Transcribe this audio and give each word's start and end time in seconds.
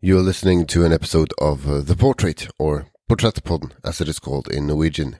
You're 0.00 0.22
listening 0.22 0.66
to 0.66 0.84
an 0.84 0.92
episode 0.92 1.32
of 1.38 1.68
uh, 1.68 1.80
The 1.80 1.96
Portrait, 1.96 2.46
or 2.56 2.86
Portrettpodden, 3.10 3.72
as 3.82 4.00
it 4.00 4.08
is 4.08 4.20
called 4.20 4.46
in 4.46 4.68
Norwegian. 4.68 5.18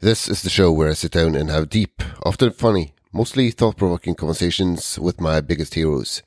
This 0.00 0.28
is 0.28 0.42
the 0.42 0.50
show 0.50 0.72
where 0.72 0.90
I 0.90 0.94
sit 0.94 1.12
down 1.12 1.36
and 1.36 1.48
have 1.50 1.70
deep, 1.70 2.02
often 2.24 2.50
funny, 2.50 2.94
mostly 3.12 3.52
thought 3.52 3.76
provoking 3.76 4.16
conversations 4.16 4.98
with 4.98 5.20
my 5.20 5.40
biggest 5.40 5.74
heroes. 5.74 6.24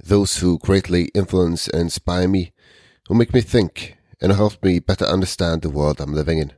Those 0.00 0.36
who 0.36 0.60
greatly 0.60 1.06
influence 1.06 1.66
and 1.66 1.82
inspire 1.82 2.28
me, 2.28 2.52
who 3.08 3.16
make 3.16 3.34
me 3.34 3.40
think, 3.40 3.96
and 4.20 4.30
help 4.30 4.62
me 4.62 4.78
better 4.78 5.06
understand 5.06 5.62
the 5.62 5.70
world 5.70 6.00
I'm 6.00 6.14
living 6.14 6.38
in. 6.38 6.52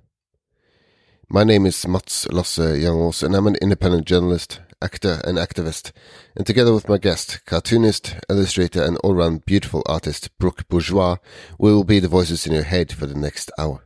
My 1.30 1.42
name 1.42 1.64
is 1.64 1.88
Mats 1.88 2.28
Lasse 2.28 2.58
Jangås, 2.58 3.22
and 3.22 3.34
I'm 3.34 3.46
an 3.46 3.56
independent 3.62 4.06
journalist, 4.06 4.60
actor, 4.82 5.20
and 5.24 5.38
activist. 5.38 5.92
And 6.36 6.46
together 6.46 6.74
with 6.74 6.88
my 6.88 6.98
guest, 6.98 7.44
cartoonist, 7.46 8.16
illustrator, 8.28 8.82
and 8.82 8.98
all 8.98 9.14
round 9.14 9.46
beautiful 9.46 9.82
artist 9.86 10.36
Brooke 10.38 10.68
Bourgeois, 10.68 11.16
we 11.58 11.72
will 11.72 11.84
be 11.84 12.00
the 12.00 12.08
voices 12.08 12.46
in 12.46 12.52
your 12.52 12.64
head 12.64 12.92
for 12.92 13.06
the 13.06 13.18
next 13.18 13.50
hour. 13.58 13.84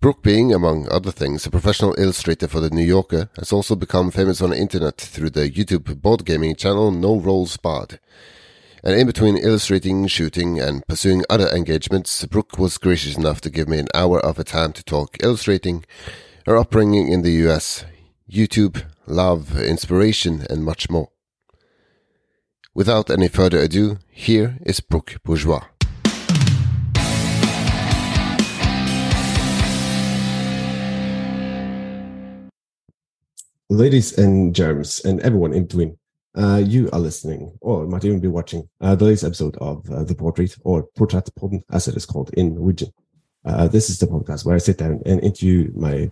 Brooke, 0.00 0.22
being, 0.22 0.54
among 0.54 0.88
other 0.92 1.10
things, 1.10 1.44
a 1.44 1.50
professional 1.50 1.92
illustrator 1.98 2.46
for 2.46 2.60
The 2.60 2.70
New 2.70 2.84
Yorker, 2.84 3.30
has 3.36 3.52
also 3.52 3.74
become 3.74 4.12
famous 4.12 4.40
on 4.40 4.50
the 4.50 4.56
internet 4.56 4.96
through 4.96 5.30
the 5.30 5.50
YouTube 5.50 6.00
board 6.00 6.24
gaming 6.24 6.54
channel 6.54 6.92
No 6.92 7.18
Rolls 7.18 7.56
Barred. 7.56 7.98
And 8.84 8.94
in 8.94 9.08
between 9.08 9.36
illustrating, 9.36 10.06
shooting, 10.06 10.60
and 10.60 10.86
pursuing 10.86 11.24
other 11.28 11.48
engagements, 11.48 12.24
Brooke 12.26 12.58
was 12.58 12.78
gracious 12.78 13.16
enough 13.16 13.40
to 13.40 13.50
give 13.50 13.68
me 13.68 13.80
an 13.80 13.88
hour 13.92 14.20
of 14.20 14.36
her 14.36 14.44
time 14.44 14.72
to 14.74 14.84
talk 14.84 15.16
illustrating, 15.20 15.84
her 16.46 16.56
upbringing 16.56 17.10
in 17.10 17.22
the 17.22 17.32
US, 17.48 17.84
YouTube, 18.30 18.84
love, 19.06 19.58
inspiration, 19.58 20.46
and 20.50 20.62
much 20.62 20.90
more. 20.90 21.08
Without 22.74 23.10
any 23.10 23.26
further 23.26 23.58
ado, 23.58 23.98
here 24.10 24.58
is 24.66 24.80
Brooke 24.80 25.16
Bourgeois. 25.24 25.64
Ladies 33.70 34.18
and 34.18 34.54
germs, 34.54 35.00
and 35.06 35.20
everyone 35.20 35.54
in 35.54 35.64
between, 35.64 35.96
uh, 36.36 36.62
you 36.62 36.90
are 36.92 37.00
listening, 37.00 37.56
or 37.62 37.86
might 37.86 38.04
even 38.04 38.20
be 38.20 38.28
watching, 38.28 38.68
uh, 38.82 38.94
the 38.94 39.06
latest 39.06 39.24
episode 39.24 39.56
of 39.56 39.90
uh, 39.90 40.04
The 40.04 40.14
Portrait, 40.14 40.54
or 40.64 40.82
Portrait 40.96 41.24
Portrettpodden, 41.34 41.62
as 41.70 41.88
it 41.88 41.96
is 41.96 42.04
called 42.04 42.30
in 42.34 42.54
Norwegian. 42.54 42.92
Uh, 43.46 43.68
this 43.68 43.88
is 43.88 43.98
the 43.98 44.06
podcast 44.06 44.44
where 44.44 44.54
I 44.54 44.58
sit 44.58 44.76
down 44.76 45.00
and 45.06 45.22
interview 45.22 45.72
my 45.74 46.10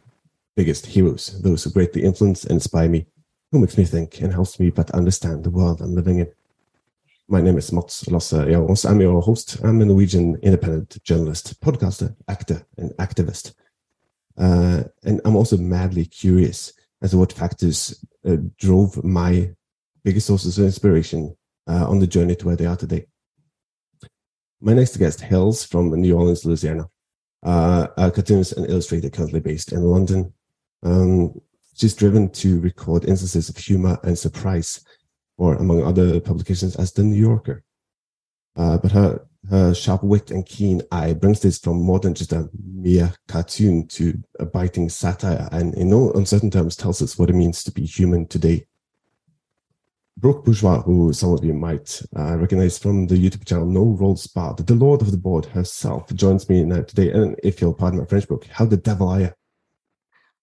biggest 0.57 0.87
heroes, 0.87 1.41
those 1.43 1.63
who 1.63 1.71
greatly 1.71 2.03
influence 2.03 2.45
and 2.45 2.53
inspire 2.53 2.89
me, 2.89 3.07
who 3.53 3.61
makes 3.61 3.77
me 3.77 3.85
think 3.85 4.21
and 4.21 4.33
helps 4.33 4.59
me 4.59 4.71
better 4.71 4.97
understand 4.97 5.45
the 5.45 5.51
world 5.51 5.81
I'm 5.81 5.95
living 5.95 6.19
in. 6.19 6.33
My 7.29 7.41
name 7.41 7.59
is 7.59 7.73
Mats 7.73 8.09
Lasse 8.09 8.33
Jangås. 8.33 8.89
I'm 8.89 9.01
your 9.01 9.21
host. 9.21 9.59
I'm 9.63 9.81
a 9.81 9.85
Norwegian 9.85 10.37
independent 10.43 11.03
journalist, 11.05 11.61
podcaster, 11.61 12.15
actor, 12.29 12.65
and 12.79 12.91
activist. 12.99 13.53
Uh, 14.39 14.85
and 15.05 15.21
I'm 15.25 15.37
also 15.37 15.57
madly 15.57 16.07
curious 16.07 16.73
as 17.03 17.11
to 17.11 17.19
what 17.19 17.33
factors 17.33 18.03
uh, 18.27 18.37
drove 18.59 19.03
my 19.05 19.51
biggest 20.05 20.27
sources 20.27 20.59
of 20.59 20.65
inspiration 20.65 21.37
uh, 21.67 21.87
on 21.89 21.99
the 21.99 22.07
journey 22.07 22.37
to 22.37 22.47
where 22.47 22.57
they 22.57 22.67
are 22.67 22.77
today. 22.77 23.07
My 24.61 24.73
next 24.73 24.97
guest 24.97 25.21
hails 25.21 25.65
from 25.65 25.91
New 25.91 26.17
Orleans, 26.17 26.45
Louisiana, 26.45 26.89
uh, 27.43 27.89
a 27.97 28.11
cartoonist 28.11 28.53
and 28.53 28.71
illustrator 28.71 29.11
currently 29.11 29.41
based 29.41 29.73
in 29.73 29.83
London. 29.83 30.33
Um, 30.83 31.41
she's 31.75 31.95
driven 31.95 32.31
to 32.31 32.61
record 32.61 33.05
instances 33.05 33.49
of 33.49 33.57
humor 33.57 33.99
and 34.03 34.19
surprise, 34.19 34.85
or 35.39 35.55
among 35.57 35.83
other 35.83 36.21
publications, 36.21 36.77
as 36.77 36.93
The 36.93 37.03
New 37.03 37.21
Yorker. 37.21 37.63
Uh, 38.57 38.79
but 38.79 38.93
her 38.93 39.27
her 39.51 39.73
sharp 39.73 40.03
wit 40.03 40.33
and 40.33 40.45
keen 40.45 40.83
eye 40.91 41.13
brings 41.13 41.41
this 41.41 41.59
from 41.59 41.81
more 41.81 42.01
than 42.01 42.15
just 42.15 42.33
a 42.33 42.49
mere 42.75 43.13
cartoon 43.29 43.87
to 43.87 44.21
a 44.41 44.47
biting 44.47 44.89
satire, 44.89 45.49
and 45.53 45.75
in 45.75 45.91
no 45.91 46.11
uncertain 46.13 46.51
terms 46.51 46.77
tells 46.77 47.01
us 47.01 47.19
what 47.19 47.31
it 47.31 47.35
means 47.35 47.63
to 47.63 47.71
be 47.71 47.85
human 47.85 48.27
today. 48.27 48.67
Brooke 50.19 50.47
Bourgeois, 50.47 50.81
who 50.81 51.13
some 51.13 51.35
of 51.35 51.45
you 51.45 51.53
might 51.53 52.01
uh, 52.17 52.39
recognize 52.39 52.79
from 52.79 53.07
the 53.07 53.17
YouTube 53.17 53.45
channel 53.47 53.67
No 53.67 53.85
Rolls 53.85 54.27
Barred, 54.27 54.57
the 54.57 54.75
Lord 54.75 55.03
of 55.03 55.11
the 55.11 55.19
Board 55.19 55.45
herself, 55.45 56.13
joins 56.15 56.49
me 56.49 56.65
now 56.65 56.83
today. 56.83 57.11
And 57.11 57.39
if 57.45 57.61
you'll 57.61 57.75
pardon 57.75 58.01
my 58.01 58.07
French, 58.07 58.27
Brooke, 58.27 58.47
how 58.47 58.65
the 58.65 58.79
devil 58.79 59.09
are 59.11 59.21
you? 59.21 59.33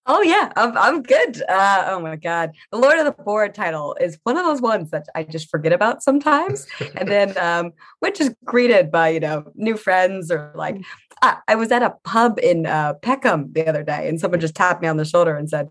Oh 0.05 0.21
yeah, 0.21 0.51
I'm 0.57 0.77
I'm 0.77 1.01
good. 1.01 1.41
Uh, 1.47 1.85
oh 1.87 1.99
my 1.99 2.17
god, 2.17 2.51
the 2.71 2.77
Lord 2.77 2.99
of 2.99 3.05
the 3.05 3.23
Board 3.23 3.55
title 3.55 3.95
is 4.01 4.19
one 4.23 4.35
of 4.35 4.43
those 4.43 4.59
ones 4.61 4.89
that 4.91 5.07
I 5.15 5.23
just 5.23 5.49
forget 5.49 5.71
about 5.71 6.03
sometimes, 6.03 6.67
and 6.95 7.07
then 7.07 7.37
um, 7.41 7.71
which 7.99 8.19
is 8.19 8.35
greeted 8.43 8.91
by 8.91 9.09
you 9.09 9.21
know 9.21 9.49
new 9.55 9.77
friends 9.77 10.29
or 10.29 10.51
like 10.55 10.81
I, 11.21 11.37
I 11.47 11.55
was 11.55 11.71
at 11.71 11.83
a 11.83 11.95
pub 12.03 12.37
in 12.43 12.65
uh, 12.65 12.95
Peckham 12.95 13.53
the 13.53 13.65
other 13.67 13.83
day, 13.83 14.09
and 14.09 14.19
someone 14.19 14.41
just 14.41 14.55
tapped 14.55 14.81
me 14.81 14.89
on 14.89 14.97
the 14.97 15.05
shoulder 15.05 15.37
and 15.37 15.49
said, 15.49 15.69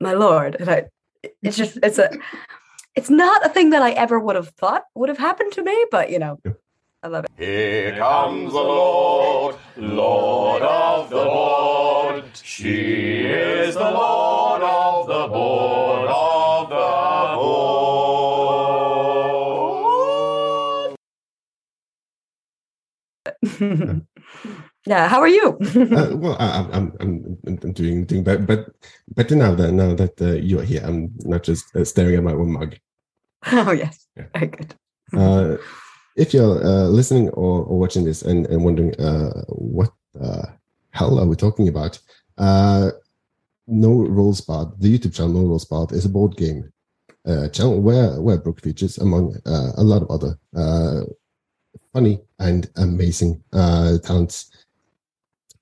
"My 0.00 0.14
lord," 0.14 0.56
and 0.58 0.70
I 0.70 0.84
it's 1.42 1.58
just 1.58 1.78
it's 1.82 1.98
a 1.98 2.10
it's 2.96 3.10
not 3.10 3.44
a 3.44 3.50
thing 3.50 3.70
that 3.70 3.82
I 3.82 3.90
ever 3.90 4.18
would 4.18 4.36
have 4.36 4.48
thought 4.50 4.84
would 4.94 5.10
have 5.10 5.18
happened 5.18 5.52
to 5.52 5.62
me, 5.62 5.86
but 5.90 6.10
you 6.10 6.18
know. 6.18 6.40
I 7.02 7.08
love 7.08 7.24
it. 7.24 7.30
Here 7.38 7.96
comes 7.96 8.52
the 8.52 8.58
Lord, 8.58 9.56
Lord 9.78 10.60
of 10.60 11.08
the 11.08 11.24
board. 11.24 12.24
She 12.42 13.09
is 13.30 13.74
the 13.74 13.90
Lord 13.90 14.62
of 14.62 15.06
the 15.06 15.28
board 15.28 16.08
of 16.08 16.68
the 16.68 17.36
board. 17.36 17.60
yeah, 24.86 25.08
how 25.08 25.20
are 25.20 25.28
you? 25.28 25.58
uh, 25.76 26.16
well, 26.16 26.36
I, 26.38 26.68
I'm, 26.72 26.92
I'm, 27.00 27.38
I'm 27.46 27.56
doing, 27.72 28.04
doing 28.04 28.24
better, 28.24 28.38
but 28.42 28.66
better 29.14 29.36
now 29.36 29.54
that 29.54 29.72
now 29.72 29.94
that 29.94 30.20
uh, 30.20 30.32
you're 30.32 30.62
here. 30.62 30.82
I'm 30.84 31.12
not 31.24 31.42
just 31.42 31.74
uh, 31.76 31.84
staring 31.84 32.16
at 32.16 32.24
my 32.24 32.32
own 32.32 32.52
mug. 32.52 32.76
oh 33.52 33.72
yes, 33.72 34.06
Yeah. 34.16 34.26
very 34.34 34.46
good. 34.48 34.74
Uh, 35.16 35.56
if 36.16 36.34
you're 36.34 36.62
uh, 36.64 36.86
listening 36.88 37.28
or, 37.30 37.64
or 37.64 37.78
watching 37.78 38.04
this 38.04 38.22
and, 38.22 38.46
and 38.46 38.64
wondering 38.64 38.94
uh, 39.00 39.42
what 39.48 39.90
the 40.14 40.52
hell 40.90 41.18
are 41.18 41.26
we 41.26 41.36
talking 41.36 41.68
about, 41.68 41.98
uh, 42.38 42.90
No 43.66 43.92
Rolls 43.92 44.40
Barred, 44.40 44.80
the 44.80 44.98
YouTube 44.98 45.14
channel 45.14 45.32
No 45.32 45.48
Rolls 45.48 45.64
Barred 45.64 45.92
is 45.92 46.04
a 46.04 46.08
board 46.08 46.36
game 46.36 46.72
uh, 47.26 47.48
channel 47.48 47.80
where 47.80 48.20
where 48.20 48.38
Brooke 48.38 48.60
features 48.60 48.98
among 48.98 49.36
uh, 49.46 49.72
a 49.76 49.82
lot 49.82 50.02
of 50.02 50.10
other 50.10 50.38
uh, 50.56 51.02
funny 51.92 52.20
and 52.38 52.70
amazing 52.76 53.42
uh, 53.52 53.98
talents. 53.98 54.50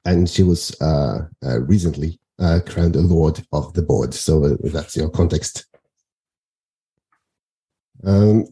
And 0.04 0.28
she 0.28 0.42
was 0.42 0.74
uh, 0.80 1.26
uh, 1.44 1.60
recently 1.60 2.18
crowned 2.38 2.96
a 2.96 3.00
Lord 3.00 3.44
of 3.52 3.74
the 3.74 3.82
Board. 3.82 4.14
So 4.14 4.56
that's 4.62 4.96
your 4.96 5.10
context. 5.10 5.66
Um, 8.04 8.46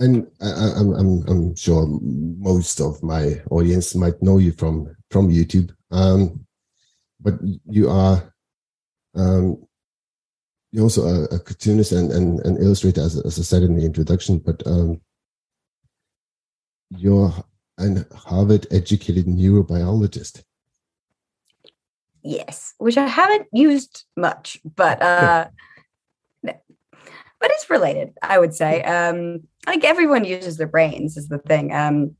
and 0.00 0.26
I, 0.42 0.72
I'm, 0.76 0.92
I'm, 0.94 1.28
I'm 1.28 1.56
sure 1.56 1.86
most 2.02 2.80
of 2.80 3.00
my 3.02 3.40
audience 3.50 3.94
might 3.94 4.20
know 4.20 4.38
you 4.38 4.52
from 4.52 4.94
from 5.10 5.30
YouTube. 5.30 5.72
Um, 5.92 6.44
but 7.24 7.34
you 7.68 7.90
are 7.90 8.32
um, 9.16 9.66
you're 10.70 10.84
also 10.84 11.02
a, 11.02 11.24
a 11.36 11.38
cartoonist 11.38 11.92
and, 11.92 12.12
and 12.12 12.40
an 12.40 12.56
illustrator, 12.58 13.00
as, 13.00 13.18
as 13.18 13.38
I 13.38 13.42
said 13.42 13.62
in 13.62 13.76
the 13.76 13.84
introduction. 13.84 14.38
But 14.38 14.64
um, 14.66 15.00
you're 16.90 17.32
an 17.78 18.04
Harvard-educated 18.14 19.26
neurobiologist. 19.26 20.42
Yes, 22.22 22.74
which 22.78 22.96
I 22.96 23.06
haven't 23.06 23.48
used 23.52 24.04
much, 24.16 24.58
but 24.64 25.02
uh 25.02 25.48
but 26.42 27.50
it's 27.50 27.68
related, 27.68 28.14
I 28.22 28.38
would 28.38 28.54
say. 28.54 28.82
Um 28.82 29.42
like 29.66 29.84
everyone 29.84 30.24
uses 30.24 30.56
their 30.56 30.66
brains 30.66 31.16
is 31.16 31.28
the 31.28 31.38
thing. 31.38 31.74
Um 31.74 32.16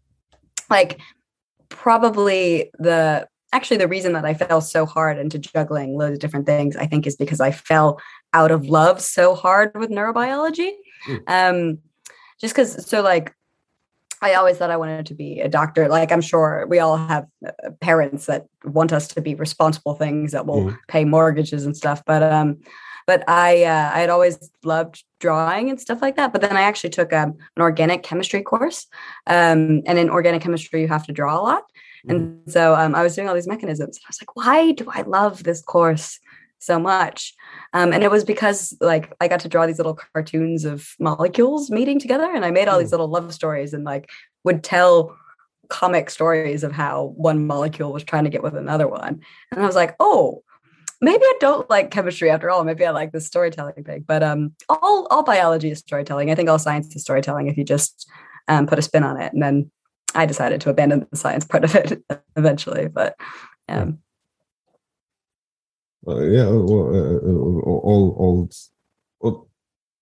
like 0.69 1.01
probably 1.71 2.71
the 2.79 3.27
actually 3.57 3.77
the 3.79 3.89
reason 3.89 4.13
that 4.15 4.25
I 4.25 4.35
fell 4.35 4.61
so 4.61 4.85
hard 4.85 5.17
into 5.19 5.39
juggling 5.39 5.97
loads 5.97 6.15
of 6.15 6.19
different 6.19 6.47
things, 6.47 6.77
I 6.77 6.87
think 6.87 7.07
is 7.07 7.17
because 7.17 7.41
I 7.41 7.51
fell 7.53 8.01
out 8.33 8.51
of 8.51 8.67
love 8.67 9.01
so 9.01 9.35
hard 9.35 9.73
with 9.79 9.91
neurobiology. 9.91 10.73
Mm. 11.07 11.23
Um 11.29 11.79
just 12.41 12.55
because 12.55 12.87
so 12.87 13.01
like 13.03 13.33
I 14.23 14.35
always 14.35 14.57
thought 14.57 14.71
I 14.71 14.77
wanted 14.79 15.07
to 15.07 15.15
be 15.15 15.41
a 15.41 15.49
doctor. 15.49 15.87
Like 15.89 16.11
I'm 16.11 16.23
sure 16.23 16.67
we 16.69 16.79
all 16.79 16.97
have 16.97 17.27
uh, 17.47 17.51
parents 17.81 18.27
that 18.27 18.47
want 18.65 18.93
us 18.93 19.09
to 19.09 19.21
be 19.21 19.35
responsible 19.35 19.95
things 19.95 20.33
that 20.33 20.47
will 20.47 20.63
Mhm. 20.63 20.79
pay 20.89 21.05
mortgages 21.05 21.67
and 21.67 21.77
stuff. 21.77 22.03
But 22.07 22.23
um, 22.23 22.61
but 23.07 23.23
I 23.29 23.65
uh, 23.65 23.91
I 23.95 24.01
had 24.01 24.11
always 24.11 24.51
loved 24.63 25.05
drawing 25.21 25.69
and 25.69 25.79
stuff 25.81 26.01
like 26.01 26.17
that. 26.17 26.33
But 26.33 26.41
then 26.41 26.57
I 26.57 26.63
actually 26.63 26.91
took 26.91 27.13
um, 27.13 27.31
an 27.57 27.63
organic 27.63 28.03
chemistry 28.03 28.43
course, 28.43 28.87
um, 29.27 29.83
and 29.87 29.99
in 29.99 30.09
organic 30.09 30.41
chemistry 30.43 30.81
you 30.81 30.89
have 30.89 31.07
to 31.07 31.13
draw 31.13 31.39
a 31.39 31.43
lot. 31.43 31.65
And 32.09 32.41
so 32.47 32.75
um, 32.75 32.95
I 32.95 33.03
was 33.03 33.15
doing 33.15 33.29
all 33.29 33.35
these 33.35 33.47
mechanisms. 33.47 33.97
And 33.97 34.05
I 34.05 34.11
was 34.11 34.21
like, 34.21 34.37
why 34.37 34.73
do 34.73 34.87
I 34.91 35.03
love 35.03 35.45
this 35.45 35.63
course 35.63 36.19
so 36.65 36.79
much. 36.79 37.35
Um, 37.73 37.93
and 37.93 38.03
it 38.03 38.11
was 38.11 38.25
because 38.25 38.77
like 38.81 39.13
I 39.21 39.29
got 39.29 39.41
to 39.41 39.49
draw 39.49 39.67
these 39.67 39.79
little 39.79 39.99
cartoons 40.13 40.65
of 40.65 40.95
molecules 40.99 41.71
meeting 41.71 41.99
together, 41.99 42.31
and 42.33 42.45
I 42.45 42.51
made 42.51 42.69
all 42.69 42.79
these 42.79 42.91
little 42.91 43.09
love 43.09 43.33
stories 43.35 43.75
and 43.75 43.85
like 43.85 44.11
would 44.45 44.65
tell 44.65 45.17
comic 45.69 46.11
stories 46.11 46.63
of 46.65 46.73
how 46.73 47.15
one 47.17 47.47
molecule 47.47 47.93
was 47.93 48.05
trying 48.05 48.25
to 48.25 48.31
get 48.31 48.43
with 48.43 48.55
another 48.55 48.89
one. 48.89 49.21
And 49.51 49.63
I 49.63 49.67
was 49.67 49.75
like, 49.75 49.97
oh, 49.99 50.43
maybe 51.01 51.23
I 51.23 51.35
don't 51.41 51.69
like 51.71 51.91
chemistry 51.91 52.31
after 52.31 52.51
all. 52.51 52.65
Maybe 52.65 52.85
I 52.85 52.91
like 52.91 53.13
the 53.13 53.21
storytelling 53.21 53.85
thing. 53.85 54.05
But 54.07 54.23
um, 54.23 54.55
all 54.69 55.07
all 55.11 55.23
biology 55.23 55.71
is 55.71 55.79
storytelling. 55.79 56.31
I 56.31 56.35
think 56.35 56.49
all 56.49 56.59
science 56.59 56.95
is 56.95 57.03
storytelling 57.03 57.49
if 57.49 57.57
you 57.57 57.65
just 57.65 58.09
um, 58.49 58.67
put 58.67 58.79
a 58.79 58.83
spin 58.83 59.05
on 59.05 59.21
it. 59.21 59.33
And 59.33 59.43
then 59.43 59.71
I 60.15 60.27
decided 60.27 60.61
to 60.63 60.71
abandon 60.71 61.07
the 61.11 61.17
science 61.17 61.45
part 61.45 61.65
of 61.65 61.75
it 61.75 62.03
eventually. 62.37 62.89
But 62.89 63.17
um, 63.69 63.99
Uh, 66.07 66.21
yeah, 66.21 66.45
well, 66.45 66.95
uh, 66.95 67.17
uh, 67.17 67.61
all, 67.63 67.81
all, 68.21 68.51
all, 69.21 69.49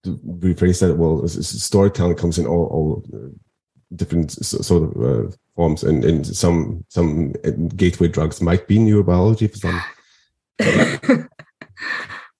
to 0.05 0.19
rephrase 0.41 0.81
that, 0.81 0.97
well, 0.97 1.27
storytelling 1.29 2.17
comes 2.17 2.39
in 2.39 2.47
all, 2.47 2.67
all 2.67 3.05
uh, 3.15 3.29
different 3.95 4.33
sort 4.45 4.83
of 4.83 5.03
uh, 5.03 5.31
forms, 5.55 5.85
and, 5.85 6.05
and 6.05 6.27
some 6.27 6.85
some 6.89 7.33
uh, 7.45 7.51
gateway 7.77 8.09
drugs 8.09 8.41
might 8.41 8.67
be 8.67 8.79
neurobiology 8.79 9.51
for 9.51 9.59
some, 9.59 11.29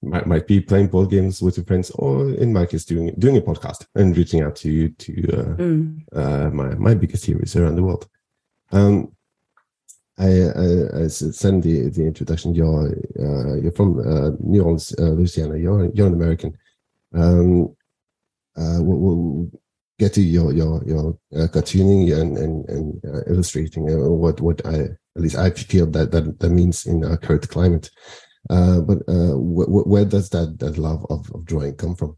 might, 0.03 0.27
might 0.27 0.47
be 0.47 0.61
playing 0.61 0.89
board 0.89 1.11
games 1.11 1.41
with 1.41 1.57
your 1.57 1.67
friends, 1.67 1.91
or 1.93 2.31
in 2.31 2.53
my 2.53 2.67
case, 2.67 2.85
doing 2.85 3.15
doing 3.19 3.37
a 3.37 3.41
podcast 3.41 3.87
and 3.95 4.17
reaching 4.17 4.43
out 4.43 4.57
to 4.57 4.89
to 4.89 5.13
uh, 5.33 5.55
mm, 5.57 6.03
uh, 6.13 6.51
my 6.51 6.75
my 6.75 6.95
biggest 6.95 7.25
heroes 7.25 7.57
around 7.57 7.77
the 7.77 7.83
world. 7.83 8.09
Um, 8.73 9.13
I, 10.19 10.27
I, 10.27 11.03
I 11.05 11.07
send 11.09 11.63
the 11.63 11.89
the 11.89 12.05
introduction. 12.05 12.55
You're 12.55 12.89
uh, 13.19 13.55
you're 13.57 13.73
from 13.73 13.99
uh, 14.01 14.31
New 14.41 14.63
Orleans, 14.63 14.95
uh, 14.99 15.11
Louisiana. 15.11 15.57
You're 15.57 15.91
you're 15.95 16.09
an 16.09 16.15
American. 16.15 16.57
Um, 17.15 17.75
uh, 18.57 18.79
we'll, 18.81 18.99
we'll 18.99 19.51
get 19.99 20.13
to 20.15 20.23
your 20.23 20.53
your 20.53 20.83
your 20.85 21.19
uh, 21.35 21.47
cartooning 21.49 22.13
and 22.21 22.37
and, 22.37 22.69
and 22.69 23.05
uh, 23.05 23.23
illustrating. 23.27 23.91
Uh, 23.91 24.09
what 24.09 24.41
what 24.41 24.65
I 24.67 24.75
at 25.17 25.23
least 25.23 25.37
I 25.37 25.51
feel 25.51 25.87
that 25.87 26.11
that, 26.13 26.39
that 26.39 26.51
means 26.51 26.87
in 26.87 27.05
our 27.05 27.17
current 27.17 27.49
climate. 27.49 27.91
Uh, 28.51 28.81
but 28.81 28.99
uh, 29.09 29.33
wh- 29.35 29.71
wh- 29.71 29.87
where 29.87 30.05
does 30.05 30.29
that 30.31 30.59
that 30.59 30.77
love 30.79 31.07
of, 31.11 31.31
of 31.35 31.45
drawing 31.45 31.75
come 31.77 31.95
from? 31.95 32.17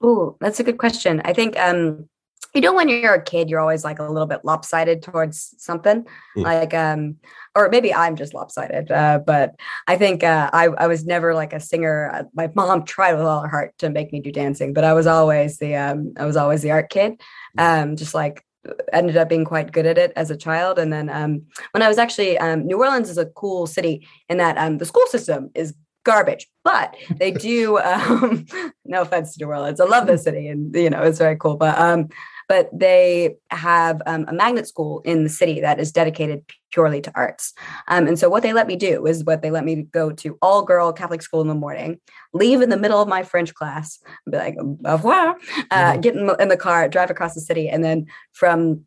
Oh, 0.00 0.36
that's 0.40 0.60
a 0.60 0.64
good 0.64 0.78
question. 0.78 1.20
I 1.24 1.32
think 1.32 1.58
um 1.58 2.08
you 2.54 2.60
know 2.62 2.72
when 2.72 2.88
you're 2.88 3.14
a 3.14 3.22
kid 3.22 3.50
you're 3.50 3.60
always 3.60 3.84
like 3.84 3.98
a 3.98 4.04
little 4.04 4.26
bit 4.26 4.44
lopsided 4.44 5.02
towards 5.02 5.54
something 5.58 6.06
Mm. 6.36 6.44
like 6.44 6.72
um 6.72 7.16
or 7.54 7.68
maybe 7.68 7.92
I'm 7.92 8.16
just 8.16 8.32
lopsided 8.32 8.90
uh 8.90 9.18
but 9.26 9.56
I 9.86 9.96
think 9.98 10.22
uh 10.24 10.48
I 10.52 10.68
I 10.68 10.86
was 10.86 11.04
never 11.04 11.34
like 11.34 11.52
a 11.52 11.60
singer 11.60 12.10
Uh, 12.14 12.22
my 12.34 12.48
mom 12.54 12.84
tried 12.84 13.14
with 13.14 13.26
all 13.26 13.40
her 13.42 13.48
heart 13.48 13.74
to 13.78 13.90
make 13.90 14.12
me 14.12 14.20
do 14.20 14.32
dancing 14.32 14.72
but 14.72 14.84
I 14.84 14.94
was 14.94 15.06
always 15.06 15.58
the 15.58 15.74
um 15.76 16.14
I 16.16 16.24
was 16.24 16.36
always 16.36 16.62
the 16.62 16.70
art 16.70 16.90
kid 16.90 17.20
um 17.58 17.96
just 17.96 18.14
like 18.14 18.44
ended 18.92 19.16
up 19.16 19.28
being 19.28 19.44
quite 19.44 19.72
good 19.72 19.86
at 19.86 19.98
it 19.98 20.12
as 20.16 20.30
a 20.30 20.36
child. 20.36 20.78
And 20.78 20.92
then 20.92 21.08
um 21.10 21.42
when 21.72 21.82
I 21.82 21.88
was 21.88 21.98
actually 21.98 22.38
um 22.38 22.66
New 22.66 22.78
Orleans 22.78 23.10
is 23.10 23.18
a 23.18 23.26
cool 23.26 23.66
city 23.66 24.06
in 24.28 24.38
that 24.38 24.56
um 24.58 24.78
the 24.78 24.86
school 24.86 25.06
system 25.06 25.50
is 25.54 25.74
garbage 26.04 26.46
but 26.64 26.96
they 27.18 27.30
do 27.30 27.78
um 27.92 28.46
no 28.86 29.02
offense 29.02 29.36
to 29.36 29.44
new 29.44 29.50
orleans 29.50 29.78
i 29.78 29.84
love 29.84 30.06
the 30.06 30.16
city 30.16 30.48
and 30.48 30.74
you 30.74 30.88
know 30.88 31.02
it's 31.02 31.18
very 31.18 31.36
cool 31.36 31.56
but 31.56 31.78
um 31.78 32.08
but 32.48 32.70
they 32.72 33.36
have 33.50 34.00
um, 34.06 34.24
a 34.26 34.32
magnet 34.32 34.66
school 34.66 35.02
in 35.04 35.22
the 35.22 35.28
city 35.28 35.60
that 35.60 35.78
is 35.78 35.92
dedicated 35.92 36.42
purely 36.72 37.00
to 37.00 37.12
arts 37.14 37.54
um, 37.88 38.06
and 38.06 38.18
so 38.18 38.28
what 38.28 38.42
they 38.42 38.52
let 38.52 38.66
me 38.66 38.76
do 38.76 39.06
is 39.06 39.24
what 39.24 39.42
they 39.42 39.50
let 39.50 39.64
me 39.64 39.82
go 39.92 40.10
to 40.10 40.36
all 40.42 40.62
girl 40.62 40.92
catholic 40.92 41.22
school 41.22 41.40
in 41.40 41.48
the 41.48 41.54
morning 41.54 41.98
leave 42.32 42.60
in 42.60 42.68
the 42.70 42.76
middle 42.76 43.00
of 43.00 43.08
my 43.08 43.22
french 43.22 43.54
class 43.54 43.98
be 44.30 44.36
like 44.36 44.56
au 44.60 44.76
revoir 44.82 45.36
uh, 45.70 45.92
Mhm. 45.94 46.02
get 46.02 46.14
in 46.16 46.26
the, 46.26 46.34
in 46.36 46.48
the 46.48 46.56
car 46.56 46.88
drive 46.88 47.10
across 47.10 47.34
the 47.34 47.40
city 47.40 47.68
and 47.68 47.82
then 47.84 48.06
from 48.32 48.84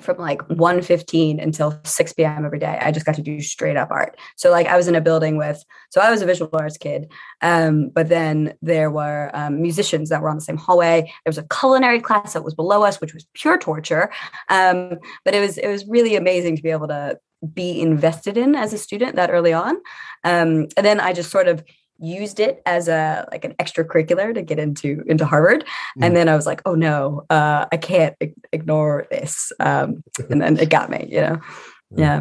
from 0.00 0.18
like 0.18 0.40
1.15 0.48 1.42
until 1.42 1.78
6 1.84 2.12
p.m. 2.14 2.44
every 2.44 2.58
day. 2.58 2.78
I 2.80 2.92
just 2.92 3.06
got 3.06 3.14
to 3.16 3.22
do 3.22 3.40
straight 3.40 3.76
up 3.76 3.90
art. 3.90 4.18
So 4.36 4.50
like 4.50 4.66
I 4.66 4.76
was 4.76 4.88
in 4.88 4.94
a 4.94 5.00
building 5.00 5.36
with, 5.36 5.62
so 5.90 6.00
I 6.00 6.10
was 6.10 6.22
a 6.22 6.26
visual 6.26 6.50
arts 6.52 6.76
kid, 6.78 7.10
um, 7.42 7.90
but 7.90 8.08
then 8.08 8.54
there 8.62 8.90
were 8.90 9.30
um, 9.34 9.60
musicians 9.60 10.08
that 10.08 10.22
were 10.22 10.28
on 10.28 10.36
the 10.36 10.42
same 10.42 10.56
hallway. 10.56 11.02
There 11.02 11.30
was 11.30 11.38
a 11.38 11.46
culinary 11.48 12.00
class 12.00 12.32
that 12.32 12.44
was 12.44 12.54
below 12.54 12.82
us, 12.82 13.00
which 13.00 13.14
was 13.14 13.26
pure 13.34 13.58
torture. 13.58 14.10
Um, 14.48 14.98
but 15.24 15.34
it 15.34 15.40
was, 15.40 15.58
it 15.58 15.68
was 15.68 15.86
really 15.86 16.16
amazing 16.16 16.56
to 16.56 16.62
be 16.62 16.70
able 16.70 16.88
to 16.88 17.18
be 17.52 17.80
invested 17.80 18.36
in 18.36 18.54
as 18.54 18.72
a 18.72 18.78
student 18.78 19.16
that 19.16 19.30
early 19.30 19.52
on. 19.52 19.76
Um, 20.24 20.68
and 20.76 20.84
then 20.84 21.00
I 21.00 21.12
just 21.12 21.30
sort 21.30 21.48
of 21.48 21.62
used 21.98 22.40
it 22.40 22.62
as 22.66 22.88
a 22.88 23.26
like 23.32 23.44
an 23.44 23.54
extracurricular 23.54 24.34
to 24.34 24.42
get 24.42 24.58
into 24.58 25.02
into 25.06 25.24
Harvard 25.24 25.64
Mm. 25.98 26.06
and 26.06 26.16
then 26.16 26.28
I 26.28 26.36
was 26.36 26.46
like 26.46 26.60
oh 26.66 26.74
no 26.74 27.24
uh 27.30 27.66
I 27.72 27.76
can't 27.78 28.14
ig- 28.20 28.34
ignore 28.52 29.06
this 29.10 29.50
um 29.60 30.02
and 30.30 30.40
then 30.42 30.58
it 30.58 30.68
got 30.70 30.90
me 30.90 31.08
you 31.10 31.20
know 31.22 31.40
yeah 31.96 32.20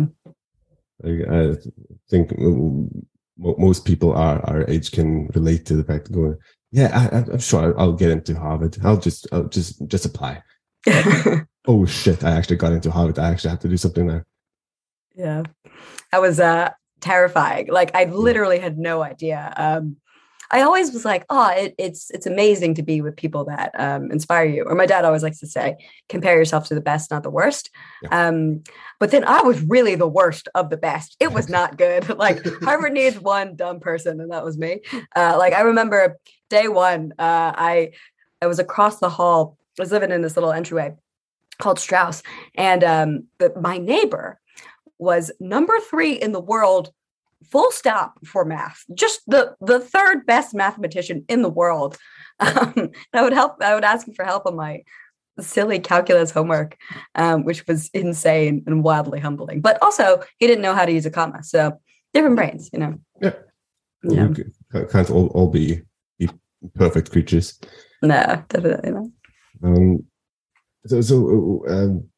I, 1.03 1.09
I 1.09 1.55
think 2.09 2.37
mo- 2.37 2.89
most 3.37 3.85
people 3.85 4.13
our, 4.13 4.39
our 4.49 4.69
age 4.69 4.91
can 4.91 5.27
relate 5.35 5.65
to 5.65 5.75
the 5.75 5.83
fact 5.83 6.11
going, 6.11 6.37
yeah, 6.71 7.09
I, 7.11 7.17
I'm 7.33 7.39
sure 7.39 7.61
I'll- 7.63 7.79
I'll 7.79 7.93
get 7.93 8.11
into 8.11 8.33
Harvard. 8.39 8.77
I'll 8.83 8.97
just, 8.97 9.27
I'll 9.31 9.49
just, 9.49 9.85
just 9.87 10.05
apply. 10.05 10.41
Oh 11.67 11.83
shit! 11.85 12.23
I 12.23 12.29
actually 12.31 12.57
got 12.57 12.73
into 12.73 12.91
Harvard. 12.91 13.17
I 13.17 13.29
actually 13.31 13.49
have 13.49 13.59
to 13.61 13.67
do 13.67 13.75
something 13.77 14.05
there. 14.07 14.23
yeah 15.15 15.41
that 16.11 16.21
was 16.21 16.39
uh 16.39 16.69
terrifying 17.01 17.67
like 17.71 17.95
I 17.95 18.05
literally 18.05 18.59
had 18.59 18.77
no 18.77 19.03
idea 19.03 19.53
um 19.57 19.97
I 20.51 20.61
always 20.61 20.93
was 20.93 21.05
like, 21.05 21.25
oh, 21.29 21.49
it, 21.49 21.75
it's 21.77 22.11
it's 22.11 22.25
amazing 22.25 22.75
to 22.75 22.83
be 22.83 23.01
with 23.01 23.15
people 23.15 23.45
that 23.45 23.71
um, 23.79 24.11
inspire 24.11 24.45
you. 24.45 24.63
Or 24.63 24.75
my 24.75 24.85
dad 24.85 25.05
always 25.05 25.23
likes 25.23 25.39
to 25.39 25.47
say, 25.47 25.75
compare 26.09 26.37
yourself 26.37 26.67
to 26.67 26.75
the 26.75 26.81
best, 26.81 27.11
not 27.11 27.23
the 27.23 27.29
worst. 27.29 27.69
Um, 28.11 28.63
but 28.99 29.11
then 29.11 29.23
I 29.25 29.41
was 29.41 29.61
really 29.61 29.95
the 29.95 30.07
worst 30.07 30.47
of 30.55 30.69
the 30.69 30.77
best. 30.77 31.15
It 31.19 31.33
was 31.33 31.49
not 31.49 31.77
good. 31.77 32.09
like 32.17 32.45
Harvard 32.63 32.93
needs 32.93 33.19
one 33.19 33.55
dumb 33.55 33.79
person, 33.79 34.21
and 34.21 34.31
that 34.31 34.45
was 34.45 34.57
me. 34.57 34.81
Uh, 35.15 35.35
like 35.37 35.53
I 35.53 35.61
remember 35.61 36.17
day 36.49 36.67
one, 36.67 37.13
uh, 37.17 37.53
I 37.55 37.91
I 38.41 38.47
was 38.47 38.59
across 38.59 38.99
the 38.99 39.09
hall. 39.09 39.57
I 39.79 39.81
was 39.81 39.91
living 39.91 40.11
in 40.11 40.21
this 40.21 40.37
little 40.37 40.53
entryway 40.53 40.93
called 41.57 41.79
Straus, 41.79 42.21
and 42.55 42.83
um, 42.83 43.27
the, 43.39 43.51
my 43.59 43.77
neighbor 43.77 44.39
was 44.97 45.31
number 45.39 45.79
three 45.79 46.13
in 46.13 46.31
the 46.31 46.39
world 46.39 46.91
full 47.51 47.71
stop 47.71 48.17
for 48.25 48.43
math 48.43 48.83
just 48.93 49.21
the 49.27 49.55
the 49.61 49.79
third 49.79 50.25
best 50.25 50.53
mathematician 50.53 51.23
in 51.27 51.41
the 51.41 51.49
world. 51.49 51.97
Um, 52.37 52.91
i 53.13 53.21
would 53.21 53.31
help 53.31 53.61
i 53.61 53.73
would 53.73 53.85
ask 53.85 54.05
him 54.05 54.13
for 54.13 54.25
help 54.25 54.45
on 54.45 54.57
my 54.57 54.83
silly 55.39 55.79
calculus 55.79 56.31
homework 56.31 56.77
um, 57.15 57.45
which 57.45 57.65
was 57.65 57.89
insane 57.93 58.63
and 58.67 58.83
wildly 58.83 59.21
humbling. 59.21 59.61
But 59.61 59.81
also 59.81 60.21
he 60.37 60.47
didn't 60.47 60.61
know 60.61 60.73
how 60.73 60.85
to 60.85 60.91
use 60.91 61.05
a 61.05 61.11
comma 61.11 61.43
so 61.43 61.79
different 62.13 62.35
brains 62.35 62.69
you 62.73 62.79
know? 62.79 62.99
Yeah. 63.21 63.33
yeah. 64.03 64.27
Can't 64.91 65.09
all, 65.09 65.27
all 65.27 65.49
be, 65.49 65.81
be 66.19 66.29
perfect 66.73 67.11
creatures. 67.11 67.59
no 68.01 68.43
definitely 68.49 68.91
not 68.91 69.05
Um, 69.63 70.05
so, 70.87 71.01
so 71.01 71.63
uh, 71.67 71.73
um, 71.73 72.09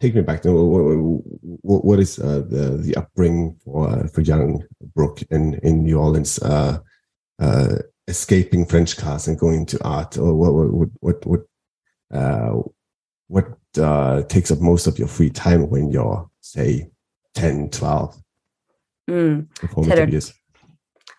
take 0.00 0.14
me 0.14 0.22
back 0.22 0.42
to 0.42 0.52
what, 0.52 1.84
what 1.84 2.00
is 2.00 2.18
uh, 2.18 2.42
the 2.48 2.78
the 2.78 2.96
upbringing 2.96 3.56
for 3.64 3.88
uh, 3.88 4.06
for 4.08 4.20
young 4.20 4.62
Brooke 4.94 5.22
in 5.30 5.54
in 5.62 5.84
New 5.84 5.98
Orleans, 5.98 6.38
uh, 6.42 6.78
uh, 7.38 7.76
escaping 8.08 8.66
French 8.66 8.96
class 8.96 9.26
and 9.28 9.38
going 9.38 9.60
into 9.60 9.82
art, 9.84 10.18
or 10.18 10.34
what 10.34 10.52
what 10.52 10.88
what 11.00 11.26
what 11.26 11.40
uh, 12.12 12.62
what 13.28 13.46
uh, 13.78 14.22
takes 14.22 14.50
up 14.50 14.60
most 14.60 14.86
of 14.86 14.98
your 14.98 15.08
free 15.08 15.30
time 15.30 15.68
when 15.70 15.90
you're 15.90 16.28
say 16.40 16.90
10, 17.34 17.70
12, 17.70 18.20
Mm. 19.10 19.48
formative 19.70 20.10
years? 20.10 20.32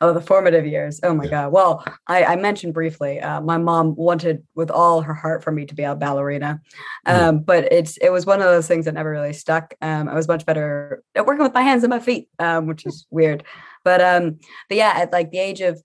Oh, 0.01 0.13
the 0.13 0.21
formative 0.21 0.65
years. 0.65 0.99
Oh 1.03 1.13
my 1.13 1.23
Yeah. 1.25 1.29
God. 1.29 1.51
Well, 1.53 1.85
I, 2.07 2.23
I 2.25 2.35
mentioned 2.35 2.73
briefly, 2.73 3.19
uh, 3.21 3.41
my 3.41 3.57
mom 3.57 3.95
wanted 3.95 4.43
with 4.53 4.69
all 4.69 5.01
her 5.01 5.13
heart 5.13 5.43
for 5.43 5.51
me 5.51 5.65
to 5.65 5.75
be 5.75 5.83
a 5.83 5.95
ballerina. 5.95 6.59
Mhm. 7.07 7.13
Um, 7.13 7.39
but 7.39 7.71
it's 7.71 7.97
it 7.97 8.09
was 8.11 8.25
one 8.25 8.39
of 8.39 8.45
those 8.45 8.67
things 8.67 8.85
that 8.85 8.93
never 8.93 9.11
really 9.11 9.33
stuck. 9.33 9.73
Um, 9.81 10.09
I 10.09 10.13
was 10.13 10.27
much 10.27 10.45
better 10.45 11.03
at 11.15 11.25
working 11.25 11.43
with 11.43 11.53
my 11.53 11.61
hands 11.61 11.83
and 11.83 11.89
my 11.89 11.99
feet, 11.99 12.27
um, 12.39 12.67
which 12.67 12.85
is 12.85 13.05
weird. 13.09 13.43
But 13.83 14.01
um, 14.01 14.39
but 14.69 14.77
yeah, 14.77 14.93
at 14.95 15.11
like 15.13 15.31
the 15.31 15.39
age 15.39 15.61
of 15.61 15.81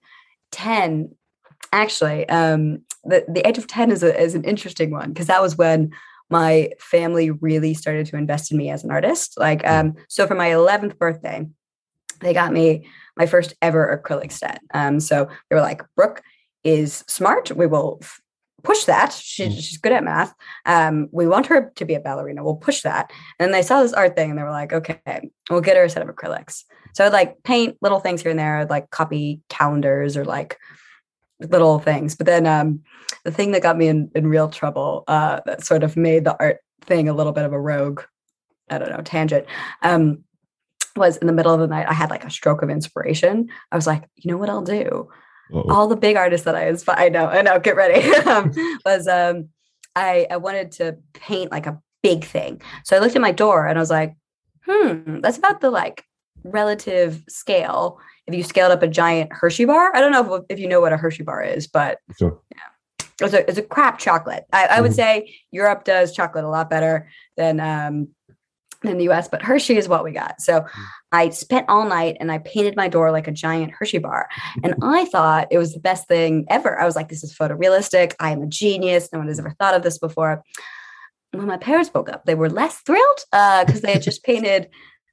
10, 0.52 1.14
actually, 1.72 2.28
um, 2.28 2.82
the, 3.04 3.24
the 3.28 3.46
age 3.46 3.58
of 3.58 3.66
10 3.66 3.90
is 3.90 4.02
a 4.02 4.18
is 4.20 4.34
an 4.34 4.44
interesting 4.44 4.90
one 4.90 5.12
because 5.12 5.28
that 5.28 5.42
was 5.42 5.56
when 5.56 5.90
my 6.30 6.70
family 6.78 7.30
really 7.30 7.74
started 7.74 8.06
to 8.06 8.16
invest 8.16 8.50
in 8.52 8.58
me 8.58 8.70
as 8.70 8.84
an 8.84 8.90
artist. 8.90 9.34
Like 9.38 9.66
um, 9.66 9.94
so 10.08 10.26
for 10.26 10.34
my 10.34 10.48
11th 10.48 10.98
birthday, 10.98 11.46
they 12.20 12.32
got 12.34 12.52
me 12.52 12.88
my 13.20 13.26
first 13.26 13.54
ever 13.60 13.82
acrylic 14.02 14.32
set. 14.32 14.62
Um, 14.72 14.98
so 14.98 15.28
they 15.48 15.54
were 15.54 15.60
like, 15.60 15.82
Brooke 15.94 16.22
is 16.64 17.04
smart. 17.06 17.52
We 17.54 17.66
will 17.66 18.00
push 18.62 18.84
that. 18.84 19.12
She, 19.12 19.44
Mm. 19.46 19.56
She's 19.56 19.76
good 19.76 19.92
at 19.92 20.04
math. 20.04 20.34
Um, 20.64 21.08
we 21.12 21.26
want 21.26 21.46
her 21.46 21.70
to 21.76 21.84
be 21.84 21.94
a 21.94 22.00
ballerina. 22.00 22.42
We'll 22.42 22.56
push 22.56 22.80
that. 22.82 23.12
And 23.38 23.52
they 23.52 23.60
saw 23.60 23.82
this 23.82 23.92
art 23.92 24.16
thing 24.16 24.30
and 24.30 24.38
they 24.38 24.42
were 24.42 24.50
like, 24.50 24.72
okay, 24.72 25.30
we'll 25.50 25.60
get 25.60 25.76
her 25.76 25.84
a 25.84 25.90
set 25.90 26.02
of 26.02 26.14
acrylics. 26.14 26.64
So 26.94 27.04
I'd 27.04 27.12
like 27.12 27.42
paint 27.42 27.76
little 27.82 28.00
things 28.00 28.22
here 28.22 28.30
and 28.30 28.40
there, 28.40 28.56
I'd 28.56 28.70
like 28.70 28.88
copy 28.88 29.42
calendars 29.50 30.16
or 30.16 30.24
like 30.24 30.56
little 31.40 31.78
things. 31.78 32.16
But 32.16 32.26
then 32.26 32.46
um, 32.46 32.80
the 33.24 33.30
thing 33.30 33.50
that 33.50 33.62
got 33.62 33.76
me 33.76 33.88
in, 33.88 34.10
in 34.14 34.28
real 34.28 34.48
trouble 34.48 35.04
uh, 35.08 35.40
that 35.44 35.64
sort 35.64 35.82
of 35.82 35.94
made 35.94 36.24
the 36.24 36.36
art 36.40 36.60
thing 36.86 37.08
a 37.10 37.14
little 37.14 37.32
bit 37.32 37.44
of 37.44 37.52
a 37.52 37.60
rogue, 37.60 38.00
I 38.70 38.78
don't 38.78 38.90
know, 38.90 39.02
tangent. 39.02 39.44
Um, 39.82 40.24
was 40.96 41.16
in 41.18 41.26
the 41.26 41.32
middle 41.32 41.52
of 41.54 41.60
the 41.60 41.66
night, 41.66 41.86
I 41.88 41.92
had 41.94 42.10
like 42.10 42.24
a 42.24 42.30
stroke 42.30 42.62
of 42.62 42.70
inspiration. 42.70 43.48
I 43.72 43.76
was 43.76 43.86
like, 43.86 44.04
you 44.16 44.30
know 44.30 44.36
what 44.38 44.48
I'll 44.50 44.62
do? 44.62 45.08
Uh-oh. 45.52 45.64
all 45.68 45.88
the 45.88 45.96
big 45.96 46.16
artists 46.16 46.44
that 46.44 46.54
I 46.54 46.68
inspire. 46.68 46.96
I 46.96 47.08
know, 47.08 47.26
I 47.26 47.42
know. 47.42 47.58
Get 47.58 47.74
ready. 47.74 48.08
um, 48.30 48.52
was 48.86 49.08
um, 49.08 49.48
I 49.96 50.26
I 50.30 50.36
wanted 50.36 50.70
to 50.72 50.96
paint 51.14 51.50
like 51.50 51.66
a 51.66 51.80
big 52.02 52.24
thing, 52.24 52.62
so 52.84 52.96
I 52.96 53.00
looked 53.00 53.16
at 53.16 53.22
my 53.22 53.32
door 53.32 53.66
and 53.66 53.76
I 53.76 53.82
was 53.82 53.90
like, 53.90 54.14
hmm, 54.64 55.18
that's 55.20 55.38
about 55.38 55.60
the 55.60 55.70
like 55.70 56.04
relative 56.44 57.22
scale. 57.28 57.98
If 58.26 58.34
you 58.34 58.42
scaled 58.44 58.70
up 58.70 58.82
a 58.82 58.88
giant 58.88 59.32
Hershey 59.32 59.64
bar, 59.64 59.94
I 59.94 60.00
don't 60.00 60.12
know 60.12 60.34
if, 60.36 60.44
if 60.50 60.58
you 60.60 60.68
know 60.68 60.80
what 60.80 60.92
a 60.92 60.96
Hershey 60.96 61.24
bar 61.24 61.42
is, 61.42 61.66
but 61.66 61.98
Sure. 62.16 62.38
it's 63.20 63.34
a 63.34 63.48
it's 63.48 63.58
a 63.58 63.62
crap 63.62 63.98
chocolate. 63.98 64.44
I, 64.52 64.66
I 64.66 64.80
would 64.80 64.92
Mhm. 64.92 64.96
say 64.96 65.34
Europe 65.50 65.82
does 65.84 66.12
chocolate 66.14 66.44
a 66.44 66.48
lot 66.48 66.70
better 66.70 67.08
than 67.36 67.58
um 67.58 68.08
than 68.82 68.98
the 68.98 69.08
US, 69.10 69.28
but 69.28 69.42
Hershey 69.42 69.76
is 69.76 69.88
what 69.88 70.04
we 70.04 70.12
got. 70.12 70.40
So 70.40 70.64
I 71.12 71.28
spent 71.30 71.68
all 71.68 71.86
night 71.86 72.16
and 72.20 72.32
I 72.32 72.38
painted 72.38 72.76
my 72.76 72.88
door 72.88 73.10
like 73.10 73.28
a 73.28 73.32
giant 73.32 73.72
Hershey 73.72 73.98
bar. 73.98 74.28
And 74.62 74.74
I 74.82 75.04
thought 75.06 75.48
it 75.50 75.58
was 75.58 75.74
the 75.74 75.80
best 75.80 76.08
thing 76.08 76.46
ever. 76.48 76.80
I 76.80 76.86
was 76.86 76.96
like, 76.96 77.08
this 77.08 77.22
is 77.22 77.36
photorealistic. 77.36 78.14
I 78.20 78.30
am 78.30 78.42
a 78.42 78.46
genius. 78.46 79.10
No 79.12 79.18
one 79.18 79.28
has 79.28 79.38
ever 79.38 79.54
thought 79.58 79.74
of 79.74 79.82
this 79.82 79.98
before. 79.98 80.42
When 81.32 81.46
my 81.46 81.58
parents 81.58 81.90
woke 81.92 82.08
up, 82.08 82.24
they 82.24 82.34
were 82.34 82.50
less 82.50 82.78
thrilled 82.80 83.20
because 83.30 83.82
they 83.82 83.92
had 83.92 84.02
just 84.02 84.22
painted 84.24 84.68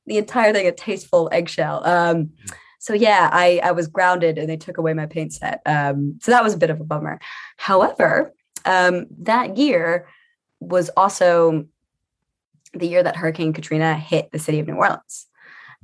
the 0.06 0.18
entire 0.18 0.54
thing 0.54 0.68
a 0.68 0.72
tasteful 0.72 1.30
eggshell. 1.32 1.86
Um, 1.86 2.32
so 2.80 2.94
yeah, 2.94 3.30
I, 3.34 3.60
I 3.64 3.72
was 3.72 3.88
grounded 3.88 4.38
and 4.38 4.50
they 4.50 4.56
took 4.56 4.78
away 4.78 4.94
my 4.94 5.08
paint 5.08 5.34
set. 5.34 5.62
Um, 5.66 6.20
so 6.22 6.32
that 6.32 6.44
was 6.44 6.54
a 6.54 6.58
bit 6.58 6.70
of 6.70 6.80
a 6.80 6.86
bummer. 6.86 7.20
However, 7.58 8.34
um, 8.66 9.08
that 9.20 9.58
year 9.58 10.08
was 10.60 10.90
also 10.96 11.68
the 12.78 12.88
year 12.88 13.04
that 13.04 13.16
Hurricane 13.16 13.54
Katrina 13.54 13.96
hit 13.96 14.32
the 14.32 14.40
city 14.40 14.60
of 14.60 14.68
New 14.68 14.76
Orleans. 14.76 15.28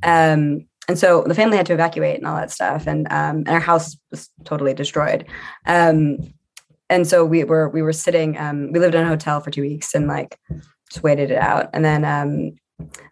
Um, 0.03 0.67
and 0.87 0.97
so 0.97 1.23
the 1.23 1.35
family 1.35 1.57
had 1.57 1.65
to 1.67 1.73
evacuate 1.73 2.17
and 2.17 2.27
all 2.27 2.35
that 2.35 2.51
stuff, 2.51 2.87
and 2.87 3.07
um, 3.09 3.37
and 3.37 3.49
our 3.49 3.59
house 3.59 3.95
was 4.11 4.29
totally 4.43 4.73
destroyed. 4.73 5.25
Um, 5.65 6.17
and 6.89 7.07
so 7.07 7.25
we 7.25 7.43
were 7.43 7.69
we 7.69 7.81
were 7.81 7.93
sitting. 7.93 8.37
Um, 8.37 8.71
we 8.71 8.79
lived 8.79 8.95
in 8.95 9.03
a 9.03 9.07
hotel 9.07 9.39
for 9.39 9.49
two 9.49 9.61
weeks 9.61 9.95
and 9.95 10.07
like 10.07 10.37
just 10.89 11.03
waited 11.03 11.31
it 11.31 11.37
out. 11.37 11.69
And 11.73 11.85
then 11.85 12.03
um, 12.03 12.51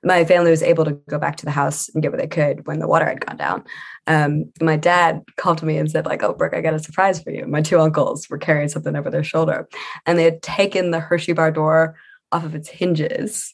my 0.04 0.26
family 0.26 0.52
was 0.52 0.62
able 0.62 0.86
to 0.86 0.92
go 1.10 1.18
back 1.18 1.38
to 1.38 1.46
the 1.46 1.52
house 1.52 1.90
and 1.90 2.02
get 2.02 2.12
what 2.12 2.20
they 2.20 2.28
could 2.28 2.68
when 2.68 2.80
the 2.80 2.88
water 2.88 3.06
had 3.06 3.26
gone 3.26 3.38
down. 3.38 3.64
Um, 4.08 4.52
my 4.62 4.76
dad 4.76 5.24
called 5.38 5.60
to 5.60 5.66
me 5.66 5.78
and 5.78 5.90
said 5.90 6.06
like, 6.06 6.24
"Oh, 6.24 6.34
Brooke, 6.34 6.54
I 6.54 6.62
got 6.62 6.74
a 6.74 6.80
surprise 6.80 7.22
for 7.22 7.32
you." 7.32 7.46
My 7.48 7.62
two 7.62 7.80
uncles 7.80 8.30
were 8.30 8.38
carrying 8.38 8.70
something 8.70 8.96
over 8.96 9.10
their 9.10 9.24
shoulder, 9.24 9.68
and 10.06 10.18
they 10.18 10.24
had 10.24 10.42
taken 10.42 10.92
the 10.92 11.00
Hershey 11.00 11.34
bar 11.34 11.52
door 11.52 11.96
off 12.32 12.44
of 12.46 12.56
its 12.56 12.70
hinges 12.70 13.54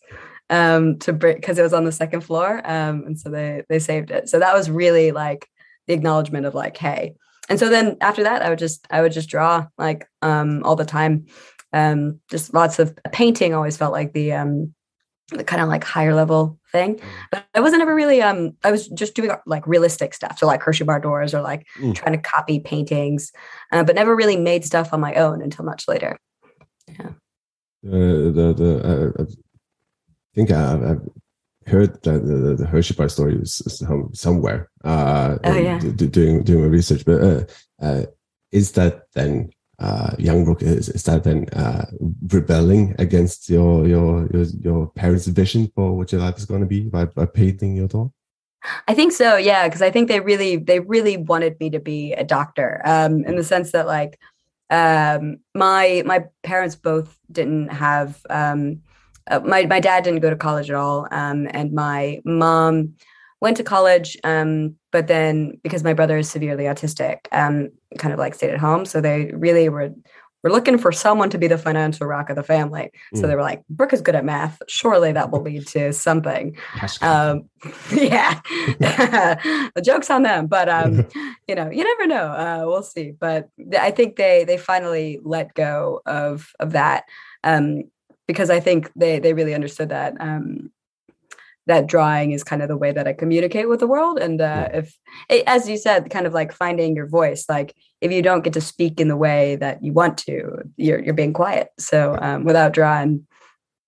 um 0.50 0.98
to 1.00 1.12
break 1.12 1.38
because 1.38 1.58
it 1.58 1.64
was 1.64 1.74
on 1.74 1.84
the 1.84 1.92
second 1.92 2.22
floor 2.22 2.62
um 2.64 3.04
and 3.06 3.20
so 3.20 3.30
they 3.30 3.64
they 3.70 3.80
saved 3.80 4.12
it. 4.12 4.30
So 4.30 4.40
that 4.40 4.54
was 4.54 4.70
really 4.70 5.12
like 5.12 5.48
the 5.88 5.94
acknowledgement 5.94 6.46
of 6.46 6.56
like 6.56 6.78
hey. 6.78 7.16
And 7.50 7.60
so 7.60 7.70
then 7.70 7.98
after 8.02 8.24
that 8.24 8.42
i 8.42 8.50
would 8.50 8.60
just 8.60 8.88
i 8.90 9.02
would 9.02 9.12
just 9.12 9.30
draw 9.30 9.68
like 9.78 10.08
um 10.22 10.64
all 10.64 10.76
the 10.76 10.86
time. 10.86 11.26
Um 11.74 12.20
just 12.32 12.54
lots 12.54 12.80
of 12.80 12.98
painting 13.12 13.54
always 13.54 13.76
felt 13.78 13.92
like 13.92 14.14
the 14.14 14.34
um 14.34 14.74
the 15.32 15.44
kind 15.44 15.62
of 15.62 15.68
like 15.68 15.84
higher 15.84 16.16
level 16.16 16.58
thing. 16.72 17.02
But 17.32 17.46
i 17.54 17.60
wasn't 17.60 17.82
ever 17.82 17.94
really 17.94 18.22
um 18.22 18.52
i 18.64 18.72
was 18.72 18.88
just 18.88 19.16
doing 19.16 19.32
like 19.46 19.68
realistic 19.68 20.14
stuff 20.14 20.38
so 20.40 20.48
like 20.48 20.62
hershey 20.64 20.86
bar 20.86 21.00
doors 21.02 21.34
or 21.34 21.42
like 21.42 21.66
Mm. 21.82 21.94
trying 21.96 22.14
to 22.14 22.22
copy 22.22 22.60
paintings 22.62 23.34
uh, 23.74 23.84
but 23.84 23.96
never 23.96 24.16
really 24.16 24.38
made 24.38 24.64
stuff 24.64 24.94
on 24.94 25.02
my 25.02 25.14
own 25.16 25.42
until 25.42 25.66
much 25.66 25.88
later 25.90 26.18
Uh, 27.88 28.32
the 28.38 28.54
the 28.58 28.72
uh, 28.84 29.24
I 29.24 29.26
think 30.36 30.52
I, 30.52 30.92
I've 30.92 31.02
heard 31.68 32.02
that 32.04 32.26
the, 32.26 32.56
the, 32.56 32.66
Hershey 32.66 32.94
bar 32.94 33.10
story 33.10 33.36
is, 33.36 33.62
is 33.66 33.80
some, 33.80 34.10
somewhere. 34.14 34.70
Uh, 34.84 35.38
Oh, 35.44 35.58
yeah. 35.58 35.80
doing 35.80 36.44
doing 36.44 36.62
my 36.62 36.68
research, 36.68 37.06
but 37.06 37.22
uh, 37.22 37.44
uh, 37.82 38.04
is 38.52 38.72
that 38.74 39.04
then 39.14 39.50
uh, 39.80 40.12
young 40.18 40.46
Brooke? 40.46 40.62
Is, 40.62 40.90
is 40.90 41.04
that 41.04 41.24
then 41.24 41.48
uh, 41.54 41.86
rebelling 42.32 42.96
against 43.00 43.50
your, 43.50 43.88
your 43.88 44.28
your 44.34 44.44
your 44.62 44.88
parents' 44.92 45.28
vision 45.28 45.72
for 45.76 45.96
what 45.96 46.12
your 46.12 46.22
life 46.22 46.38
is 46.38 46.46
going 46.46 46.62
to 46.62 46.68
be 46.68 46.82
by, 46.82 47.06
by 47.06 47.26
painting 47.26 47.76
your 47.76 47.88
door? 47.88 48.12
I 48.88 48.94
think 48.94 49.14
so, 49.14 49.38
yeah, 49.38 49.68
because 49.68 49.82
I 49.82 49.92
think 49.92 50.08
they 50.08 50.20
really 50.20 50.58
they 50.58 50.80
really 50.80 51.18
wanted 51.18 51.60
me 51.60 51.70
to 51.70 51.80
be 51.80 52.14
a 52.14 52.24
doctor, 52.24 52.82
um, 52.86 53.24
in 53.26 53.36
the 53.36 53.44
sense 53.44 53.72
that 53.72 53.88
like 53.88 54.20
um, 54.70 55.38
my 55.56 56.04
my 56.06 56.26
parents 56.44 56.76
both 56.76 57.18
didn't 57.32 57.70
have 57.70 58.22
um, 58.30 58.82
uh, 59.30 59.40
my 59.40 59.66
my 59.66 59.80
dad 59.80 60.04
didn't 60.04 60.22
go 60.22 60.30
to 60.30 60.36
college 60.36 60.70
at 60.70 60.76
all, 60.76 61.08
um, 61.12 61.48
and 61.52 61.74
my 61.74 62.20
mom 62.26 62.94
went 63.40 63.58
to 63.58 63.64
college, 63.64 64.18
um, 64.24 64.76
but 64.92 65.08
then 65.08 65.60
because 65.64 65.84
my 65.84 65.94
brother 65.94 66.18
is 66.18 66.30
severely 66.30 66.64
autistic, 66.64 67.20
um, 67.32 67.70
kind 67.98 68.14
of 68.14 68.20
like 68.20 68.36
stayed 68.36 68.52
at 68.52 68.60
home, 68.60 68.86
so 68.86 69.00
they 69.00 69.32
really 69.34 69.70
were 69.70 69.92
were 70.48 70.54
looking 70.54 70.78
for 70.78 70.92
someone 70.92 71.30
to 71.30 71.38
be 71.38 71.48
the 71.48 71.58
financial 71.58 72.08
rock 72.08 72.30
of 72.30 72.36
the 72.36 72.44
family. 72.44 72.92
So 73.14 73.22
Mm. 73.24 73.28
they 73.28 73.36
were 73.36 73.42
like, 73.42 73.62
Brooke 73.70 73.94
is 73.94 74.02
good 74.02 74.16
at 74.16 74.24
math. 74.26 74.62
Surely 74.68 75.12
that 75.12 75.32
will 75.32 75.42
lead 75.42 75.68
to 75.68 75.92
something. 75.94 76.58
Um, 77.02 77.50
yeah, 77.92 78.40
the 78.80 79.82
joke's 79.84 80.10
on 80.10 80.24
them, 80.24 80.48
but 80.48 80.70
um, 80.70 81.06
you 81.48 81.56
know, 81.56 81.70
you 81.70 81.84
never 81.84 82.08
know. 82.08 82.28
Uh, 82.32 82.64
we'll 82.66 82.84
see. 82.84 83.12
But 83.12 83.50
I 83.78 83.92
think 83.92 84.16
they 84.16 84.44
they 84.46 84.58
finally 84.58 85.20
let 85.24 85.54
go 85.54 86.02
of 86.06 86.52
of 86.60 86.72
that 86.72 87.04
um, 87.44 87.84
because 88.28 88.50
I 88.50 88.60
think 88.60 88.92
they 88.96 89.20
they 89.20 89.34
really 89.34 89.54
understood 89.54 89.90
that 89.90 90.14
um, 90.20 90.72
that 91.68 91.88
drawing 91.88 92.32
is 92.32 92.44
kind 92.44 92.62
of 92.62 92.70
the 92.70 92.78
way 92.78 92.92
that 92.94 93.08
I 93.08 93.14
communicate 93.14 93.68
with 93.68 93.80
the 93.82 93.88
world. 93.88 94.18
And 94.20 94.40
uh, 94.40 94.70
if, 94.74 94.98
as 95.46 95.68
you 95.68 95.78
said, 95.78 96.10
kind 96.10 96.26
of 96.26 96.34
like 96.34 96.54
finding 96.54 96.96
your 96.96 97.08
voice, 97.08 97.46
like 97.50 97.76
if 98.02 98.12
you 98.12 98.22
don't 98.22 98.44
get 98.44 98.54
to 98.54 98.62
speak 98.62 99.00
in 99.00 99.08
the 99.08 99.18
way 99.18 99.56
that 99.58 99.84
you 99.84 99.94
want 99.94 100.18
to, 100.20 100.64
you're 100.78 101.00
you're 101.00 101.14
being 101.14 101.34
quiet. 101.34 101.70
So 101.80 102.18
um, 102.22 102.44
without 102.44 102.74
drawing, 102.74 103.28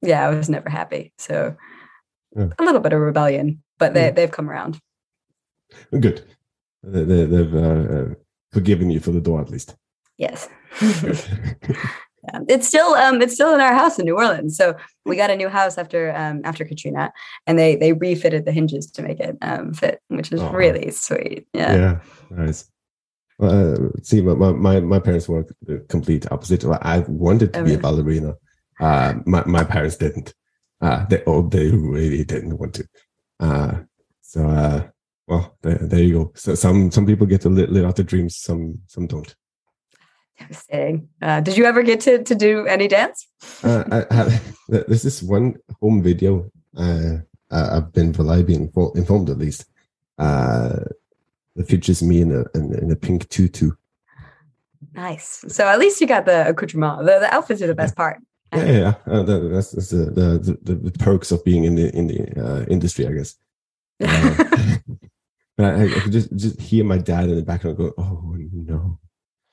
yeah, 0.01 0.25
I 0.27 0.29
was 0.29 0.49
never 0.49 0.69
happy. 0.69 1.13
So 1.17 1.55
a 2.35 2.63
little 2.63 2.81
bit 2.81 2.93
of 2.93 2.99
rebellion, 2.99 3.63
but 3.77 3.93
they 3.93 4.11
they've 4.11 4.31
come 4.31 4.49
around. 4.49 4.79
Good. 5.91 6.23
They, 6.83 7.25
they've 7.25 7.53
uh, 7.53 7.59
uh, 7.59 8.05
forgiven 8.51 8.89
you 8.89 8.99
for 8.99 9.11
the 9.11 9.21
door 9.21 9.41
at 9.41 9.49
least. 9.49 9.75
Yes. 10.17 10.47
Yeah. 12.21 12.39
It's 12.49 12.67
still 12.67 12.95
um 12.95 13.21
it's 13.21 13.33
still 13.33 13.53
in 13.53 13.61
our 13.61 13.73
house 13.73 13.97
in 13.97 14.05
New 14.05 14.17
Orleans. 14.17 14.57
So 14.57 14.75
we 15.05 15.15
got 15.15 15.29
a 15.29 15.37
new 15.37 15.47
house 15.47 15.77
after 15.77 16.13
um 16.13 16.41
after 16.43 16.65
Katrina 16.65 17.13
and 17.47 17.57
they 17.57 17.77
they 17.77 17.93
refitted 17.93 18.45
the 18.45 18.51
hinges 18.51 18.91
to 18.91 19.01
make 19.01 19.21
it 19.21 19.37
um 19.41 19.73
fit, 19.73 20.01
which 20.09 20.31
is 20.33 20.41
Aw. 20.41 20.51
really 20.51 20.91
sweet. 20.91 21.47
Yeah. 21.53 21.75
yeah, 21.75 21.99
nice. 22.29 22.69
Uh, 23.39 23.75
see, 24.03 24.22
my, 24.22 24.51
my- 24.51 24.79
my 24.81 25.00
parents 25.00 25.29
were 25.29 25.46
the 25.63 25.79
complete 25.89 26.29
opposite. 26.31 26.65
I 26.65 27.00
wanted 27.08 27.53
to 27.53 27.60
Oh, 27.62 27.63
be 27.65 27.74
a 27.75 27.77
ballerina. 27.77 28.36
Uh, 28.79 29.15
my 29.25 29.43
my 29.46 29.63
parents 29.63 29.98
didn't. 29.98 30.34
Uh, 30.81 31.05
they 31.10 31.22
oh 31.25 31.48
they 31.48 31.69
really 31.72 32.24
didn't 32.24 32.58
want 32.58 32.74
to. 32.75 32.88
Uh, 33.39 33.79
so 34.22 34.48
uh, 34.48 34.88
well, 35.27 35.58
there, 35.62 35.75
there 35.81 36.03
you 36.03 36.13
go. 36.13 36.31
So 36.36 36.55
some 36.55 36.91
some 36.91 37.05
people 37.05 37.27
get 37.27 37.41
to 37.41 37.50
live, 37.50 37.69
live 37.69 37.86
out 37.86 37.96
their 37.96 38.05
dreams. 38.05 38.38
Some 38.38 38.79
some 38.88 39.08
don't. 39.08 39.34
Devastating. 40.38 41.10
Uh, 41.22 41.41
did 41.41 41.58
you 41.58 41.65
ever 41.65 41.84
get 41.84 42.00
to 42.01 42.24
to 42.24 42.36
do 42.36 42.65
any 42.67 42.88
dance? 42.88 43.27
uh, 43.63 43.84
I, 44.12 44.39
this 44.69 45.22
one 45.22 45.55
home 45.81 46.01
video 46.01 46.50
uh, 46.77 47.17
I've 47.51 47.91
been 47.93 48.12
reliably 48.13 48.55
info, 48.55 48.91
informed 48.93 49.29
at 49.29 49.38
least. 49.38 49.65
Uh, 50.17 50.79
that 51.56 51.68
features 51.68 52.01
me 52.01 52.22
in 52.22 52.32
a 52.32 52.46
in, 52.58 52.74
in 52.75 52.91
a 52.91 52.96
pink 52.96 53.27
tutu. 53.29 53.72
Nice. 54.94 55.44
So 55.48 55.68
at 55.68 55.79
least 55.79 56.01
you 56.01 56.08
got 56.08 56.25
the 56.25 56.50
accoutrement. 56.50 57.06
The, 57.06 57.20
the 57.20 57.34
outfits 57.34 57.62
are 57.62 57.68
the 57.68 57.75
best 57.75 57.96
part. 57.96 58.18
Yeah, 58.53 58.65
yeah, 58.65 58.72
yeah. 58.72 58.94
Uh, 59.13 59.24
that, 59.24 59.50
that's, 59.53 59.72
that's 59.72 59.89
the, 59.89 60.06
the, 60.06 60.58
the 60.63 60.75
the 60.75 60.91
perks 60.91 61.32
of 61.32 61.44
being 61.46 61.65
in 61.65 61.75
the 61.75 61.96
in 61.96 62.08
the 62.08 62.44
uh, 62.44 62.65
industry, 62.65 63.08
I 63.08 63.12
guess. 63.12 63.36
Uh, 64.01 64.36
but 65.58 65.65
I, 65.65 65.86
I 65.86 66.00
could 66.00 66.12
just 66.12 66.36
just 66.36 66.60
hear 66.60 66.84
my 66.84 66.98
dad 66.98 67.29
in 67.29 67.36
the 67.36 67.44
background 67.44 67.77
go, 67.77 67.94
"Oh 67.98 68.36
no!" 68.36 69.00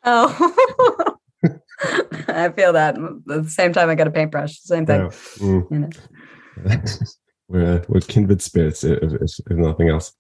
oh. 0.05 0.53
I 2.29 2.49
feel 2.51 2.73
that. 2.73 2.97
At 2.97 3.45
the 3.45 3.51
same 3.51 3.73
time, 3.73 3.91
I 3.91 3.95
got 3.95 4.07
a 4.07 4.11
paintbrush. 4.11 4.61
Same 4.61 4.87
thing. 4.87 5.03
Yeah. 5.03 5.09
Mm. 5.39 5.71
You 5.71 5.79
know. 5.79 5.91
we're 7.49 7.77
uh, 7.77 7.85
we're 7.89 8.01
kindred 8.01 8.43
spirits, 8.43 8.85
if, 8.85 9.03
if, 9.03 9.31
if 9.51 9.57
nothing 9.57 9.89
else. 9.89 10.13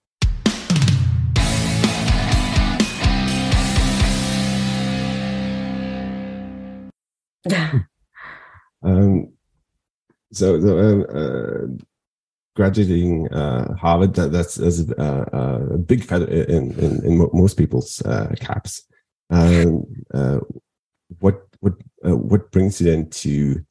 Um, 8.82 9.32
so, 10.32 10.60
so 10.60 10.78
um, 10.78 11.06
uh, 11.12 11.84
graduating 12.54 13.28
uh, 13.32 13.74
Harvard, 13.74 14.14
that, 14.14 14.32
that's, 14.32 14.56
that's 14.56 14.88
uh, 14.90 15.24
uh, 15.32 15.74
a 15.74 15.78
big 15.78 16.04
feather 16.04 16.26
in, 16.26 16.72
in, 16.78 17.04
in 17.04 17.28
most 17.32 17.56
people's 17.56 18.00
uh, 18.02 18.32
caps. 18.40 18.84
Um, 19.30 19.84
uh, 20.14 20.38
what 21.18 21.42
what 21.60 21.74
uh, 22.06 22.16
what 22.16 22.50
brings 22.52 22.80
you 22.80 22.90
then 22.90 23.10
to 23.10 23.64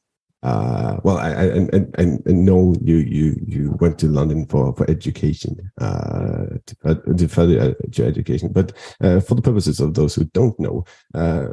uh, 0.45 0.99
well, 1.03 1.17
I, 1.17 1.31
I, 1.31 1.79
I, 1.97 2.05
I 2.27 2.31
know 2.31 2.75
you, 2.79 2.97
you, 2.97 3.35
you 3.47 3.71
went 3.79 3.97
to 3.97 4.07
London 4.07 4.45
for, 4.45 4.75
for 4.75 4.87
education, 4.87 5.71
uh, 5.81 6.45
to, 6.67 6.75
uh, 6.85 6.95
to 7.17 7.27
further 7.27 7.75
your 7.91 8.07
education, 8.07 8.51
but 8.53 8.71
uh, 9.01 9.19
for 9.21 9.33
the 9.33 9.41
purposes 9.41 9.79
of 9.79 9.95
those 9.95 10.13
who 10.13 10.25
don't 10.25 10.59
know, 10.59 10.85
uh, 11.15 11.47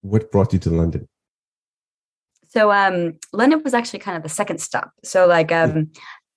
what 0.00 0.32
brought 0.32 0.54
you 0.54 0.58
to 0.60 0.70
London? 0.70 1.06
So 2.48 2.72
um, 2.72 3.14
London 3.32 3.62
was 3.62 3.74
actually 3.74 3.98
kind 4.00 4.16
of 4.16 4.22
the 4.22 4.28
second 4.28 4.60
stop. 4.60 4.92
So 5.04 5.26
like 5.26 5.52
um, 5.52 5.90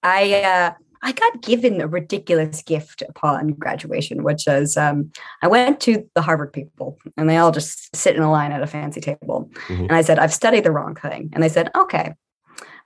I 0.03 0.34
uh, 0.44 0.74
I 1.03 1.12
got 1.13 1.41
given 1.41 1.82
a 1.82 1.88
ridiculous 1.88 2.62
gift 2.62 3.01
upon 3.08 3.50
graduation, 3.53 4.24
which 4.24 4.48
is 4.48 4.77
um, 4.77 5.12
I 5.41 5.48
went 5.48 5.80
to 5.82 6.08
the 6.13 6.22
Harvard 6.22 6.53
people 6.53 7.00
and 7.18 7.27
they 7.30 7.38
all 7.38 7.51
just 7.51 7.96
sit 7.96 8.15
in 8.15 8.22
a 8.22 8.32
line 8.32 8.51
at 8.51 8.62
a 8.62 8.68
fancy 8.68 9.01
table. 9.01 9.50
Mhm. 9.68 9.80
And 9.88 9.94
I 9.94 10.01
said, 10.03 10.20
I've 10.20 10.34
studied 10.34 10.63
the 10.63 10.72
wrong 10.72 10.96
thing. 10.96 11.30
And 11.34 11.41
they 11.44 11.50
said, 11.50 11.72
okay, 11.75 12.13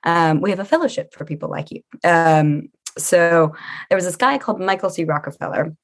um, 0.04 0.40
we 0.40 0.50
have 0.52 0.60
a 0.60 0.66
fellowship 0.66 1.14
for 1.14 1.26
people 1.26 1.50
like 1.50 1.72
you. 1.72 1.82
Um, 2.04 2.70
so 2.98 3.54
there 3.90 3.98
was 3.98 4.06
this 4.06 4.16
guy 4.16 4.38
called 4.38 4.62
Michael 4.62 4.90
C. 4.90 5.04
Rockefeller 5.04 5.76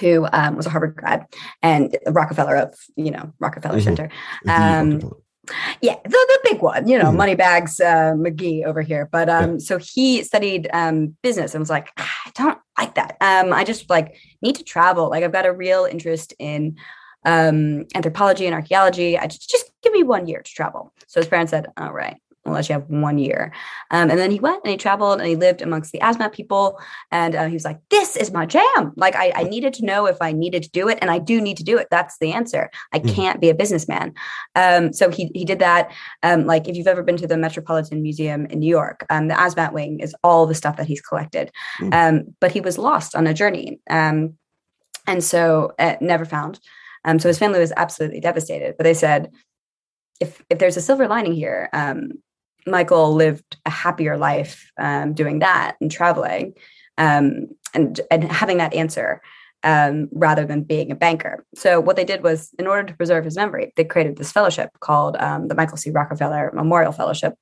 who 0.00 0.26
um, 0.32 0.56
was 0.56 0.66
a 0.66 0.70
Harvard 0.70 0.96
grad 0.96 1.26
and 1.62 1.96
Rockefeller 2.08 2.56
of, 2.56 2.74
you 2.96 3.10
know, 3.10 3.32
Rockefeller 3.38 3.78
Mhm. 3.78 3.84
Center. 3.84 4.10
The 4.42 4.52
Um, 4.52 4.90
Rockefeller. 4.90 5.16
Yeah, 5.80 5.96
the, 6.04 6.10
the 6.10 6.40
big 6.44 6.62
one, 6.62 6.86
you 6.86 6.96
know, 6.98 7.06
Mhm. 7.10 7.16
Moneybags 7.16 7.80
uh, 7.80 8.12
McGee 8.14 8.64
over 8.64 8.80
here. 8.80 9.08
But 9.10 9.28
um, 9.28 9.58
so 9.58 9.76
he 9.78 10.22
studied 10.22 10.68
um, 10.72 11.16
business 11.22 11.52
and 11.54 11.60
was 11.60 11.70
like, 11.70 11.88
"Ah, 11.98 12.08
I 12.26 12.30
don't 12.34 12.58
like 12.78 12.94
that. 12.94 13.16
Um, 13.20 13.52
I 13.52 13.64
just 13.64 13.90
like 13.90 14.16
need 14.40 14.54
to 14.56 14.62
travel. 14.64 15.10
Like 15.10 15.24
I've 15.24 15.32
got 15.32 15.44
a 15.46 15.52
real 15.52 15.84
interest 15.84 16.32
in 16.38 16.76
um, 17.24 17.86
anthropology 17.96 18.46
and 18.46 18.54
archaeology. 18.54 19.18
I 19.18 19.26
just 19.26 19.50
just 19.50 19.72
give 19.82 19.92
me 19.92 20.04
one 20.04 20.28
year 20.28 20.42
to 20.42 20.52
travel. 20.52 20.92
So 21.08 21.18
his 21.20 21.28
parents 21.28 21.50
said, 21.50 21.66
All 21.76 21.92
right, 21.92 22.16
I'll 22.44 22.60
you 22.60 22.72
have 22.72 22.88
one 22.88 23.18
year. 23.18 23.52
Um, 23.90 24.10
and 24.10 24.18
then 24.18 24.30
he 24.30 24.40
went 24.40 24.62
and 24.64 24.70
he 24.72 24.76
traveled 24.76 25.20
and 25.20 25.28
he 25.28 25.36
lived 25.36 25.62
amongst 25.62 25.92
the 25.92 26.00
Asmat 26.00 26.32
people. 26.32 26.80
And 27.10 27.36
uh, 27.36 27.46
he 27.46 27.54
was 27.54 27.64
like, 27.64 27.78
This 27.90 28.16
is 28.16 28.32
my 28.32 28.46
jam. 28.46 28.92
Like 28.96 29.14
I, 29.14 29.32
I 29.34 29.42
needed 29.44 29.74
to 29.74 29.84
know 29.84 30.06
if 30.06 30.16
I 30.20 30.32
needed 30.32 30.62
to 30.64 30.70
do 30.70 30.88
it, 30.88 30.98
and 31.00 31.10
I 31.10 31.18
do 31.18 31.40
need 31.40 31.56
to 31.58 31.64
do 31.64 31.78
it. 31.78 31.88
That's 31.90 32.18
the 32.18 32.32
answer. 32.32 32.70
I 32.92 32.98
Mhm. 32.98 33.14
can't 33.14 33.40
be 33.40 33.48
a 33.48 33.54
businessman. 33.54 34.14
Um, 34.56 34.92
so 34.92 35.10
he 35.10 35.30
he 35.34 35.44
did 35.44 35.60
that. 35.60 35.90
Um, 36.22 36.46
like 36.46 36.68
if 36.68 36.76
you've 36.76 36.86
ever 36.86 37.02
been 37.02 37.16
to 37.18 37.26
the 37.26 37.36
Metropolitan 37.36 38.02
Museum 38.02 38.46
in 38.46 38.58
New 38.58 38.68
York, 38.68 39.06
um, 39.10 39.28
the 39.28 39.34
ASMAT 39.34 39.72
wing 39.72 40.00
is 40.00 40.14
all 40.24 40.46
the 40.46 40.54
stuff 40.54 40.76
that 40.76 40.86
he's 40.86 41.00
collected. 41.00 41.50
Mm. 41.80 41.94
Um, 41.94 42.34
but 42.40 42.52
he 42.52 42.60
was 42.60 42.78
lost 42.78 43.14
on 43.14 43.26
a 43.26 43.34
journey, 43.34 43.80
um, 43.88 44.36
and 45.06 45.22
so 45.22 45.72
uh, 45.78 45.96
never 46.00 46.24
found. 46.24 46.58
Um, 47.04 47.18
so 47.18 47.28
his 47.28 47.38
family 47.38 47.58
was 47.58 47.72
absolutely 47.76 48.20
devastated. 48.20 48.76
But 48.76 48.84
they 48.84 48.94
said, 48.94 49.30
if 50.20 50.42
if 50.50 50.58
there's 50.58 50.76
a 50.76 50.80
silver 50.80 51.08
lining 51.08 51.34
here, 51.34 51.68
um, 51.72 52.12
Michael 52.66 53.14
lived 53.14 53.56
a 53.66 53.70
happier 53.70 54.16
life 54.16 54.70
um, 54.78 55.14
doing 55.14 55.40
that 55.40 55.76
and 55.80 55.90
traveling, 55.90 56.54
um, 56.98 57.48
and 57.74 58.00
and 58.10 58.24
having 58.24 58.58
that 58.58 58.74
answer 58.74 59.20
um, 59.64 60.08
rather 60.12 60.44
than 60.44 60.62
being 60.62 60.90
a 60.90 60.94
banker. 60.94 61.44
So 61.54 61.80
what 61.80 61.96
they 61.96 62.04
did 62.04 62.22
was, 62.22 62.50
in 62.58 62.66
order 62.66 62.84
to 62.84 62.96
preserve 62.96 63.24
his 63.24 63.36
memory, 63.36 63.72
they 63.76 63.84
created 63.84 64.16
this 64.16 64.32
fellowship 64.32 64.70
called 64.80 65.16
um, 65.16 65.48
the 65.48 65.54
Michael 65.54 65.76
C. 65.76 65.90
Rockefeller 65.90 66.50
Memorial 66.54 66.92
Fellowship, 66.92 67.34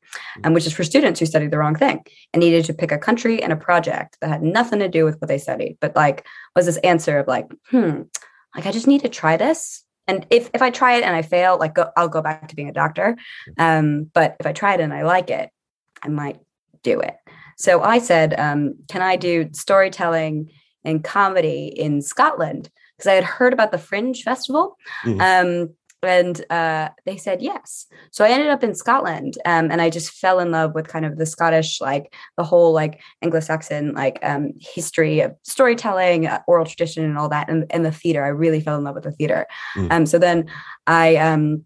um, 0.45 0.53
which 0.53 0.67
is 0.67 0.73
for 0.73 0.85
students 0.85 1.21
who 1.21 1.27
studied 1.27 1.50
the 1.50 1.59
wrong 1.59 1.75
thing 1.75 2.05
and 2.33 2.41
needed 2.41 2.65
to 2.67 2.75
pick 2.75 2.93
a 2.93 2.99
country 2.99 3.43
and 3.43 3.53
a 3.53 3.57
project 3.57 4.19
that 4.21 4.31
had 4.31 4.43
nothing 4.43 4.79
to 4.81 4.89
do 4.89 5.05
with 5.05 5.21
what 5.21 5.29
they 5.29 5.39
studied, 5.39 5.79
but 5.81 5.97
like 5.97 6.27
was 6.55 6.67
this 6.67 6.77
answer 6.79 7.19
of 7.19 7.27
like, 7.27 7.47
hmm, 7.71 8.03
like 8.55 8.67
I 8.67 8.73
just 8.73 8.87
need 8.87 9.03
to 9.03 9.09
try 9.09 9.37
this. 9.37 9.85
And 10.11 10.26
if 10.31 10.50
if 10.52 10.61
I 10.61 10.71
try 10.71 10.95
it 10.97 11.05
and 11.05 11.14
I 11.14 11.23
fail, 11.23 11.57
like 11.57 11.75
go, 11.75 11.90
I'll 11.97 12.09
go 12.09 12.21
back 12.21 12.49
to 12.49 12.57
being 12.57 12.69
a 12.69 12.73
doctor. 12.73 13.17
Um, 13.59 14.11
but 14.12 14.37
if 14.40 14.47
I 14.47 14.52
try 14.52 14.75
it 14.75 14.81
and 14.81 14.93
I 14.93 15.02
like 15.02 15.31
it, 15.31 15.50
I 16.02 16.09
might 16.09 16.40
do 16.83 17.00
it. 17.00 17.14
So 17.57 17.83
I 17.83 17.99
said, 17.99 18.35
um, 18.38 18.75
can 18.88 19.02
I 19.02 19.17
do 19.17 19.49
storytelling 19.52 20.50
and 20.85 21.04
comedy 21.04 21.67
in 21.76 22.02
Scotland? 22.02 22.71
Because 22.97 23.08
I 23.08 23.15
had 23.15 23.25
heard 23.25 23.52
about 23.52 23.71
the 23.71 23.78
Fringe 23.78 24.23
Festival. 24.23 24.76
Mhm. 25.04 25.21
Um, 25.21 25.75
and 26.02 26.45
uh, 26.50 26.89
they 27.04 27.17
said 27.17 27.43
yes. 27.43 27.86
So 28.10 28.25
I 28.25 28.30
ended 28.30 28.49
up 28.49 28.65
in 28.65 28.75
Scotland 28.75 29.36
um, 29.45 29.71
and 29.71 29.82
I 29.82 29.91
just 29.91 30.13
fell 30.13 30.41
in 30.41 30.50
love 30.50 30.75
with 30.75 30.89
kind 30.89 31.04
of 31.04 31.19
the 31.19 31.26
Scottish, 31.26 31.80
like 31.80 32.15
the 32.36 32.45
whole 32.45 32.73
like 32.73 33.00
Anglo-Saxon 33.23 33.95
like 33.95 34.19
um, 34.23 34.52
history 34.58 35.21
of 35.21 35.34
storytelling, 35.43 36.26
uh, 36.26 36.41
oral 36.47 36.67
tradition 36.67 37.04
and 37.04 37.19
all 37.19 37.28
that. 37.28 37.50
And, 37.50 37.67
and 37.71 37.84
the 37.84 37.93
theater, 37.93 38.25
I 38.25 38.28
really 38.28 38.60
fell 38.60 38.78
in 38.78 38.84
love 38.84 38.95
with 38.95 39.04
the 39.04 39.13
theater. 39.13 39.47
Mm. 39.76 39.93
Um, 39.93 40.06
so 40.06 40.19
then 40.19 40.50
I, 40.86 41.17
um, 41.17 41.65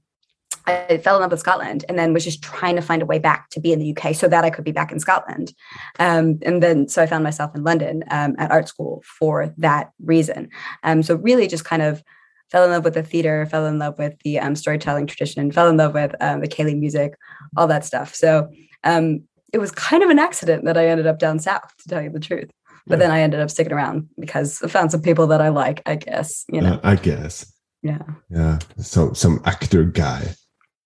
I 0.66 0.98
fell 0.98 1.16
in 1.16 1.20
love 1.20 1.30
with 1.30 1.40
Scotland 1.40 1.84
and 1.88 1.98
then 1.98 2.14
was 2.14 2.24
just 2.24 2.42
trying 2.42 2.76
to 2.76 2.82
find 2.82 3.02
a 3.02 3.06
way 3.06 3.18
back 3.18 3.50
to 3.50 3.60
be 3.60 3.72
in 3.72 3.78
the 3.78 3.94
UK 3.94 4.14
so 4.14 4.28
that 4.28 4.44
I 4.44 4.50
could 4.50 4.64
be 4.64 4.72
back 4.72 4.92
in 4.92 4.98
Scotland. 4.98 5.52
Um, 5.98 6.38
and 6.42 6.62
then, 6.62 6.88
so 6.88 7.02
I 7.02 7.06
found 7.06 7.22
myself 7.22 7.54
in 7.54 7.64
London 7.64 8.02
um, 8.10 8.34
at 8.38 8.50
art 8.50 8.68
school 8.68 9.02
for 9.04 9.52
that 9.58 9.90
reason. 10.02 10.48
Um, 10.82 11.02
so 11.02 11.16
really 11.16 11.46
just 11.46 11.64
kind 11.64 11.82
of 11.82 12.02
fell 12.50 12.64
in 12.64 12.70
love 12.70 12.84
with 12.84 12.94
the 12.94 13.02
theater, 13.02 13.46
fell 13.46 13.66
in 13.66 13.78
love 13.78 13.98
with 13.98 14.14
the 14.24 14.38
um, 14.38 14.54
storytelling 14.54 15.06
tradition, 15.06 15.50
fell 15.52 15.68
in 15.68 15.76
love 15.76 15.94
with 15.94 16.14
um, 16.20 16.40
the 16.40 16.48
ceilidh 16.48 16.78
music, 16.78 17.14
all 17.56 17.66
that 17.66 17.84
stuff. 17.84 18.14
So 18.14 18.48
um, 18.84 19.22
it 19.52 19.58
was 19.58 19.70
kind 19.72 20.02
of 20.02 20.10
an 20.10 20.18
accident 20.18 20.64
that 20.64 20.76
I 20.76 20.86
ended 20.88 21.06
up 21.06 21.18
down 21.18 21.38
south, 21.38 21.72
to 21.82 21.88
tell 21.88 22.02
you 22.02 22.10
the 22.10 22.20
truth. 22.20 22.50
But 22.86 22.98
Yeah. 22.98 23.06
then 23.06 23.10
I 23.12 23.20
ended 23.22 23.40
up 23.40 23.50
sticking 23.50 23.72
around 23.72 24.08
because 24.18 24.62
I 24.62 24.68
found 24.68 24.90
some 24.92 25.00
people 25.02 25.26
that 25.28 25.40
I 25.40 25.48
like, 25.48 25.80
I 25.86 25.96
guess, 25.96 26.44
you 26.48 26.60
know. 26.60 26.74
Uh, 26.74 26.80
I 26.84 26.96
guess. 26.96 27.50
yeah. 27.82 28.02
Yeah. 28.30 28.58
Some 28.78 29.14
some 29.14 29.40
actor 29.46 29.84
guy. 29.84 30.34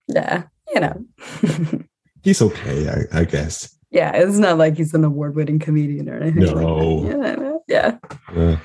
Yeah. 0.07 0.44
You 0.73 0.81
know. 0.81 1.05
He's 2.23 2.40
okay, 2.42 2.88
I, 2.88 3.21
I 3.21 3.25
guess. 3.25 3.75
yeah. 3.90 4.12
It's 4.14 4.38
not 4.38 4.59
like 4.59 4.77
he's 4.77 4.92
an 4.94 5.05
award 5.05 5.35
winning 5.35 5.59
comedian 5.59 6.09
or 6.09 6.18
anything. 6.21 6.44
like 6.47 6.55
that. 6.55 7.38
No. 7.40 7.62
Yeah. 7.68 7.97
Yeah. 8.37 8.59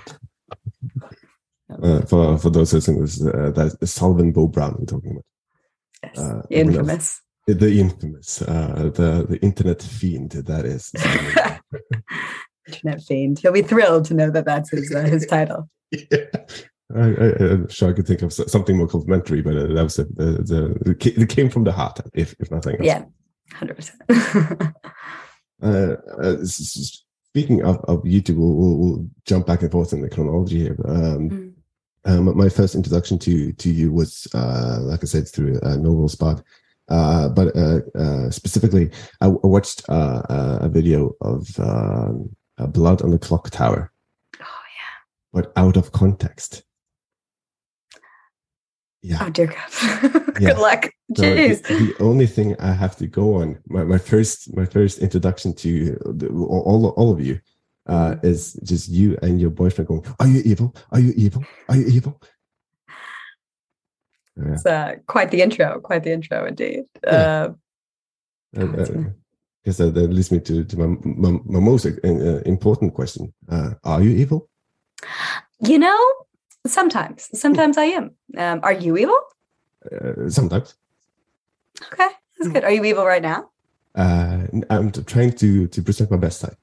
For 2.14 2.38
for 2.38 2.52
those 2.52 2.72
listening, 2.72 3.02
this 3.02 3.20
is, 3.20 3.26
uh, 3.26 3.52
that's 3.56 3.92
Sullivan 3.92 4.32
Bo 4.32 4.48
Brown 4.48 4.76
we're 4.78 4.86
talking 4.86 5.14
about. 5.14 5.26
Yes. 6.04 6.20
Uh, 6.20 6.42
Infamous. 6.52 7.20
The 7.48 7.80
infamous, 7.80 8.44
uh, 8.44 8.92
the 8.94 9.26
the 9.28 9.40
internet 9.42 9.82
fiend 9.82 10.30
that 10.32 10.64
is. 10.64 10.92
Internet 12.68 13.02
fiend. 13.02 13.40
He'll 13.40 13.52
be 13.52 13.64
thrilled 13.64 14.06
to 14.06 14.14
know 14.14 14.30
that 14.30 14.46
that's 14.46 14.70
his 14.70 14.94
uh, 14.94 15.06
his 15.06 15.26
title. 15.26 15.72
yeah. 15.92 16.26
I, 16.96 17.00
I, 17.00 17.34
I'm 17.40 17.68
sure 17.70 17.90
I 17.90 17.94
could 17.94 18.06
think 18.06 18.22
of 18.22 18.32
something 18.32 18.78
more 18.78 18.88
complimentary, 18.88 19.42
but 19.42 19.58
uh, 19.58 19.74
that 19.74 19.84
was 19.84 19.96
the, 19.96 20.04
the, 20.04 20.96
the 20.96 21.22
it 21.22 21.30
came 21.30 21.50
from 21.50 21.64
the 21.64 21.72
heart, 21.72 22.00
if 22.14 22.36
if 22.40 22.52
nothing 22.52 22.76
else. 22.76 22.86
Yeah. 22.86 23.06
Hundred 23.54 23.78
percent. 23.78 24.02
Uh, 25.62 25.96
uh, 26.22 26.44
speaking 26.44 27.64
of, 27.64 27.78
of 27.86 28.04
YouTube, 28.04 28.36
we'll, 28.36 28.54
we'll, 28.54 28.78
we'll 28.78 29.08
jump 29.26 29.48
back 29.48 29.62
and 29.62 29.72
forth 29.72 29.94
in 29.94 30.02
the 30.02 30.10
chronology 30.10 30.60
here. 30.60 30.76
Um, 30.86 31.30
Mm. 31.30 31.53
Um, 32.06 32.36
my 32.38 32.50
first 32.50 32.76
introduction 32.76 33.18
to 33.20 33.52
to 33.54 33.70
you 33.70 33.92
was, 33.92 34.28
uh, 34.34 34.80
like 34.82 35.04
I 35.04 35.06
said, 35.08 35.28
through 35.28 35.60
a 35.64 35.78
novel 35.78 36.10
spot. 36.10 36.44
Uh, 36.90 37.30
but 37.30 37.56
uh, 37.56 37.80
uh, 37.96 38.30
specifically, 38.30 38.92
I, 39.22 39.28
I 39.28 39.48
watched 39.48 39.84
uh, 39.90 40.22
uh, 40.30 40.58
a 40.62 40.70
video 40.70 41.14
of 41.22 41.48
um, 41.60 42.30
uh, 42.58 42.68
Blood 42.68 43.02
on 43.02 43.12
the 43.12 43.20
Clock 43.20 43.50
Tower, 43.52 43.92
Oh 44.42 44.44
yeah. 44.78 44.96
but 45.32 45.54
out 45.56 45.78
of 45.78 45.92
context. 45.94 46.64
yeah. 49.02 49.20
Oh 49.22 49.30
dear 49.30 49.48
God. 49.48 50.12
Good 50.34 50.42
Yeah. 50.42 50.54
luck. 50.58 50.90
So 51.16 51.24
Jeez. 51.24 51.64
the, 51.68 51.74
the 51.94 52.04
only 52.04 52.28
thing 52.28 52.56
I 52.60 52.72
have 52.74 52.96
to 52.98 53.08
go 53.08 53.36
on 53.36 53.60
my, 53.68 53.84
my 53.84 53.98
first 53.98 54.54
my 54.56 54.66
first 54.66 55.00
introduction 55.00 55.54
to 55.56 55.98
the, 56.06 56.28
all 56.30 56.90
all 56.98 57.12
of 57.12 57.20
you 57.26 57.40
uh, 57.88 58.16
is 58.24 58.54
just 58.64 58.90
you 58.90 59.18
and 59.22 59.40
your 59.40 59.50
boyfriend 59.52 59.88
going, 59.88 60.06
"Are 60.20 60.28
you 60.28 60.42
evil? 60.46 60.76
Are 60.92 61.00
you 61.00 61.14
evil? 61.16 61.44
Are 61.70 61.78
you 61.78 61.88
evil?" 61.88 62.22
Yeah. 64.36 64.54
It's 64.54 64.66
uh, 64.66 64.96
quite 65.06 65.30
the 65.30 65.44
intro. 65.44 65.80
Quite 65.80 66.04
the 66.04 66.12
intro, 66.12 66.48
indeed. 66.48 66.86
Yeah. 67.04 67.12
Uh, 67.12 67.54
Uh, 68.56 68.66
uh, 68.66 68.86
that, 69.66 69.94
that 69.94 70.10
leads 70.14 70.32
me 70.32 70.40
to, 70.40 70.64
to 70.64 70.78
my, 70.78 70.88
my, 71.04 71.40
my 71.46 71.60
most 71.60 71.86
uh, 71.86 72.42
important 72.46 72.94
question: 72.94 73.34
uh, 73.50 73.72
Are 73.84 74.02
you 74.02 74.10
evil? 74.10 74.50
you 75.60 75.80
know, 75.80 76.00
sometimes, 76.68 77.30
sometimes 77.34 77.78
I 77.78 77.86
am. 77.86 78.12
Um, 78.38 78.60
are 78.64 78.74
you 78.74 78.98
evil? 78.98 79.20
Uh, 79.92 80.30
sometimes. 80.30 80.76
Okay, 81.94 82.10
that's 82.38 82.52
good. 82.52 82.64
Are 82.64 82.72
you 82.72 82.84
evil 82.86 83.06
right 83.06 83.22
now? 83.22 83.50
Uh, 83.96 84.48
I'm 84.70 84.92
trying 84.92 85.34
to 85.34 85.68
to 85.68 85.82
present 85.82 86.10
my 86.12 86.18
best 86.18 86.40
side. 86.40 86.58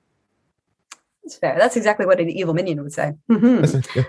That's 1.30 1.38
fair. 1.38 1.56
That's 1.58 1.76
exactly 1.76 2.06
what 2.06 2.20
an 2.20 2.28
evil 2.28 2.54
minion 2.54 2.82
would 2.82 2.92
say. 2.92 3.12
Mhm. 3.30 4.06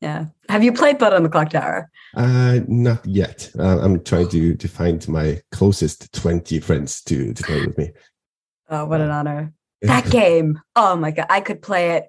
Yeah. 0.00 0.26
Have 0.48 0.62
you 0.62 0.72
played 0.72 0.98
Blood 0.98 1.12
on 1.12 1.22
the 1.22 1.28
Clock 1.28 1.50
Tower? 1.50 1.90
Uh, 2.14 2.60
not 2.68 3.04
yet. 3.04 3.50
Uh, 3.58 3.80
I'm 3.80 4.04
trying 4.04 4.28
to 4.28 4.54
to 4.54 4.68
find 4.68 5.08
my 5.08 5.40
closest 5.50 6.12
twenty 6.12 6.60
friends 6.60 7.02
to 7.04 7.32
to 7.32 7.42
play 7.42 7.66
with 7.66 7.78
me. 7.78 7.92
Oh, 8.68 8.84
what 8.84 9.00
an 9.00 9.10
honor. 9.10 9.52
That 9.82 10.10
game. 10.10 10.60
Oh 10.76 10.94
my 10.94 11.10
god. 11.10 11.26
I 11.30 11.40
could 11.40 11.62
play 11.62 11.96
it 11.96 12.04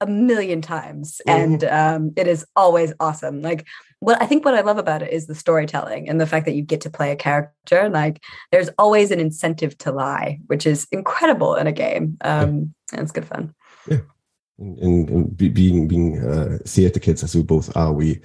a 0.00 0.06
million 0.06 0.60
times. 0.60 1.20
And 1.26 1.62
um, 1.64 2.12
it 2.16 2.26
is 2.26 2.44
always 2.56 2.92
awesome. 3.00 3.42
Like 3.42 3.66
what 4.00 4.20
I 4.20 4.26
think 4.26 4.44
what 4.44 4.54
I 4.54 4.62
love 4.62 4.78
about 4.78 5.02
it 5.02 5.12
is 5.12 5.26
the 5.26 5.34
storytelling 5.34 6.08
and 6.08 6.20
the 6.20 6.26
fact 6.26 6.46
that 6.46 6.54
you 6.54 6.62
get 6.62 6.80
to 6.82 6.90
play 6.90 7.10
a 7.10 7.16
character. 7.16 7.88
Like 7.88 8.20
there's 8.50 8.70
always 8.76 9.10
an 9.10 9.20
incentive 9.20 9.78
to 9.78 9.92
lie, 9.92 10.40
which 10.48 10.66
is 10.66 10.86
incredible 10.90 11.54
in 11.54 11.66
a 11.66 11.72
game. 11.72 12.18
Um, 12.20 12.74
and 12.92 13.00
it's 13.00 13.12
good 13.12 13.26
fun. 13.26 13.54
And, 13.90 15.08
and 15.08 15.36
be, 15.36 15.48
being 15.48 15.88
being 15.88 16.18
uh, 16.18 16.58
theater 16.64 17.00
kids 17.00 17.22
as 17.22 17.34
we 17.34 17.42
both 17.42 17.74
are, 17.76 17.92
we 17.92 18.20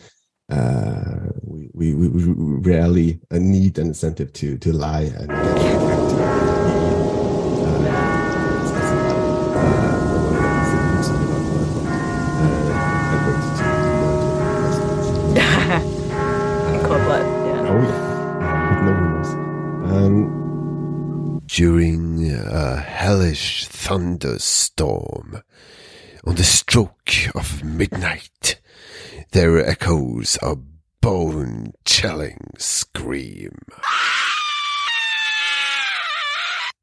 uh, 0.50 1.30
we, 1.42 1.70
we 1.74 1.94
we 1.96 2.08
we 2.08 2.72
rarely 2.72 3.20
uh, 3.32 3.38
need 3.40 3.78
an 3.80 3.88
incentive 3.88 4.32
to 4.34 4.58
to 4.58 4.74
lie 4.74 5.12
and 5.18 5.95
During 21.56 22.30
a 22.34 22.76
hellish 22.76 23.66
thunderstorm, 23.68 25.42
on 26.26 26.36
the 26.36 26.44
stroke 26.44 27.14
of 27.34 27.64
midnight, 27.64 28.60
there 29.32 29.66
echoes 29.66 30.38
a 30.42 30.58
bone 31.00 31.72
chilling 31.86 32.52
scream. 32.58 33.58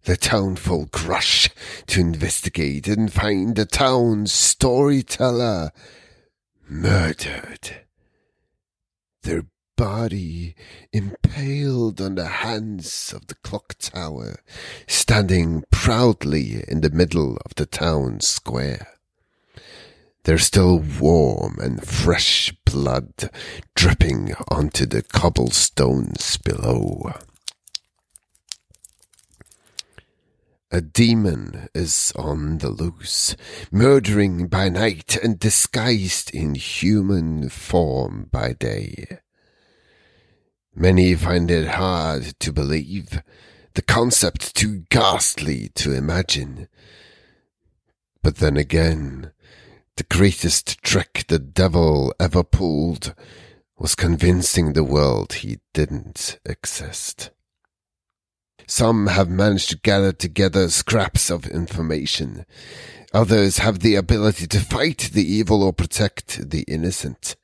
The 0.04 0.16
townfolk 0.16 1.06
rush 1.06 1.50
to 1.88 2.00
investigate 2.00 2.88
and 2.88 3.12
find 3.12 3.54
the 3.54 3.66
town's 3.66 4.32
storyteller 4.32 5.72
murdered. 6.66 7.84
Their 9.22 9.44
body 9.82 10.54
impaled 10.92 12.00
on 12.00 12.14
the 12.14 12.28
hands 12.28 13.12
of 13.12 13.26
the 13.26 13.34
clock 13.34 13.74
tower, 13.80 14.36
standing 14.86 15.64
proudly 15.72 16.62
in 16.68 16.82
the 16.82 16.90
middle 16.90 17.36
of 17.44 17.52
the 17.56 17.66
town 17.66 18.20
square. 18.20 18.86
There's 20.22 20.44
still 20.44 20.78
warm 21.00 21.58
and 21.60 21.84
fresh 21.84 22.54
blood 22.64 23.28
dripping 23.74 24.34
onto 24.48 24.86
the 24.86 25.02
cobblestones 25.02 26.36
below. 26.36 27.14
A 30.70 30.80
demon 30.80 31.68
is 31.74 32.12
on 32.14 32.58
the 32.58 32.70
loose, 32.70 33.34
murdering 33.72 34.46
by 34.46 34.68
night 34.68 35.16
and 35.16 35.40
disguised 35.40 36.32
in 36.32 36.54
human 36.54 37.48
form 37.48 38.28
by 38.30 38.52
day. 38.52 39.18
Many 40.74 41.14
find 41.14 41.50
it 41.50 41.68
hard 41.68 42.38
to 42.40 42.52
believe, 42.52 43.22
the 43.74 43.82
concept 43.82 44.54
too 44.54 44.84
ghastly 44.88 45.70
to 45.74 45.92
imagine. 45.92 46.66
But 48.22 48.36
then 48.36 48.56
again, 48.56 49.32
the 49.96 50.04
greatest 50.04 50.82
trick 50.82 51.24
the 51.28 51.38
devil 51.38 52.14
ever 52.18 52.42
pulled 52.42 53.14
was 53.78 53.94
convincing 53.94 54.72
the 54.72 54.84
world 54.84 55.34
he 55.34 55.58
didn't 55.74 56.38
exist. 56.46 57.30
Some 58.66 59.08
have 59.08 59.28
managed 59.28 59.68
to 59.70 59.78
gather 59.78 60.12
together 60.12 60.70
scraps 60.70 61.30
of 61.30 61.46
information. 61.46 62.46
Others 63.12 63.58
have 63.58 63.80
the 63.80 63.96
ability 63.96 64.46
to 64.46 64.60
fight 64.60 65.10
the 65.12 65.30
evil 65.30 65.62
or 65.62 65.74
protect 65.74 66.48
the 66.50 66.62
innocent. 66.62 67.36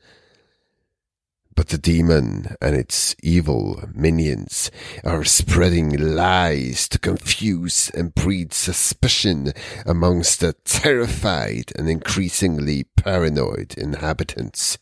But 1.58 1.70
the 1.70 1.76
demon 1.76 2.54
and 2.62 2.76
its 2.76 3.16
evil 3.20 3.82
minions 3.92 4.70
are 5.02 5.24
spreading 5.24 5.90
lies 6.14 6.86
to 6.90 7.00
confuse 7.00 7.90
and 7.90 8.14
breed 8.14 8.52
suspicion 8.52 9.52
amongst 9.84 10.38
the 10.38 10.52
terrified 10.64 11.72
and 11.74 11.90
increasingly 11.90 12.84
paranoid 12.84 13.74
inhabitants. 13.76 14.78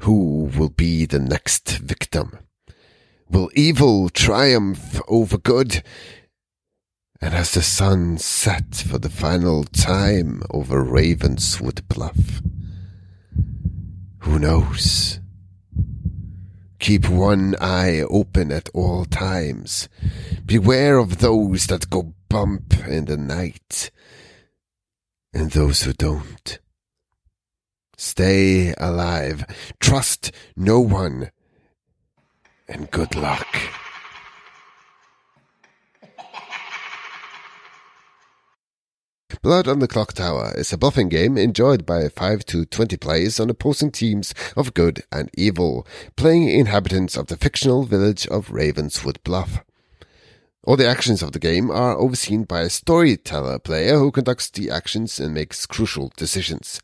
Who 0.00 0.50
will 0.54 0.68
be 0.68 1.06
the 1.06 1.18
next 1.18 1.78
victim? 1.78 2.40
Will 3.30 3.50
evil 3.54 4.10
triumph 4.10 5.00
over 5.08 5.38
good? 5.38 5.82
And 7.22 7.32
as 7.32 7.54
the 7.54 7.62
sun 7.62 8.18
set 8.18 8.74
for 8.74 8.98
the 8.98 9.08
final 9.08 9.64
time 9.64 10.42
over 10.50 10.82
Ravenswood 10.82 11.88
Bluff, 11.88 12.42
who 14.24 14.38
knows? 14.38 15.20
Keep 16.78 17.08
one 17.10 17.54
eye 17.60 18.00
open 18.08 18.50
at 18.50 18.70
all 18.72 19.04
times. 19.04 19.88
Beware 20.46 20.96
of 20.96 21.18
those 21.18 21.66
that 21.66 21.90
go 21.90 22.14
bump 22.30 22.74
in 22.86 23.04
the 23.04 23.18
night 23.18 23.90
and 25.34 25.50
those 25.50 25.82
who 25.82 25.92
don't. 25.92 26.58
Stay 27.98 28.72
alive. 28.78 29.44
Trust 29.78 30.32
no 30.56 30.80
one. 30.80 31.30
And 32.66 32.90
good 32.90 33.14
luck. 33.14 33.46
Blood 39.42 39.68
on 39.68 39.78
the 39.78 39.88
Clock 39.88 40.12
Tower 40.12 40.52
is 40.56 40.72
a 40.72 40.78
bluffing 40.78 41.08
game 41.08 41.36
enjoyed 41.36 41.84
by 41.86 42.08
5 42.08 42.44
to 42.46 42.64
20 42.64 42.96
players 42.96 43.38
on 43.40 43.50
opposing 43.50 43.90
teams 43.90 44.34
of 44.56 44.74
good 44.74 45.02
and 45.12 45.30
evil, 45.34 45.86
playing 46.16 46.48
inhabitants 46.48 47.16
of 47.16 47.26
the 47.26 47.36
fictional 47.36 47.84
village 47.84 48.26
of 48.28 48.50
Ravenswood 48.50 49.22
Bluff. 49.24 49.64
All 50.64 50.76
the 50.76 50.88
actions 50.88 51.22
of 51.22 51.32
the 51.32 51.38
game 51.38 51.70
are 51.70 51.96
overseen 51.96 52.44
by 52.44 52.62
a 52.62 52.70
storyteller 52.70 53.58
player 53.58 53.98
who 53.98 54.10
conducts 54.10 54.48
the 54.48 54.70
actions 54.70 55.20
and 55.20 55.34
makes 55.34 55.66
crucial 55.66 56.12
decisions. 56.16 56.80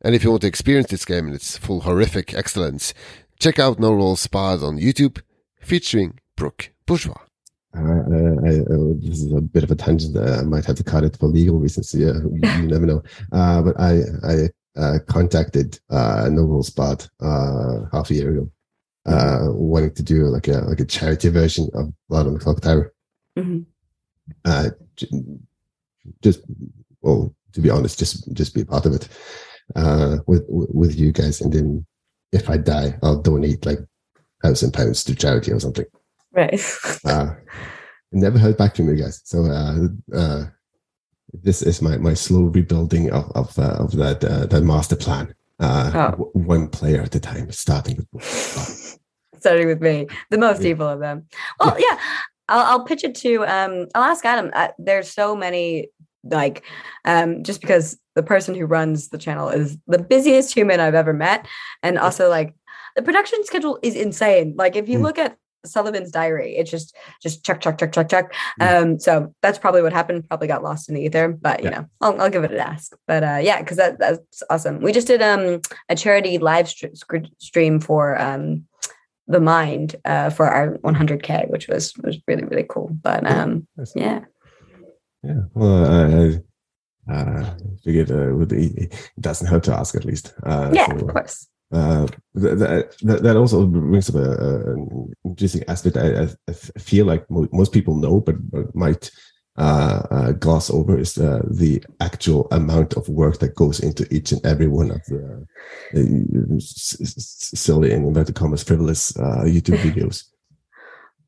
And 0.00 0.14
if 0.14 0.24
you 0.24 0.30
want 0.30 0.42
to 0.42 0.48
experience 0.48 0.90
this 0.90 1.04
game 1.04 1.28
in 1.28 1.34
its 1.34 1.56
full 1.56 1.82
horrific 1.82 2.34
excellence, 2.34 2.94
check 3.38 3.58
out 3.58 3.78
No 3.78 3.92
Rolls 3.92 4.26
Barred 4.26 4.62
on 4.62 4.78
YouTube, 4.78 5.20
featuring 5.60 6.18
Brooke 6.36 6.70
Bourgeois. 6.86 7.23
Uh, 7.76 7.80
I, 7.80 8.48
I, 8.48 8.60
uh, 8.60 8.94
this 8.98 9.20
is 9.20 9.32
a 9.32 9.40
bit 9.40 9.64
of 9.64 9.70
a 9.70 9.74
tangent. 9.74 10.16
Uh, 10.16 10.38
I 10.40 10.42
might 10.42 10.64
have 10.64 10.76
to 10.76 10.84
cut 10.84 11.04
it 11.04 11.16
for 11.18 11.26
legal 11.26 11.58
reasons. 11.58 11.92
Yeah, 11.94 12.12
you, 12.14 12.40
you 12.42 12.68
never 12.68 12.86
know. 12.86 13.02
Uh, 13.32 13.62
but 13.62 13.80
I, 13.80 14.00
I 14.24 14.80
uh, 14.80 14.98
contacted 15.08 15.78
uh, 15.90 16.28
No 16.30 16.42
Rules 16.42 16.70
Barred 16.70 17.06
uh, 17.20 17.80
half 17.92 18.10
a 18.10 18.14
year 18.14 18.30
ago, 18.30 18.50
uh, 19.06 19.46
wanting 19.50 19.94
to 19.94 20.02
do 20.02 20.24
like 20.26 20.48
a 20.48 20.58
like 20.68 20.80
a 20.80 20.84
charity 20.84 21.28
version 21.28 21.68
of 21.74 21.92
Blood 22.08 22.26
on 22.26 22.34
the 22.34 22.40
Clock 22.40 22.60
Tower. 22.60 22.92
Mhm. 23.38 23.64
Uh, 24.44 24.70
j- 24.96 25.08
just 26.22 26.40
well, 27.02 27.34
to 27.52 27.60
be 27.60 27.70
honest, 27.70 27.98
just 27.98 28.32
just 28.34 28.54
be 28.54 28.60
a 28.62 28.66
part 28.66 28.86
of 28.86 28.92
it 28.94 29.08
uh, 29.76 30.18
with 30.26 30.44
with 30.48 30.96
you 30.96 31.12
guys, 31.12 31.40
and 31.40 31.52
then 31.52 31.84
if 32.32 32.48
I 32.48 32.56
die, 32.56 32.98
I'll 33.02 33.20
donate 33.20 33.66
like 33.66 33.80
thousand 34.42 34.72
pounds 34.72 35.02
to 35.04 35.14
charity 35.14 35.52
or 35.52 35.60
something. 35.60 35.86
Right. 36.34 36.60
uh, 37.04 37.34
never 38.12 38.38
heard 38.38 38.56
back 38.56 38.76
from 38.76 38.88
you 38.88 38.96
guys. 38.96 39.20
So 39.24 39.44
uh, 39.44 39.88
uh, 40.16 40.44
this 41.32 41.62
is 41.62 41.80
my, 41.80 41.96
my 41.98 42.14
slow 42.14 42.42
rebuilding 42.44 43.10
of 43.12 43.30
of, 43.34 43.58
uh, 43.58 43.76
of 43.84 43.92
that 43.96 44.24
uh, 44.24 44.46
that 44.46 44.62
master 44.62 44.96
plan. 44.96 45.34
Uh, 45.60 45.90
Oh. 45.94 46.10
w- 46.10 46.30
one 46.34 46.68
player 46.68 47.02
at 47.02 47.14
a 47.14 47.20
time, 47.20 47.50
starting 47.52 48.06
with. 48.12 48.98
Starting 49.38 49.66
with 49.66 49.82
me, 49.82 50.06
the 50.30 50.38
most 50.38 50.62
Yeah. 50.62 50.70
evil 50.70 50.88
of 50.88 51.00
them. 51.00 51.26
Well, 51.60 51.76
yeah, 51.78 51.98
I'll, 52.48 52.64
I'll 52.78 52.84
pitch 52.84 53.04
it 53.04 53.14
to. 53.16 53.44
Um, 53.46 53.88
I'll 53.94 54.04
ask 54.10 54.24
Adam. 54.24 54.50
Uh, 54.54 54.68
there's 54.78 55.10
so 55.12 55.36
many 55.36 55.88
like 56.24 56.64
um 57.04 57.44
just 57.44 57.60
because 57.60 57.98
the 58.14 58.22
person 58.22 58.54
who 58.54 58.64
runs 58.64 59.10
the 59.10 59.18
channel 59.18 59.50
is 59.50 59.76
the 59.86 59.98
busiest 59.98 60.54
human 60.54 60.80
I've 60.80 60.94
ever 60.94 61.12
met 61.12 61.46
and 61.82 61.98
also 61.98 62.30
like 62.30 62.54
the 62.96 63.02
production 63.02 63.44
schedule 63.44 63.78
is 63.82 63.94
insane 63.94 64.54
like 64.56 64.74
if 64.74 64.88
you 64.88 64.98
Mm. 64.98 65.02
look 65.02 65.18
at 65.18 65.36
Sullivan's 65.64 66.10
diary 66.10 66.56
it's 66.56 66.70
just 66.70 66.96
just 67.22 67.44
chuck 67.44 67.60
chuck 67.60 67.78
chuck 67.78 67.92
chuck 67.92 68.08
chuck 68.08 68.32
Mm. 68.60 68.82
um 68.82 68.98
so 68.98 69.34
that's 69.42 69.58
probably 69.58 69.82
what 69.82 69.92
happened 69.92 70.28
probably 70.28 70.46
got 70.48 70.62
lost 70.62 70.88
in 70.88 70.94
the 70.94 71.02
ether 71.02 71.28
but 71.28 71.62
you 71.62 71.70
Yeah. 71.70 71.80
know 71.80 71.86
I'll, 72.00 72.20
I'll 72.22 72.30
give 72.30 72.44
it 72.44 72.52
an 72.52 72.58
ask 72.60 72.92
but 73.06 73.22
uh 73.24 73.38
yeah 73.42 73.60
because 73.60 73.76
that 73.78 73.98
that's 73.98 74.42
awesome 74.50 74.80
we 74.80 74.92
just 74.92 75.06
did 75.06 75.22
um 75.22 75.60
a 75.88 75.96
charity 75.96 76.38
live 76.38 76.68
str- 76.68 76.86
stream 77.38 77.80
for 77.80 78.20
um 78.20 78.64
the 79.26 79.40
mind 79.40 79.96
uh 80.04 80.28
for 80.30 80.46
our 80.46 80.76
100k 80.78 81.48
which 81.50 81.66
was 81.68 81.94
was 82.04 82.18
really 82.28 82.44
really 82.44 82.66
cool 82.68 82.90
but 83.02 83.26
um 83.26 83.66
yeah 83.96 84.20
Yeah. 85.22 85.40
Well, 85.54 85.86
I, 85.86 86.40
I 87.08 87.14
uh, 87.14 87.54
figured 87.82 88.10
uh, 88.10 88.34
would 88.36 88.48
be, 88.48 88.66
it 88.76 88.94
doesn't 89.20 89.46
hurt 89.46 89.64
to 89.64 89.74
ask 89.74 89.94
at 89.94 90.04
least. 90.04 90.34
Uh, 90.42 90.70
yeah, 90.74 90.86
so, 90.86 90.96
of 90.96 91.06
course. 91.14 91.48
Uh, 91.74 92.06
that, 92.34 92.94
that, 93.02 93.22
that 93.22 93.36
also 93.36 93.66
brings 93.66 94.08
up 94.08 94.16
a, 94.16 94.72
an 94.72 95.12
interesting 95.24 95.64
aspect. 95.68 95.96
I, 95.96 96.28
I, 96.48 96.52
feel 96.52 97.04
like 97.04 97.28
mo- 97.30 97.48
most 97.52 97.72
people 97.72 97.96
know, 97.96 98.20
but, 98.20 98.36
but 98.50 98.74
might 98.74 99.10
uh, 99.56 100.02
uh, 100.10 100.32
gloss 100.32 100.70
over 100.70 100.98
is 100.98 101.18
uh, 101.18 101.42
the 101.50 101.82
actual 102.00 102.48
amount 102.50 102.94
of 102.94 103.08
work 103.08 103.38
that 103.38 103.54
goes 103.54 103.80
into 103.80 104.06
each 104.14 104.32
and 104.32 104.44
every 104.46 104.68
one 104.68 104.90
of 104.90 105.04
the 105.06 105.46
uh, 105.94 106.58
silly 106.58 107.92
and 107.92 108.06
inverted 108.06 108.34
commas 108.34 108.62
frivolous 108.62 109.16
uh, 109.16 109.44
YouTube 109.44 109.78
videos. 109.78 110.24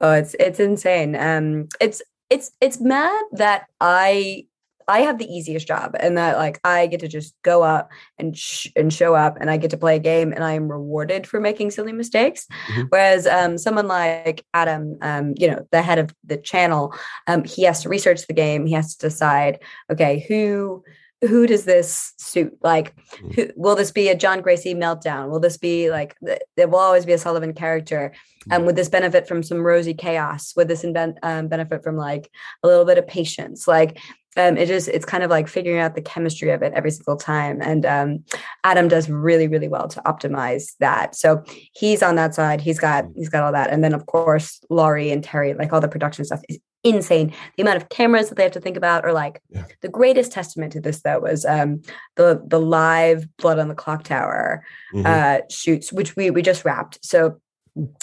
Oh, 0.00 0.12
it's 0.12 0.34
it's 0.38 0.60
insane. 0.60 1.16
Um, 1.16 1.68
it's 1.80 2.02
it's 2.30 2.50
it's 2.60 2.80
mad 2.80 3.24
that 3.32 3.66
I 3.80 4.46
I 4.88 5.00
have 5.00 5.18
the 5.18 5.26
easiest 5.26 5.66
job 5.66 5.96
and 5.98 6.16
that 6.16 6.36
like 6.36 6.60
I 6.64 6.86
get 6.86 7.00
to 7.00 7.08
just 7.08 7.34
go 7.42 7.62
up 7.62 7.90
and 8.18 8.36
sh- 8.36 8.68
and 8.76 8.92
show 8.92 9.14
up 9.14 9.36
and 9.40 9.50
I 9.50 9.56
get 9.56 9.70
to 9.70 9.76
play 9.76 9.96
a 9.96 10.00
game 10.00 10.32
and 10.32 10.44
I 10.44 10.52
am 10.52 10.70
rewarded 10.70 11.26
for 11.26 11.40
making 11.40 11.72
silly 11.72 11.92
mistakes. 11.92 12.46
Mhm. 12.72 12.86
Whereas 12.90 13.26
um, 13.26 13.58
someone 13.58 13.88
like 13.88 14.44
Adam, 14.54 14.96
um, 15.02 15.34
you 15.36 15.48
know, 15.50 15.66
the 15.72 15.82
head 15.82 15.98
of 15.98 16.14
the 16.24 16.36
channel, 16.36 16.94
um, 17.26 17.42
he 17.44 17.64
has 17.64 17.82
to 17.82 17.88
research 17.88 18.26
the 18.26 18.34
game. 18.34 18.66
He 18.66 18.74
has 18.74 18.94
to 18.96 19.08
decide, 19.08 19.58
okay, 19.90 20.24
who 20.28 20.84
who 21.22 21.46
does 21.46 21.64
this 21.64 22.12
suit? 22.18 22.56
Like, 22.62 22.94
Mhm. 22.96 23.34
who, 23.34 23.48
will 23.56 23.74
this 23.74 23.90
be 23.90 24.10
a 24.10 24.14
John 24.14 24.42
Gracie 24.42 24.74
meltdown? 24.74 25.30
Will 25.30 25.40
this 25.40 25.56
be 25.56 25.90
like 25.90 26.14
th- 26.24 26.42
there 26.58 26.68
will 26.68 26.78
always 26.78 27.06
be 27.06 27.14
a 27.14 27.18
Sullivan 27.18 27.54
character? 27.54 28.12
Um, 28.50 28.66
would 28.66 28.76
this 28.76 28.90
benefit 28.90 29.26
from 29.26 29.42
some 29.42 29.62
Rosie 29.66 29.94
chaos? 29.94 30.52
Would 30.56 30.68
this 30.68 30.84
invent, 30.84 31.16
um, 31.22 31.48
benefit 31.48 31.82
from 31.82 31.96
like 31.96 32.30
a 32.62 32.68
little 32.68 32.84
bit 32.84 32.98
of 32.98 33.06
patience? 33.08 33.66
Like, 33.66 33.98
um, 34.36 34.56
it 34.56 34.66
just 34.66 34.88
it's 34.88 35.04
kind 35.04 35.22
of 35.24 35.30
like 35.30 35.48
figuring 35.48 35.78
out 35.80 35.94
the 35.94 36.02
chemistry 36.02 36.50
of 36.50 36.62
it 36.62 36.72
every 36.74 36.90
single 36.90 37.16
time. 37.16 37.60
And 37.62 37.86
um, 37.86 38.24
Adam 38.64 38.88
does 38.88 39.08
really 39.08 39.48
really 39.48 39.68
well 39.68 39.88
to 39.88 40.00
optimize 40.02 40.72
that. 40.80 41.14
So 41.14 41.42
he's 41.72 42.02
on 42.02 42.16
that 42.16 42.34
side. 42.34 42.60
He's 42.60 42.78
got 42.78 43.04
he's 43.14 43.28
got 43.28 43.42
all 43.42 43.52
that. 43.52 43.70
And 43.70 43.82
then 43.82 43.94
of 43.94 44.06
course 44.06 44.60
Laurie 44.70 45.10
and 45.10 45.22
Terry, 45.24 45.54
like 45.54 45.72
all 45.72 45.80
the 45.80 45.88
production 45.88 46.24
stuff 46.24 46.42
is 46.48 46.58
insane. 46.84 47.32
The 47.56 47.62
amount 47.62 47.78
of 47.78 47.88
cameras 47.88 48.28
that 48.28 48.36
they 48.36 48.44
have 48.44 48.52
to 48.52 48.60
think 48.60 48.76
about, 48.76 49.04
or 49.04 49.12
like 49.12 49.40
Yeah. 49.50 49.64
the 49.80 49.88
greatest 49.88 50.30
testament 50.30 50.72
to 50.74 50.80
this 50.80 51.02
though 51.02 51.18
was 51.20 51.44
um, 51.44 51.82
the 52.16 52.42
the 52.46 52.60
live 52.60 53.26
Blood 53.38 53.58
on 53.58 53.68
the 53.68 53.74
Clock 53.74 54.04
Tower 54.04 54.64
Mhm. 54.94 55.06
uh, 55.06 55.40
shoots, 55.50 55.92
which 55.92 56.14
we 56.14 56.30
we 56.30 56.42
just 56.42 56.64
wrapped. 56.64 57.04
So 57.04 57.40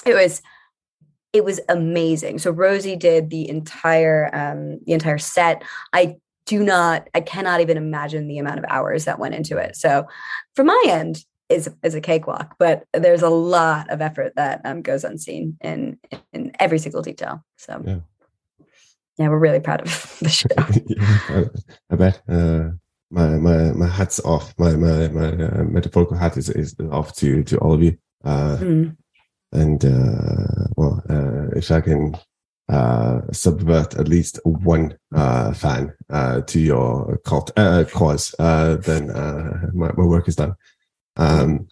it 0.05 0.13
was 0.15 0.41
it 1.33 1.43
was 1.43 1.59
amazing. 1.67 2.39
So 2.39 2.51
Rosie 2.51 2.95
did 2.95 3.29
the 3.29 3.49
entire 3.49 4.29
um, 4.33 4.79
the 4.85 4.93
entire 4.93 5.17
set. 5.17 5.63
I 5.91 6.15
do 6.45 6.63
not, 6.63 7.09
I 7.15 7.21
cannot 7.21 7.61
even 7.61 7.77
imagine 7.77 8.27
the 8.27 8.37
amount 8.37 8.59
of 8.59 8.65
hours 8.67 9.05
that 9.05 9.17
went 9.17 9.33
into 9.33 9.57
it. 9.57 9.75
So 9.75 10.05
from 10.55 10.67
my 10.67 10.83
end, 10.87 11.23
is 11.49 11.69
is 11.83 11.93
a 11.93 12.01
cakewalk, 12.01 12.55
but 12.57 12.85
there's 12.93 13.21
a 13.21 13.29
lot 13.29 13.89
of 13.91 14.01
effort 14.01 14.33
that 14.35 14.61
um, 14.65 14.81
goes 14.81 15.03
unseen 15.03 15.57
in 15.61 15.99
in 16.31 16.51
every 16.59 16.79
single 16.79 17.01
detail. 17.01 17.43
So 17.57 17.81
Yeah. 17.85 17.99
yeah, 19.17 19.27
we're 19.29 19.39
really 19.39 19.59
proud 19.59 19.81
of 19.81 20.17
the 20.21 20.29
show. 20.29 20.47
yeah, 20.87 21.19
I, 21.29 21.43
I 21.91 21.95
bet. 21.95 22.21
Uh, 22.27 22.69
my 23.11 23.27
my 23.37 23.71
my 23.73 23.87
hat's 23.87 24.19
off. 24.21 24.53
My 24.57 24.75
my 24.75 25.09
my 25.09 25.27
uh, 25.31 25.63
metaphorical 25.63 26.17
hat 26.17 26.37
is 26.37 26.49
is 26.49 26.75
off 26.91 27.13
to 27.17 27.43
to 27.43 27.57
all 27.59 27.73
of 27.73 27.83
you. 27.83 27.97
Uh, 28.23 28.57
Mm. 28.59 28.95
And 29.53 29.85
uh, 29.85 30.67
well, 30.75 31.01
uh, 31.09 31.55
if 31.55 31.71
I 31.71 31.81
can 31.81 32.17
uh, 32.69 33.21
subvert 33.31 33.95
at 33.95 34.07
least 34.07 34.39
one 34.43 34.97
fan 35.13 35.93
to 36.11 36.59
your 36.59 37.17
cult 37.25 37.51
cause, 37.55 38.35
then 38.37 39.07
my 39.73 39.91
my 39.95 40.05
work 40.05 40.27
is 40.27 40.35
done. 40.35 40.55
Um, 41.15 41.67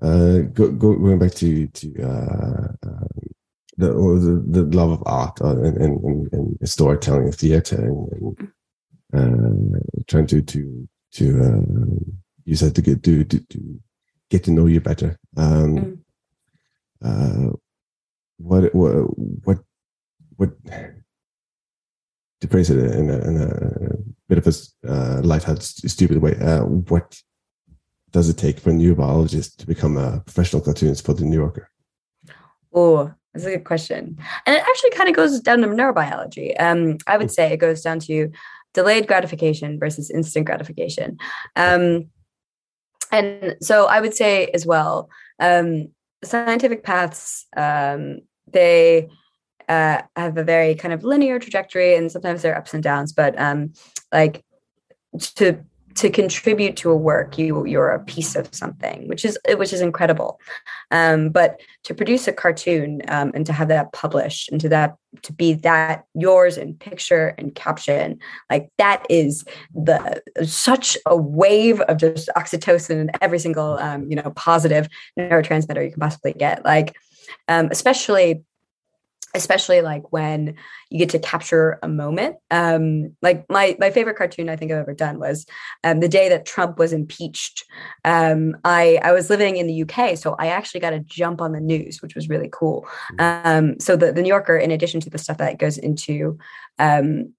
go, 0.00 0.48
go, 0.52 0.96
going 0.96 1.18
back 1.18 1.32
to 1.32 1.66
to 1.68 2.02
um, 2.02 2.76
the, 3.76 3.88
the 3.88 4.62
the 4.62 4.76
love 4.76 4.90
of 4.90 5.02
art 5.06 5.40
and, 5.40 5.76
and, 5.76 6.32
and, 6.32 6.68
storytelling 6.68 7.24
and 7.24 7.34
theater 7.34 7.76
and, 7.76 8.36
and 9.12 9.76
uh, 9.76 9.78
trying 10.06 10.26
to 10.26 10.42
to 10.42 10.88
to 11.12 11.42
uh, 11.42 12.12
use 12.44 12.60
to 12.72 12.82
get 12.82 13.02
to, 13.02 13.24
to 13.24 13.40
to 13.40 13.80
get 14.30 14.44
to 14.44 14.50
know 14.50 14.66
you 14.66 14.80
better. 14.80 15.18
Um, 15.36 15.76
Mm. 15.76 16.01
Uh, 17.04 17.50
what 18.38 18.74
what 18.74 18.94
what 19.44 19.58
what 20.36 20.50
to 22.40 22.48
phrase 22.48 22.70
it 22.70 22.78
in 22.78 23.08
a, 23.08 23.18
in 23.18 23.36
a 23.40 23.96
bit 24.28 24.38
of 24.38 24.46
a 24.46 24.92
uh, 24.92 25.20
lighthearted, 25.22 25.62
stupid 25.62 26.18
way? 26.18 26.36
Uh, 26.40 26.64
what 26.64 27.20
does 28.10 28.28
it 28.28 28.36
take 28.36 28.58
for 28.58 28.70
a 28.70 28.72
neurobiologist 28.72 29.56
to 29.56 29.66
become 29.66 29.96
a 29.96 30.20
professional 30.20 30.60
cartoonist 30.62 31.04
for 31.04 31.14
the 31.14 31.24
New 31.24 31.36
Yorker? 31.36 31.70
Oh, 32.74 33.12
that's 33.32 33.46
a 33.46 33.50
good 33.50 33.64
question. 33.64 34.18
And 34.46 34.56
it 34.56 34.62
actually 34.62 34.90
kind 34.90 35.08
of 35.08 35.16
goes 35.16 35.40
down 35.40 35.60
to 35.60 35.68
neurobiology. 35.68 36.60
Um, 36.60 36.98
I 37.06 37.16
would 37.16 37.30
say 37.30 37.52
it 37.52 37.58
goes 37.58 37.80
down 37.80 38.00
to 38.00 38.30
delayed 38.74 39.06
gratification 39.06 39.78
versus 39.78 40.10
instant 40.10 40.46
gratification. 40.46 41.18
Um, 41.56 42.10
and 43.10 43.56
so 43.60 43.86
I 43.86 44.00
would 44.00 44.14
say 44.14 44.46
as 44.48 44.66
well, 44.66 45.10
um, 45.38 45.88
scientific 46.24 46.84
paths, 46.84 47.46
um, 47.56 48.18
they 48.50 49.08
uh, 49.68 50.02
have 50.16 50.36
a 50.36 50.44
very 50.44 50.74
kind 50.74 50.94
of 50.94 51.04
linear 51.04 51.38
trajectory 51.38 51.94
and 51.94 52.10
sometimes 52.10 52.42
there 52.42 52.52
are 52.54 52.58
ups 52.58 52.74
and 52.74 52.82
downs, 52.82 53.12
but 53.12 53.38
um, 53.40 53.72
like 54.12 54.44
to 55.20 55.64
to 55.94 56.10
contribute 56.10 56.76
to 56.76 56.90
a 56.90 56.96
work 56.96 57.38
you 57.38 57.64
you're 57.66 57.90
a 57.90 58.04
piece 58.04 58.36
of 58.36 58.48
something 58.54 59.08
which 59.08 59.24
is 59.24 59.38
which 59.56 59.72
is 59.72 59.80
incredible. 59.80 60.40
Um, 60.90 61.30
but 61.30 61.60
to 61.84 61.94
produce 61.94 62.28
a 62.28 62.32
cartoon 62.32 63.02
um, 63.08 63.32
and 63.34 63.46
to 63.46 63.52
have 63.52 63.68
that 63.68 63.92
published 63.92 64.50
and 64.50 64.60
to 64.60 64.68
that 64.68 64.96
to 65.22 65.32
be 65.32 65.54
that 65.54 66.04
yours 66.14 66.56
in 66.56 66.74
picture 66.74 67.34
and 67.38 67.54
caption 67.54 68.18
like 68.50 68.70
that 68.78 69.04
is 69.10 69.44
the 69.74 70.22
such 70.44 70.96
a 71.06 71.16
wave 71.16 71.80
of 71.82 71.98
just 71.98 72.30
oxytocin 72.36 73.00
and 73.00 73.10
every 73.20 73.38
single 73.38 73.78
um, 73.78 74.08
you 74.08 74.16
know 74.16 74.32
positive 74.36 74.88
neurotransmitter 75.18 75.84
you 75.84 75.90
can 75.90 76.00
possibly 76.00 76.32
get. 76.32 76.64
Like 76.64 76.96
um, 77.48 77.68
especially 77.70 78.44
especially 79.34 79.80
like 79.80 80.12
when 80.12 80.54
you 80.90 80.98
get 80.98 81.10
to 81.10 81.18
capture 81.18 81.78
a 81.82 81.88
moment. 81.88 82.36
Um 82.50 83.16
like 83.22 83.44
my 83.48 83.76
my 83.78 83.90
favorite 83.90 84.16
cartoon 84.16 84.48
i 84.48 84.56
think 84.56 84.70
i've 84.70 84.78
ever 84.78 84.94
done 84.94 85.18
was 85.18 85.46
um 85.84 86.00
the 86.00 86.08
day 86.08 86.28
that 86.28 86.46
trump 86.46 86.78
was 86.78 86.92
impeached. 86.92 87.64
Um 88.04 88.56
i 88.64 88.98
i 89.02 89.12
was 89.12 89.30
living 89.30 89.56
in 89.56 89.66
the 89.66 89.82
uk 89.82 90.16
so 90.16 90.34
i 90.38 90.48
actually 90.48 90.80
got 90.80 90.90
to 90.90 91.00
jump 91.00 91.40
on 91.40 91.52
the 91.52 91.60
news 91.60 92.02
which 92.02 92.14
was 92.14 92.28
really 92.28 92.48
cool. 92.52 92.86
Um 93.18 93.78
so 93.80 93.96
the, 93.96 94.12
the 94.12 94.22
new 94.22 94.28
yorker 94.28 94.56
in 94.56 94.70
addition 94.70 95.00
to 95.00 95.10
the 95.10 95.18
stuff 95.18 95.38
that 95.38 95.58
goes 95.58 95.78
into 95.78 96.38
um 96.78 97.32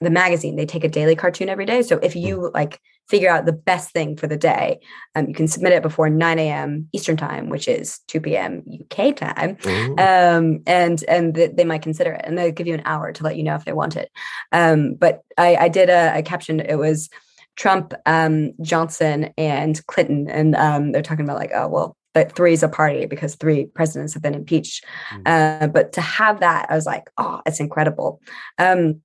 the 0.00 0.10
magazine 0.10 0.56
they 0.56 0.66
take 0.66 0.84
a 0.84 0.88
daily 0.88 1.16
cartoon 1.16 1.48
every 1.48 1.66
day. 1.66 1.82
So 1.82 1.98
if 1.98 2.14
you 2.14 2.50
like 2.54 2.80
figure 3.08 3.30
out 3.30 3.46
the 3.46 3.52
best 3.52 3.90
thing 3.90 4.16
for 4.16 4.26
the 4.26 4.36
day 4.36 4.78
um, 5.14 5.26
you 5.26 5.34
can 5.34 5.48
submit 5.48 5.72
it 5.72 5.82
before 5.82 6.08
9 6.08 6.38
a.m 6.38 6.88
eastern 6.92 7.16
time 7.16 7.48
which 7.48 7.68
is 7.68 8.00
2 8.08 8.20
p.m 8.20 8.62
uk 8.80 9.16
time 9.16 9.56
um, 9.98 10.62
and 10.66 11.02
and 11.08 11.34
th- 11.34 11.52
they 11.54 11.64
might 11.64 11.82
consider 11.82 12.12
it, 12.12 12.24
and 12.24 12.36
they'll 12.36 12.52
give 12.52 12.66
you 12.66 12.74
an 12.74 12.82
hour 12.84 13.12
to 13.12 13.24
let 13.24 13.36
you 13.36 13.42
know 13.42 13.54
if 13.54 13.64
they 13.64 13.72
want 13.72 13.96
it. 13.96 14.10
Um, 14.52 14.94
but 14.94 15.22
I, 15.36 15.56
I 15.56 15.68
did 15.68 15.88
a, 15.88 16.18
a 16.18 16.22
caption. 16.22 16.60
It 16.60 16.76
was 16.76 17.08
Trump, 17.56 17.94
um, 18.06 18.52
Johnson, 18.62 19.32
and 19.36 19.84
Clinton, 19.86 20.28
and 20.28 20.54
um, 20.54 20.92
they're 20.92 21.02
talking 21.02 21.24
about 21.24 21.38
like, 21.38 21.50
oh 21.54 21.68
well, 21.68 21.96
but 22.14 22.34
three 22.34 22.52
is 22.52 22.62
a 22.62 22.68
party 22.68 23.06
because 23.06 23.34
three 23.34 23.66
presidents 23.66 24.14
have 24.14 24.22
been 24.22 24.34
impeached. 24.34 24.84
Uh, 25.26 25.66
but 25.66 25.92
to 25.94 26.00
have 26.00 26.40
that, 26.40 26.66
I 26.70 26.74
was 26.74 26.86
like, 26.86 27.10
oh, 27.18 27.40
it's 27.46 27.60
incredible. 27.60 28.20
Um, 28.58 29.02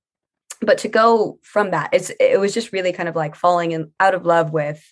but 0.60 0.78
to 0.78 0.88
go 0.88 1.38
from 1.42 1.70
that, 1.70 1.90
it's 1.92 2.10
it 2.20 2.40
was 2.40 2.54
just 2.54 2.72
really 2.72 2.92
kind 2.92 3.08
of 3.08 3.16
like 3.16 3.34
falling 3.34 3.72
in 3.72 3.92
out 4.00 4.14
of 4.14 4.24
love 4.24 4.52
with 4.52 4.82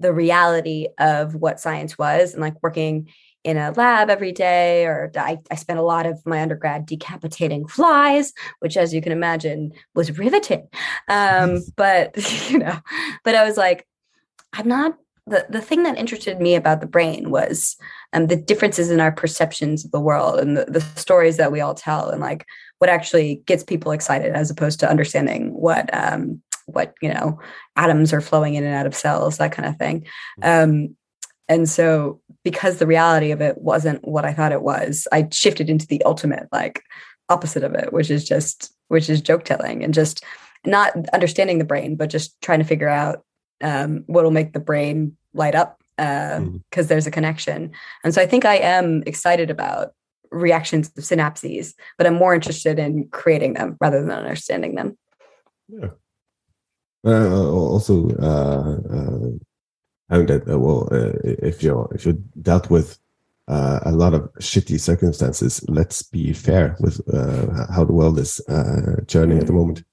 the 0.00 0.12
reality 0.12 0.88
of 0.98 1.34
what 1.34 1.60
science 1.60 1.96
was 1.96 2.32
and 2.32 2.42
like 2.42 2.62
working 2.62 3.08
in 3.44 3.58
a 3.58 3.70
lab 3.72 4.08
every 4.08 4.32
day 4.32 4.86
or 4.86 5.12
I, 5.16 5.38
I 5.50 5.54
spent 5.54 5.78
a 5.78 5.82
lot 5.82 6.06
of 6.06 6.24
my 6.24 6.40
undergrad 6.40 6.86
decapitating 6.86 7.68
flies 7.68 8.32
which 8.60 8.76
as 8.76 8.92
you 8.92 9.02
can 9.02 9.12
imagine 9.12 9.72
was 9.94 10.18
riveting. 10.18 10.68
Um, 11.08 11.62
but 11.76 12.16
you 12.50 12.58
know 12.58 12.78
but 13.22 13.34
i 13.34 13.44
was 13.44 13.56
like 13.56 13.86
i'm 14.52 14.66
not 14.66 14.96
the, 15.26 15.46
the 15.48 15.62
thing 15.62 15.84
that 15.84 15.96
interested 15.96 16.38
me 16.38 16.54
about 16.54 16.80
the 16.80 16.86
brain 16.86 17.30
was 17.30 17.76
um, 18.12 18.26
the 18.26 18.36
differences 18.36 18.90
in 18.90 19.00
our 19.00 19.12
perceptions 19.12 19.84
of 19.84 19.90
the 19.90 20.00
world 20.00 20.38
and 20.38 20.56
the, 20.56 20.66
the 20.66 20.82
stories 20.82 21.38
that 21.38 21.50
we 21.50 21.60
all 21.60 21.74
tell 21.74 22.10
and 22.10 22.20
like 22.20 22.44
what 22.84 22.90
actually 22.90 23.42
gets 23.46 23.64
people 23.64 23.92
excited 23.92 24.34
as 24.34 24.50
opposed 24.50 24.78
to 24.80 24.90
understanding 24.90 25.54
what 25.54 25.88
um, 25.96 26.42
what 26.66 26.92
you 27.00 27.08
know 27.08 27.40
atoms 27.76 28.12
are 28.12 28.20
flowing 28.20 28.54
in 28.54 28.64
and 28.64 28.74
out 28.74 28.86
of 28.86 28.94
cells 28.94 29.38
that 29.38 29.52
kind 29.52 29.66
of 29.66 29.76
thing 29.78 30.06
um, 30.42 30.94
and 31.48 31.66
so 31.66 32.20
because 32.42 32.76
the 32.76 32.86
reality 32.86 33.30
of 33.30 33.40
it 33.40 33.56
wasn't 33.56 34.06
what 34.06 34.26
i 34.26 34.34
thought 34.34 34.52
it 34.52 34.60
was 34.60 35.08
i 35.12 35.26
shifted 35.32 35.70
into 35.70 35.86
the 35.86 36.02
ultimate 36.04 36.46
like 36.52 36.82
opposite 37.30 37.64
of 37.64 37.72
it 37.74 37.90
which 37.90 38.10
is 38.10 38.22
just 38.22 38.74
which 38.88 39.08
is 39.08 39.22
joke 39.22 39.44
telling 39.44 39.82
and 39.82 39.94
just 39.94 40.22
not 40.66 40.92
understanding 41.12 41.58
the 41.58 41.64
brain, 41.64 41.96
but 41.96 42.10
just 42.10 42.40
trying 42.40 42.58
to 42.58 42.64
figure 42.64 42.88
out 42.88 43.24
um, 43.62 44.04
what 44.06 44.24
will 44.24 44.30
make 44.30 44.52
the 44.52 44.60
brain 44.60 45.16
light 45.32 45.54
up 45.54 45.78
because 45.96 46.38
uh, 46.38 46.40
Mhm. 46.40 46.88
there's 46.88 47.06
a 47.06 47.10
connection. 47.10 47.70
And 48.02 48.14
so 48.14 48.20
I 48.20 48.26
think 48.26 48.44
I 48.44 48.56
am 48.56 49.02
excited 49.06 49.50
about 49.50 49.92
reactions 50.34 50.88
of 50.88 51.04
synapses, 51.04 51.74
but 51.96 52.06
I'm 52.06 52.14
more 52.14 52.34
interested 52.34 52.78
in 52.78 53.08
creating 53.08 53.54
them 53.54 53.76
rather 53.80 54.00
than 54.00 54.10
understanding 54.10 54.74
them. 54.74 54.98
Uh, 57.06 57.50
also, 57.50 58.08
uh, 58.16 58.78
uh, 58.94 59.28
found 60.08 60.28
that 60.28 60.48
uh, 60.48 60.58
well, 60.58 60.88
uh, 60.90 61.12
if 61.22 61.62
you're 61.62 61.88
if 61.94 62.06
you're 62.06 62.16
dealt 62.40 62.70
with 62.70 62.98
uh, 63.48 63.80
a 63.84 63.92
lot 63.92 64.14
of 64.14 64.22
shitty 64.40 64.80
circumstances, 64.80 65.62
let's 65.68 66.02
be 66.02 66.32
fair 66.32 66.76
with 66.80 67.00
how 67.70 67.84
the 67.84 67.92
world 67.92 68.18
is 68.18 68.40
churning 69.06 69.38
at 69.38 69.46
the 69.46 69.52
moment. 69.52 69.84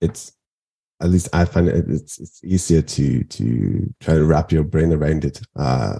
It's 0.00 0.32
at 1.00 1.10
least 1.10 1.28
I 1.32 1.44
find 1.44 1.68
it 1.68 1.88
it's 1.88 2.18
it's 2.18 2.44
easier 2.44 2.82
to 2.82 3.24
to 3.24 3.94
try 4.00 4.14
to 4.14 4.24
wrap 4.24 4.52
your 4.52 4.64
brain 4.64 4.92
around 4.92 5.24
it 5.24 5.40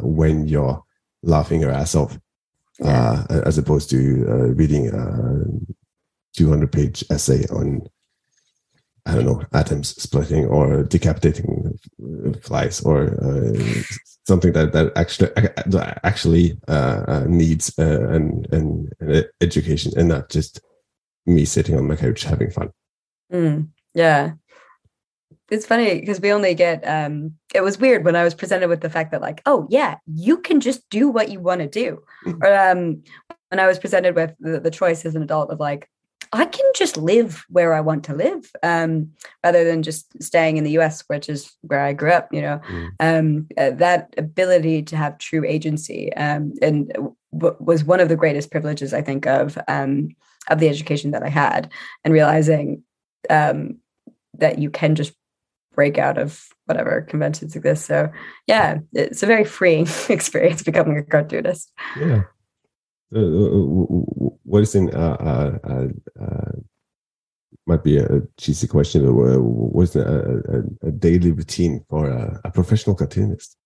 when 0.02 0.46
you're 0.46 0.82
laughing 1.22 1.62
your 1.62 1.70
ass 1.70 1.94
off, 1.94 2.18
Yeah. 2.80 3.24
uh, 3.28 3.42
as 3.44 3.58
opposed 3.58 3.90
to 3.90 4.24
uh, 4.28 4.54
reading 4.54 4.88
a 4.88 5.42
200 6.36 6.70
page 6.70 7.04
essay 7.10 7.44
on 7.50 7.88
I 9.08 9.14
don't 9.14 9.24
know, 9.24 9.42
atoms 9.54 10.00
splitting 10.00 10.44
or 10.44 10.82
decapitating 10.82 11.78
flies 12.42 12.82
or 12.82 13.14
uh, 13.24 13.82
something 14.26 14.52
that 14.52 14.72
that 14.72 14.92
actually 14.96 15.30
actually 16.04 16.58
uh, 16.68 17.04
uh, 17.08 17.24
needs 17.26 17.72
an, 17.78 18.44
an 18.52 18.90
an 19.00 19.24
education 19.40 19.92
and 19.96 20.08
not 20.08 20.28
just 20.28 20.60
me 21.24 21.46
sitting 21.46 21.76
on 21.78 21.88
my 21.88 21.96
couch 21.96 22.24
having 22.24 22.50
fun. 22.50 22.70
Mm, 23.32 23.68
yeah. 23.94 24.32
It's 25.50 25.66
funny 25.66 26.00
because 26.00 26.20
we 26.20 26.32
only 26.32 26.54
get 26.54 26.86
um 26.86 27.32
it 27.54 27.62
was 27.62 27.78
weird 27.78 28.04
when 28.04 28.16
I 28.16 28.24
was 28.24 28.34
presented 28.34 28.68
with 28.68 28.80
the 28.80 28.90
fact 28.90 29.12
that 29.12 29.20
like, 29.22 29.42
oh 29.46 29.66
yeah, 29.70 29.96
you 30.06 30.38
can 30.38 30.60
just 30.60 30.88
do 30.90 31.08
what 31.08 31.30
you 31.30 31.40
want 31.40 31.60
to 31.60 31.68
do. 31.68 32.02
Mhm. 32.26 32.42
Or 32.42 32.70
um 32.70 33.02
when 33.50 33.60
I 33.60 33.66
was 33.66 33.78
presented 33.78 34.14
with 34.14 34.34
the, 34.40 34.60
the 34.60 34.70
choice 34.70 35.04
as 35.04 35.14
an 35.14 35.22
adult 35.22 35.50
of 35.50 35.58
like, 35.58 35.88
I 36.32 36.44
can 36.44 36.64
just 36.74 36.96
live 36.98 37.44
where 37.48 37.72
I 37.72 37.80
want 37.80 38.04
to 38.04 38.14
live, 38.14 38.50
um, 38.62 39.10
rather 39.42 39.64
than 39.64 39.82
just 39.82 40.22
staying 40.22 40.58
in 40.58 40.64
the 40.64 40.78
US, 40.78 41.02
which 41.06 41.28
is 41.28 41.56
where 41.62 41.80
I 41.80 41.94
grew 41.94 42.10
up, 42.10 42.28
you 42.32 42.42
know. 42.42 42.60
Mm. 42.68 42.90
Um, 43.00 43.46
uh, 43.56 43.70
that 43.70 44.14
ability 44.18 44.82
to 44.82 44.96
have 44.96 45.16
true 45.18 45.44
agency 45.46 46.12
um, 46.14 46.52
and 46.60 46.92
w- 47.32 47.56
was 47.58 47.84
one 47.84 48.00
of 48.00 48.10
the 48.10 48.16
greatest 48.16 48.50
privileges, 48.50 48.92
I 48.92 49.00
think, 49.00 49.26
of 49.26 49.58
um, 49.68 50.10
of 50.50 50.60
the 50.60 50.68
education 50.68 51.12
that 51.12 51.22
I 51.22 51.28
had, 51.30 51.72
and 52.04 52.12
realizing 52.12 52.82
um, 53.30 53.78
that 54.34 54.58
you 54.58 54.70
can 54.70 54.94
just 54.94 55.14
break 55.78 55.96
out 55.96 56.18
of 56.18 56.48
whatever 56.66 57.02
conventions 57.02 57.54
exist. 57.54 57.86
So 57.86 58.10
yeah, 58.48 58.78
it's 58.92 59.22
a 59.22 59.26
very 59.26 59.44
freeing 59.44 59.86
experience 60.08 60.64
becoming 60.64 60.98
a 60.98 61.04
cartoonist. 61.04 61.70
Yeah. 61.96 62.22
Uh, 63.14 63.20
uh, 63.20 63.54
what 64.42 64.62
is 64.62 64.74
in 64.74 64.92
uh, 64.92 65.16
uh, 65.32 65.58
uh, 65.72 65.88
uh, 66.20 66.52
might 67.64 67.84
be 67.84 67.96
a 67.98 68.22
cheesy 68.36 68.66
question. 68.66 69.06
but 69.06 69.22
uh, 69.22 69.40
What's 69.40 69.94
a, 69.94 70.02
a, 70.02 70.88
a 70.88 70.90
daily 70.90 71.30
routine 71.30 71.84
for 71.88 72.10
a, 72.10 72.40
a 72.42 72.50
professional 72.50 72.96
cartoonist? 72.96 73.56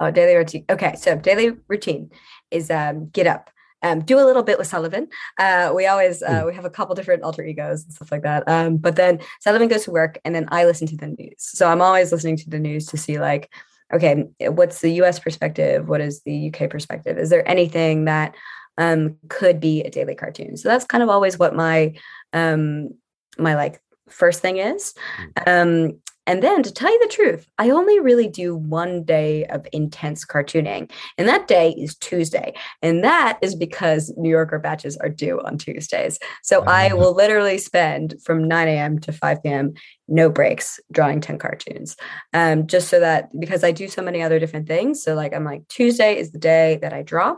Oh, 0.00 0.10
daily 0.10 0.34
routine. 0.36 0.66
Okay, 0.68 0.96
so 0.96 1.16
daily 1.16 1.56
routine 1.66 2.10
is 2.50 2.70
um, 2.70 3.08
get 3.08 3.26
up, 3.26 3.48
um, 3.82 4.00
do 4.00 4.18
a 4.18 4.24
little 4.24 4.42
bit 4.42 4.58
with 4.58 4.66
Sullivan. 4.66 5.08
Uh, 5.38 5.72
we 5.74 5.86
always 5.86 6.22
uh, 6.22 6.42
we 6.46 6.54
have 6.54 6.64
a 6.64 6.70
couple 6.70 6.94
different 6.94 7.22
alter 7.22 7.44
egos 7.44 7.84
and 7.84 7.92
stuff 7.92 8.10
like 8.10 8.22
that. 8.22 8.48
Um, 8.48 8.76
but 8.76 8.96
then 8.96 9.20
Sullivan 9.40 9.68
goes 9.68 9.84
to 9.84 9.90
work, 9.90 10.18
and 10.24 10.34
then 10.34 10.46
I 10.48 10.64
listen 10.64 10.86
to 10.88 10.96
the 10.96 11.08
news. 11.08 11.34
So 11.38 11.68
I'm 11.68 11.82
always 11.82 12.12
listening 12.12 12.36
to 12.38 12.50
the 12.50 12.58
news 12.58 12.86
to 12.86 12.96
see 12.96 13.18
like, 13.18 13.52
okay, 13.92 14.24
what's 14.40 14.80
the 14.80 14.92
U.S. 14.94 15.18
perspective? 15.18 15.88
What 15.88 16.00
is 16.00 16.22
the 16.22 16.34
U.K. 16.34 16.68
perspective? 16.68 17.18
Is 17.18 17.30
there 17.30 17.48
anything 17.48 18.06
that 18.06 18.34
um, 18.76 19.16
could 19.28 19.60
be 19.60 19.82
a 19.82 19.90
daily 19.90 20.14
cartoon? 20.14 20.56
So 20.56 20.68
that's 20.68 20.84
kind 20.84 21.02
of 21.02 21.08
always 21.08 21.38
what 21.38 21.54
my 21.54 21.94
um, 22.32 22.94
my 23.38 23.54
like 23.54 23.80
first 24.08 24.40
thing 24.40 24.56
is. 24.56 24.94
Um, 25.46 26.00
and 26.28 26.42
then 26.42 26.62
to 26.62 26.70
tell 26.70 26.92
you 26.92 26.98
the 27.00 27.10
truth, 27.10 27.46
I 27.56 27.70
only 27.70 27.98
really 28.00 28.28
do 28.28 28.54
one 28.54 29.02
day 29.02 29.46
of 29.46 29.66
intense 29.72 30.26
cartooning. 30.26 30.90
And 31.16 31.26
that 31.26 31.48
day 31.48 31.70
is 31.70 31.96
Tuesday. 31.96 32.52
And 32.82 33.02
that 33.02 33.38
is 33.40 33.54
because 33.54 34.12
New 34.18 34.28
Yorker 34.28 34.58
batches 34.58 34.98
are 34.98 35.08
due 35.08 35.40
on 35.40 35.56
Tuesdays. 35.56 36.18
So 36.42 36.64
I 36.64 36.92
will 36.92 37.14
literally 37.14 37.56
spend 37.56 38.16
from 38.22 38.46
9 38.46 38.68
a.m. 38.68 38.98
to 39.00 39.12
5 39.12 39.42
p.m., 39.42 39.72
no 40.06 40.28
breaks, 40.28 40.78
drawing 40.92 41.22
10 41.22 41.38
cartoons. 41.38 41.96
Um, 42.34 42.66
just 42.66 42.88
so 42.88 43.00
that 43.00 43.30
because 43.40 43.64
I 43.64 43.72
do 43.72 43.88
so 43.88 44.02
many 44.02 44.22
other 44.22 44.38
different 44.38 44.68
things. 44.68 45.02
So, 45.02 45.14
like, 45.14 45.32
I'm 45.32 45.44
like, 45.44 45.66
Tuesday 45.68 46.18
is 46.18 46.32
the 46.32 46.38
day 46.38 46.78
that 46.82 46.92
I 46.92 47.00
draw. 47.00 47.36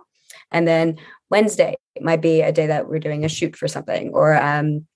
And 0.50 0.66
then 0.66 0.96
Wednesday 1.31 1.76
might 2.00 2.22
be 2.22 2.40
a 2.40 2.50
day 2.50 2.66
that 2.66 2.88
we're 2.88 2.98
doing 2.98 3.24
a 3.24 3.29
shoot 3.29 3.55
for 3.55 3.68
something, 3.68 4.11
or 4.12 4.35
um, 4.35 4.87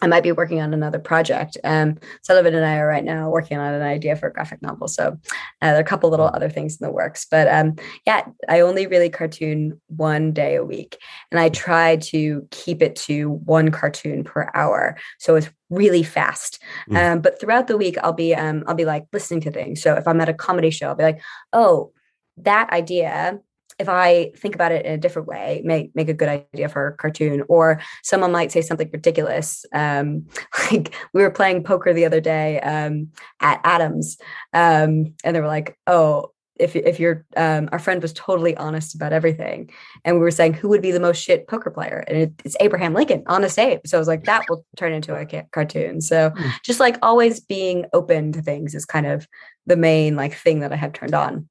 I 0.00 0.06
might 0.06 0.22
be 0.22 0.32
working 0.32 0.60
on 0.60 0.72
another 0.72 0.98
project. 0.98 1.56
Um, 1.64 1.98
Sullivan 2.22 2.54
and 2.54 2.64
I 2.64 2.76
are 2.76 2.86
right 2.86 3.04
now 3.04 3.30
working 3.30 3.58
on 3.58 3.74
an 3.74 3.82
idea 3.82 4.16
for 4.16 4.28
a 4.28 4.32
graphic 4.32 4.62
novel. 4.62 4.88
So 4.88 5.08
uh, 5.08 5.16
there 5.60 5.76
are 5.76 5.80
a 5.80 5.84
couple 5.84 6.10
little 6.10 6.30
other 6.32 6.48
things 6.48 6.78
in 6.78 6.86
the 6.86 6.92
works. 6.92 7.26
But 7.30 7.48
um, 7.48 7.76
yeah, 8.06 8.26
I 8.48 8.60
only 8.60 8.86
really 8.86 9.10
cartoon 9.10 9.80
one 9.88 10.32
day 10.32 10.56
a 10.56 10.64
week. 10.64 10.98
And 11.30 11.40
I 11.40 11.48
try 11.48 11.96
to 11.96 12.46
keep 12.50 12.82
it 12.82 12.96
to 12.96 13.30
one 13.30 13.70
cartoon 13.70 14.24
per 14.24 14.50
hour. 14.54 14.96
So 15.18 15.36
it's 15.36 15.50
really 15.70 16.02
fast. 16.02 16.62
Mm. 16.88 17.12
Um, 17.12 17.20
but 17.20 17.40
throughout 17.40 17.66
the 17.66 17.76
week, 17.76 17.96
I'll 18.02 18.12
be 18.12 18.34
um, 18.34 18.64
I'll 18.66 18.74
be 18.74 18.84
like 18.84 19.06
listening 19.12 19.40
to 19.42 19.50
things. 19.50 19.82
So 19.82 19.94
if 19.94 20.06
I'm 20.06 20.20
at 20.20 20.28
a 20.28 20.34
comedy 20.34 20.70
show, 20.70 20.88
I'll 20.88 20.94
be 20.94 21.04
like, 21.04 21.20
oh, 21.52 21.92
that 22.38 22.70
idea 22.70 23.40
if 23.78 23.88
I 23.88 24.32
think 24.36 24.54
about 24.54 24.72
it 24.72 24.84
in 24.84 24.92
a 24.92 24.98
different 24.98 25.28
way, 25.28 25.62
make 25.64 25.94
make 25.94 26.08
a 26.08 26.14
good 26.14 26.28
idea 26.28 26.68
for 26.68 26.88
a 26.88 26.96
cartoon. 26.96 27.44
Or 27.48 27.80
someone 28.02 28.32
might 28.32 28.52
say 28.52 28.60
something 28.60 28.90
ridiculous. 28.92 29.64
Um, 29.72 30.26
like 30.70 30.94
we 31.12 31.22
were 31.22 31.30
playing 31.30 31.64
poker 31.64 31.92
the 31.92 32.04
other 32.04 32.20
day 32.20 32.60
um, 32.60 33.08
at 33.40 33.60
Adams, 33.64 34.18
um, 34.52 35.14
and 35.24 35.34
they 35.34 35.40
were 35.40 35.46
like, 35.46 35.78
"Oh, 35.86 36.32
if 36.56 36.74
if 36.74 36.98
you're 36.98 37.24
um, 37.36 37.68
our 37.70 37.78
friend 37.78 38.02
was 38.02 38.12
totally 38.12 38.56
honest 38.56 38.94
about 38.94 39.12
everything," 39.12 39.70
and 40.04 40.16
we 40.16 40.20
were 40.20 40.30
saying 40.32 40.54
who 40.54 40.68
would 40.68 40.82
be 40.82 40.90
the 40.90 41.00
most 41.00 41.22
shit 41.22 41.46
poker 41.46 41.70
player, 41.70 42.04
and 42.08 42.18
it, 42.18 42.32
it's 42.44 42.56
Abraham 42.60 42.94
Lincoln, 42.94 43.22
honest 43.26 43.58
Abe. 43.58 43.80
So 43.86 43.96
I 43.96 44.00
was 44.00 44.08
like, 44.08 44.24
that 44.24 44.48
will 44.48 44.66
turn 44.76 44.92
into 44.92 45.14
a 45.14 45.24
ca- 45.24 45.46
cartoon. 45.52 46.00
So 46.00 46.30
Mm. 46.30 46.52
just 46.64 46.80
like 46.80 46.98
always 47.02 47.40
being 47.40 47.86
open 47.92 48.32
to 48.32 48.42
things 48.42 48.74
is 48.74 48.84
kind 48.84 49.06
of 49.06 49.26
the 49.66 49.76
main 49.76 50.16
like 50.16 50.34
thing 50.34 50.60
that 50.60 50.72
I 50.72 50.76
have 50.76 50.92
turned 50.92 51.14
on. 51.14 51.48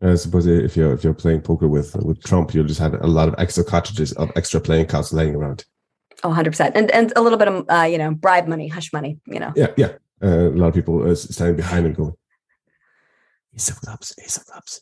I 0.00 0.14
suppose 0.14 0.46
if 0.46 0.76
you're 0.76 0.92
if 0.92 1.02
you're 1.02 1.14
playing 1.14 1.40
poker 1.40 1.66
with 1.66 1.96
with 1.96 2.22
Trump, 2.22 2.54
you'll 2.54 2.66
just 2.66 2.80
have 2.80 2.94
a 2.94 3.06
lot 3.06 3.28
of 3.28 3.34
extra 3.38 3.64
cartridges 3.64 4.12
of 4.12 4.30
extra 4.36 4.60
playing 4.60 4.86
cards 4.86 5.12
laying 5.12 5.34
around. 5.34 5.64
Oh, 6.24 6.30
100%. 6.30 6.72
And, 6.74 6.90
and 6.90 7.12
a 7.14 7.22
little 7.22 7.38
bit 7.38 7.46
of, 7.46 7.64
uh, 7.68 7.82
you 7.82 7.96
know, 7.96 8.12
bribe 8.12 8.48
money, 8.48 8.66
hush 8.66 8.92
money, 8.92 9.18
you 9.26 9.38
know. 9.38 9.52
Yeah, 9.54 9.68
yeah. 9.76 9.92
Uh, 10.20 10.48
a 10.48 10.50
lot 10.50 10.68
of 10.68 10.74
people 10.74 11.08
uh, 11.08 11.14
standing 11.14 11.54
behind 11.54 11.86
and 11.86 11.94
going, 11.94 12.12
"Ace 13.54 13.68
of 13.68 13.80
clubs, 13.80 14.14
ace 14.20 14.36
of 14.36 14.46
clubs." 14.46 14.80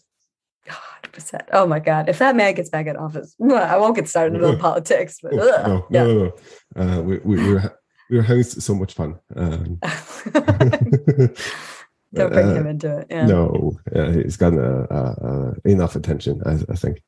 100%. 0.66 1.42
Oh 1.52 1.66
my 1.66 1.78
God. 1.78 2.08
If 2.08 2.18
that 2.18 2.36
man 2.36 2.54
gets 2.54 2.70
back 2.70 2.86
in 2.86 2.96
office, 2.96 3.34
I 3.42 3.76
won't 3.76 3.96
get 3.96 4.08
started 4.08 4.34
into 4.34 4.56
politics. 4.60 5.18
But, 5.22 5.34
Oh, 5.34 5.38
ugh, 5.38 5.84
no, 5.90 6.06
no, 6.06 6.14
no, 6.14 6.32
no. 6.74 6.82
Uh, 6.82 7.02
we, 7.02 7.18
we, 7.18 7.36
we, 7.36 7.54
were, 7.54 7.78
we 8.10 8.16
were 8.16 8.22
having 8.22 8.42
so 8.42 8.74
much 8.74 8.94
fun. 8.94 9.16
Um, 9.34 9.78
yeah. 9.82 11.28
Don't 12.16 12.32
bring 12.32 12.48
uh, 12.48 12.54
him 12.54 12.66
into 12.66 12.98
it. 12.98 13.06
Yeah. 13.10 13.26
No, 13.26 13.78
uh, 13.94 14.10
he's 14.10 14.36
gotten 14.36 14.58
uh, 14.58 14.86
uh, 14.90 15.26
uh, 15.26 15.54
enough 15.64 15.96
attention, 15.96 16.42
I, 16.46 16.52
I 16.70 16.76
think. 16.76 17.02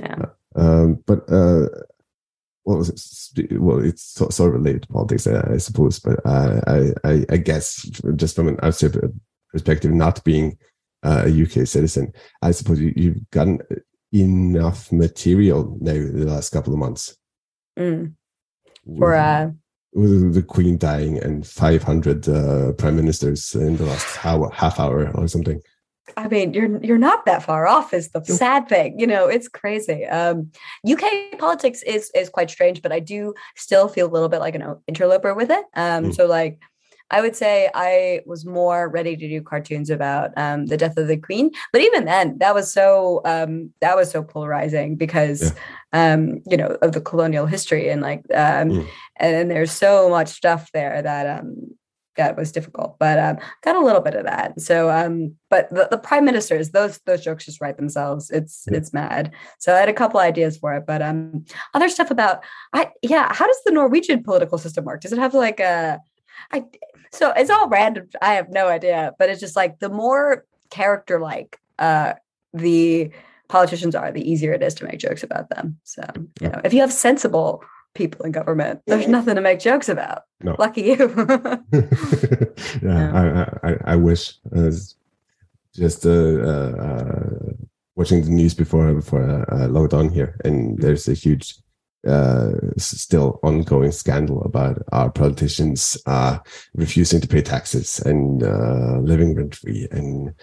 Yeah. 0.00 0.26
Um, 0.54 1.02
but 1.06 1.30
uh, 1.30 1.68
what 2.64 2.78
was 2.78 3.32
it? 3.36 3.60
Well, 3.60 3.84
it's 3.84 4.02
so, 4.02 4.28
sort 4.30 4.54
of 4.54 4.60
related 4.60 4.82
to 4.82 4.88
politics, 4.88 5.26
I, 5.26 5.58
suppose. 5.58 5.98
But 5.98 6.20
uh, 6.24 6.60
I, 6.66 6.92
I, 7.04 7.26
I 7.30 7.36
guess 7.36 7.82
just 8.16 8.36
from 8.36 8.48
an 8.48 8.58
outside 8.62 8.96
perspective, 9.52 9.92
not 9.92 10.24
being 10.24 10.58
uh, 11.02 11.24
a 11.26 11.42
UK 11.42 11.66
citizen, 11.66 12.12
I 12.42 12.50
suppose 12.50 12.80
you, 12.80 12.92
you've 12.96 13.30
gotten 13.30 13.60
enough 14.12 14.90
material 14.90 15.76
now 15.80 15.92
the 15.92 16.26
last 16.26 16.50
couple 16.50 16.72
of 16.72 16.78
months. 16.78 17.16
Mm. 17.78 18.14
For, 18.98 19.14
uh, 19.14 19.50
with 19.96 20.34
the 20.34 20.42
Queen 20.42 20.76
dying 20.76 21.18
and 21.18 21.46
500 21.46 22.28
uh, 22.28 22.72
prime 22.72 22.96
ministers 22.96 23.54
in 23.54 23.76
the 23.78 23.86
last 23.86 24.24
hour, 24.24 24.50
half 24.52 24.78
hour 24.78 25.10
or 25.14 25.26
something. 25.26 25.60
I 26.16 26.28
mean, 26.28 26.54
you're 26.54 26.78
you're 26.84 26.98
not 27.10 27.24
that 27.26 27.42
far 27.42 27.66
off. 27.66 27.92
Is 27.92 28.10
the 28.10 28.22
sad 28.24 28.68
thing, 28.68 29.00
you 29.00 29.06
know? 29.08 29.26
It's 29.26 29.48
crazy. 29.48 30.04
Um, 30.04 30.52
UK 30.88 31.04
politics 31.38 31.82
is 31.82 32.10
is 32.14 32.28
quite 32.28 32.50
strange, 32.50 32.80
but 32.80 32.92
I 32.92 33.00
do 33.00 33.34
still 33.56 33.88
feel 33.88 34.06
a 34.06 34.12
little 34.14 34.28
bit 34.28 34.40
like 34.40 34.54
an 34.54 34.76
interloper 34.86 35.34
with 35.34 35.50
it. 35.50 35.64
Um, 35.74 36.04
Mm. 36.04 36.14
so 36.14 36.26
like, 36.26 36.60
I 37.10 37.20
would 37.20 37.36
say 37.36 37.70
I 37.74 38.20
was 38.26 38.44
more 38.44 38.88
ready 38.88 39.16
to 39.16 39.28
do 39.28 39.40
cartoons 39.40 39.90
about 39.90 40.32
um, 40.36 40.66
the 40.66 40.76
death 40.76 40.96
of 40.96 41.06
the 41.06 41.16
queen, 41.16 41.50
but 41.72 41.80
even 41.82 42.04
then, 42.04 42.38
that 42.38 42.54
was 42.54 42.72
so 42.72 43.22
um, 43.24 43.72
that 43.80 43.96
was 43.96 44.10
so 44.10 44.22
polarizing 44.22 44.96
because 44.96 45.54
yeah. 45.92 46.14
um, 46.14 46.42
you 46.46 46.56
know 46.56 46.76
of 46.82 46.92
the 46.92 47.00
colonial 47.00 47.46
history 47.46 47.88
and 47.88 48.02
like 48.02 48.20
um, 48.34 48.70
mm. 48.70 48.88
and 49.16 49.50
there's 49.50 49.72
so 49.72 50.10
much 50.10 50.28
stuff 50.28 50.72
there 50.72 51.00
that 51.00 51.38
um, 51.38 51.76
that 52.16 52.36
was 52.36 52.50
difficult, 52.50 52.98
but 52.98 53.18
um, 53.18 53.38
got 53.62 53.76
a 53.76 53.84
little 53.84 54.00
bit 54.00 54.14
of 54.14 54.24
that. 54.24 54.60
So, 54.60 54.90
um, 54.90 55.34
but 55.48 55.68
the, 55.70 55.86
the 55.90 55.98
prime 55.98 56.24
ministers, 56.24 56.70
those 56.70 56.98
those 57.06 57.22
jokes 57.22 57.44
just 57.44 57.60
write 57.60 57.76
themselves. 57.76 58.30
It's 58.30 58.66
yeah. 58.68 58.78
it's 58.78 58.92
mad. 58.92 59.32
So 59.58 59.74
I 59.74 59.78
had 59.78 59.88
a 59.88 59.94
couple 59.94 60.18
ideas 60.18 60.58
for 60.58 60.74
it, 60.74 60.86
but 60.86 61.02
um, 61.02 61.44
other 61.72 61.88
stuff 61.88 62.10
about 62.10 62.42
I 62.72 62.90
yeah, 63.02 63.32
how 63.32 63.46
does 63.46 63.60
the 63.64 63.72
Norwegian 63.72 64.24
political 64.24 64.58
system 64.58 64.84
work? 64.84 65.02
Does 65.02 65.12
it 65.12 65.18
have 65.18 65.34
like 65.34 65.60
a 65.60 66.00
I 66.52 66.64
so 67.16 67.32
it's 67.36 67.50
all 67.50 67.68
random. 67.68 68.08
I 68.22 68.34
have 68.34 68.50
no 68.50 68.68
idea, 68.68 69.14
but 69.18 69.28
it's 69.28 69.40
just 69.40 69.56
like 69.56 69.78
the 69.78 69.88
more 69.88 70.44
character 70.70 71.20
like 71.20 71.58
uh 71.78 72.14
the 72.52 73.10
politicians 73.48 73.94
are, 73.94 74.10
the 74.10 74.28
easier 74.28 74.52
it 74.52 74.62
is 74.62 74.74
to 74.74 74.84
make 74.84 74.98
jokes 74.98 75.22
about 75.22 75.50
them. 75.50 75.78
So 75.84 76.02
you 76.40 76.48
know, 76.48 76.60
if 76.64 76.72
you 76.72 76.80
have 76.80 76.92
sensible 76.92 77.62
people 77.96 78.24
in 78.24 78.32
government. 78.32 78.82
There's 78.86 79.08
nothing 79.08 79.34
to 79.34 79.40
make 79.40 79.58
jokes 79.58 79.88
about. 79.88 80.22
No. 80.42 80.54
Lucky 80.58 80.82
you. 80.82 80.96
yeah, 81.72 81.82
yeah, 82.82 83.50
I, 83.62 83.68
I, 83.70 83.76
I 83.86 83.96
wish. 83.96 84.34
Uh, 84.54 84.70
just 85.74 86.06
uh, 86.06 86.10
uh, 86.10 87.52
watching 87.96 88.22
the 88.22 88.30
news 88.30 88.54
before 88.54 88.94
before 88.94 89.44
I 89.50 89.64
uh, 89.64 89.68
logged 89.68 89.92
on 89.92 90.08
here, 90.10 90.36
and 90.44 90.78
there's 90.78 91.08
a 91.08 91.12
huge, 91.12 91.56
uh, 92.06 92.52
still 92.76 93.40
ongoing 93.42 93.92
scandal 93.92 94.42
about 94.42 94.82
our 94.92 95.10
politicians 95.10 95.96
uh, 96.06 96.38
refusing 96.74 97.20
to 97.20 97.28
pay 97.28 97.42
taxes 97.42 98.00
and 98.00 98.42
living 99.06 99.34
rent 99.34 99.54
free 99.54 99.88
and. 99.90 100.34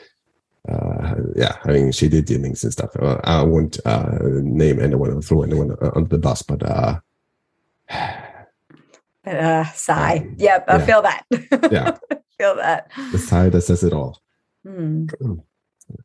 yeah, 1.36 1.57
i 1.64 1.68
having 1.68 1.91
shady 1.91 2.22
dealings 2.22 2.64
and 2.64 2.74
stuff. 2.74 2.91
I 3.24 3.43
won't 3.43 3.80
name 3.86 4.80
anyone 4.80 5.11
or 5.11 5.22
throw 5.22 5.43
anyone 5.43 5.76
under 5.95 6.09
the 6.09 6.18
bus, 6.18 6.41
but 6.41 6.64
uh, 6.64 6.99
sigh. 9.74 10.28
Yep, 10.38 10.66
I 10.68 10.86
feel 10.86 11.01
that. 11.01 11.26
yeah, 11.72 11.97
feel 12.38 12.55
that. 12.55 12.91
The 13.11 13.18
sigh 13.18 13.49
that 13.49 13.61
says 13.61 13.84
it 13.84 13.93
all. 13.93 14.22
Mm. 14.66 15.09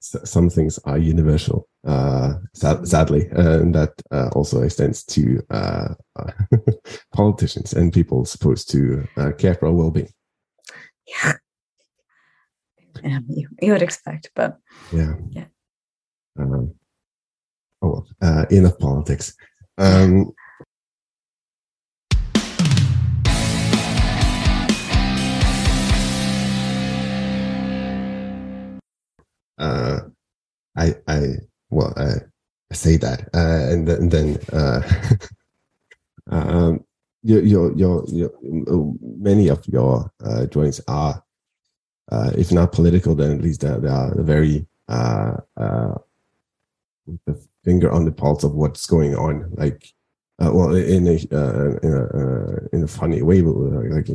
Some 0.01 0.51
things 0.51 0.79
are 0.85 0.99
universal, 0.99 1.69
uh, 1.87 2.35
sad, 2.55 2.87
sadly, 2.87 3.29
and 3.31 3.75
that 3.75 3.93
uh, 4.11 4.29
also 4.35 4.63
extends 4.63 5.05
to 5.05 5.41
uh, 5.51 5.95
politicians 7.15 7.73
and 7.73 7.93
people 7.93 8.25
supposed 8.25 8.71
to 8.71 9.07
uh, 9.17 9.33
care 9.39 9.55
for 9.55 9.67
our 9.67 9.73
well-being. 9.73 10.13
Yeah, 11.07 11.35
yeah, 13.03 13.19
you, 13.29 13.49
you 13.63 13.73
would 13.73 13.83
expect, 13.83 14.31
but 14.35 14.59
yeah, 14.93 15.15
yeah. 15.31 15.47
Um, 16.39 16.75
oh 17.83 17.89
well, 17.89 18.07
uh, 18.21 18.47
enough 18.51 18.79
politics. 18.79 19.35
Um, 19.79 20.33
uh, 29.59 30.01
I 30.77 30.95
I 31.07 31.21
well 31.71 31.93
I, 31.97 32.11
say 32.73 32.99
that 32.99 33.29
uh, 33.35 33.73
and, 33.73 33.89
and 33.89 34.11
then 34.11 34.39
uh, 34.53 34.83
um, 36.31 36.85
your, 37.23 37.43
your 37.43 37.73
your 37.73 38.05
your 38.09 38.31
many 39.01 39.49
of 39.49 39.67
your 39.67 40.11
uh, 40.23 40.47
are 40.87 41.25
uh, 42.13 42.31
if 42.37 42.53
not 42.53 42.73
political 42.73 43.15
then 43.15 43.33
at 43.33 43.43
least 43.43 43.63
they 43.63 43.69
are 43.69 44.15
very 44.23 44.67
uh, 44.89 45.37
uh, 45.57 45.95
with 47.07 47.21
the 47.27 47.47
finger 47.65 47.91
on 47.91 48.05
the 48.05 48.13
pulse 48.13 48.45
of 48.45 48.55
what's 48.55 48.87
going 48.87 49.15
on. 49.15 49.51
Like 49.57 49.93
uh, 50.39 50.51
well 50.53 50.75
in 50.75 51.07
a 51.07 51.17
uh, 51.33 51.77
in 51.83 51.93
a 51.93 52.05
uh, 52.05 52.59
in 52.73 52.83
a 52.83 52.89
funny 52.89 53.23
way 53.23 53.41
but 53.41 53.53
like 53.53 54.09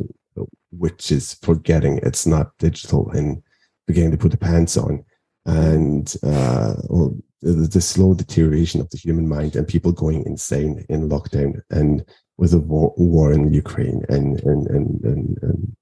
which 0.70 1.12
is 1.12 1.34
forgetting 1.34 2.00
it's 2.02 2.26
not 2.26 2.56
digital 2.58 3.10
and 3.10 3.42
beginning 3.86 4.10
to 4.10 4.16
put 4.16 4.30
the 4.30 4.36
pants 4.36 4.76
on 4.76 5.04
and 5.46 6.16
uh, 6.22 6.74
well, 6.88 7.16
the, 7.42 7.52
the, 7.52 7.80
slow 7.80 8.14
deterioration 8.14 8.80
of 8.80 8.88
the 8.90 8.96
human 8.96 9.28
mind 9.28 9.56
and 9.56 9.68
people 9.68 9.92
going 9.92 10.24
insane 10.24 10.84
in 10.88 11.08
lockdown 11.08 11.60
and 11.70 12.04
with 12.38 12.52
the 12.52 12.58
war, 12.58 12.94
war 12.96 13.32
in 13.32 13.52
Ukraine 13.52 14.02
and 14.08 14.40
and, 14.40 14.66
and 14.68 15.04
and 15.04 15.38
and 15.42 15.76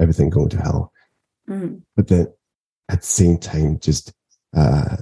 everything 0.00 0.30
going 0.30 0.48
to 0.50 0.60
hell. 0.60 0.92
Mm. 1.48 1.82
But 1.96 2.08
then 2.08 2.26
at 2.88 3.00
the 3.00 3.06
same 3.06 3.38
time, 3.38 3.78
just 3.78 4.12
uh, 4.56 4.96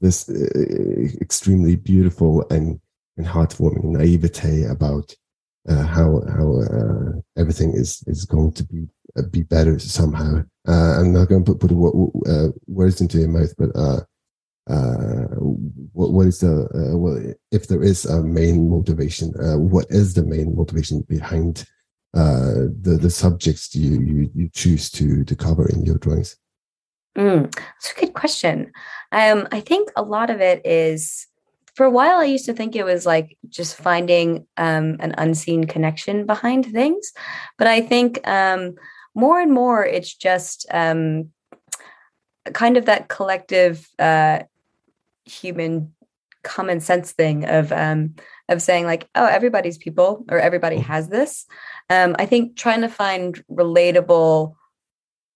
this 0.00 0.28
uh, 0.28 1.08
extremely 1.20 1.76
beautiful 1.76 2.46
and 2.50 2.80
and 3.16 3.26
heartwarming 3.26 3.84
naivete 3.84 4.64
about 4.64 5.14
uh, 5.68 5.82
how 5.82 6.22
how 6.28 6.60
uh, 6.60 7.12
everything 7.36 7.72
is 7.72 8.02
is 8.06 8.24
going 8.24 8.52
to 8.52 8.64
be 8.64 8.88
uh, 9.16 9.22
be 9.30 9.42
better 9.42 9.78
somehow. 9.78 10.42
Uh, 10.68 11.00
I'm 11.00 11.12
not 11.12 11.28
going 11.28 11.44
to 11.44 11.54
put, 11.54 11.70
put 11.70 12.28
uh, 12.28 12.48
words 12.66 13.00
into 13.00 13.18
your 13.18 13.28
mouth, 13.28 13.54
but 13.56 13.70
uh, 13.74 14.00
uh, 14.68 15.34
what, 15.92 16.12
what 16.12 16.26
is 16.26 16.40
the 16.40 16.68
uh, 16.74 16.96
well, 16.96 17.18
if 17.50 17.68
there 17.68 17.82
is 17.82 18.04
a 18.04 18.22
main 18.22 18.68
motivation, 18.68 19.32
what 19.70 19.86
is 19.88 20.12
the 20.12 20.24
main 20.24 20.54
motivation 20.54 21.00
behind 21.08 21.66
the 22.12 22.98
the 23.00 23.10
subjects 23.10 23.74
you, 23.74 24.00
you 24.00 24.30
you 24.34 24.50
choose 24.52 24.90
to 24.90 25.24
to 25.24 25.34
cover 25.34 25.66
in 25.70 25.86
your 25.86 25.96
drawings? 25.96 26.36
Mm, 27.16 27.50
that's 27.52 27.92
a 27.96 28.00
good 28.00 28.12
question. 28.12 28.70
Um, 29.10 29.48
I 29.50 29.60
think 29.60 29.88
a 29.96 30.02
lot 30.02 30.28
of 30.28 30.42
it 30.42 30.60
is 30.66 31.26
for 31.74 31.86
a 31.86 31.90
while, 31.90 32.18
I 32.18 32.24
used 32.24 32.46
to 32.46 32.54
think 32.54 32.74
it 32.74 32.84
was 32.84 33.06
like 33.06 33.38
just 33.48 33.76
finding 33.76 34.46
um, 34.56 34.96
an 34.98 35.14
unseen 35.16 35.62
connection 35.62 36.26
behind 36.26 36.66
things. 36.66 37.12
But 37.56 37.68
I 37.68 37.80
think 37.80 38.26
um, 38.26 38.74
more 39.14 39.40
and 39.40 39.52
more 39.52 39.84
it's 39.84 40.14
just 40.14 40.66
um, 40.70 41.30
kind 42.52 42.76
of 42.76 42.86
that 42.86 43.08
collective 43.08 43.88
uh, 43.98 44.40
human 45.24 45.92
common 46.42 46.80
sense 46.80 47.12
thing 47.12 47.44
of 47.44 47.72
um, 47.72 48.14
of 48.48 48.62
saying 48.62 48.84
like 48.84 49.08
oh 49.14 49.26
everybody's 49.26 49.78
people 49.78 50.24
or 50.30 50.38
everybody 50.38 50.76
mm. 50.76 50.82
has 50.82 51.08
this 51.08 51.46
um, 51.90 52.14
i 52.18 52.26
think 52.26 52.56
trying 52.56 52.80
to 52.80 52.88
find 52.88 53.44
relatable 53.50 54.54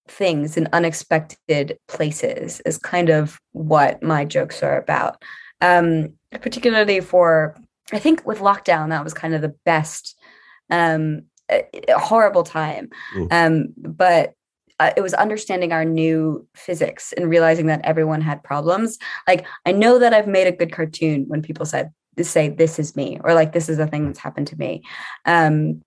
things 0.07 0.57
in 0.57 0.67
unexpected 0.73 1.77
places 1.87 2.61
is 2.61 2.77
kind 2.77 3.09
of 3.09 3.39
what 3.51 4.01
my 4.01 4.25
jokes 4.25 4.63
are 4.63 4.77
about 4.77 5.21
um, 5.61 6.13
particularly 6.41 6.99
for 6.99 7.55
i 7.91 7.99
think 7.99 8.25
with 8.25 8.39
lockdown 8.39 8.89
that 8.89 9.03
was 9.03 9.13
kind 9.13 9.33
of 9.33 9.41
the 9.41 9.55
best 9.65 10.17
um, 10.69 11.23
a 11.53 11.99
horrible 11.99 12.43
time. 12.43 12.89
Mm. 13.15 13.27
Um, 13.31 13.73
but 13.77 14.33
uh, 14.79 14.91
it 14.97 15.01
was 15.01 15.13
understanding 15.13 15.71
our 15.71 15.85
new 15.85 16.47
physics 16.55 17.13
and 17.13 17.29
realizing 17.29 17.67
that 17.67 17.81
everyone 17.83 18.21
had 18.21 18.43
problems. 18.43 18.97
Like 19.27 19.45
I 19.65 19.71
know 19.71 19.99
that 19.99 20.13
I've 20.13 20.27
made 20.27 20.47
a 20.47 20.51
good 20.51 20.71
cartoon 20.71 21.25
when 21.27 21.41
people 21.41 21.65
said 21.65 21.91
say 22.21 22.49
this 22.49 22.77
is 22.77 22.95
me 22.95 23.19
or 23.23 23.33
like 23.33 23.53
this 23.53 23.69
is 23.69 23.79
a 23.79 23.87
thing 23.87 24.05
that's 24.05 24.19
happened 24.19 24.47
to 24.47 24.57
me. 24.57 24.83
Um, 25.25 25.81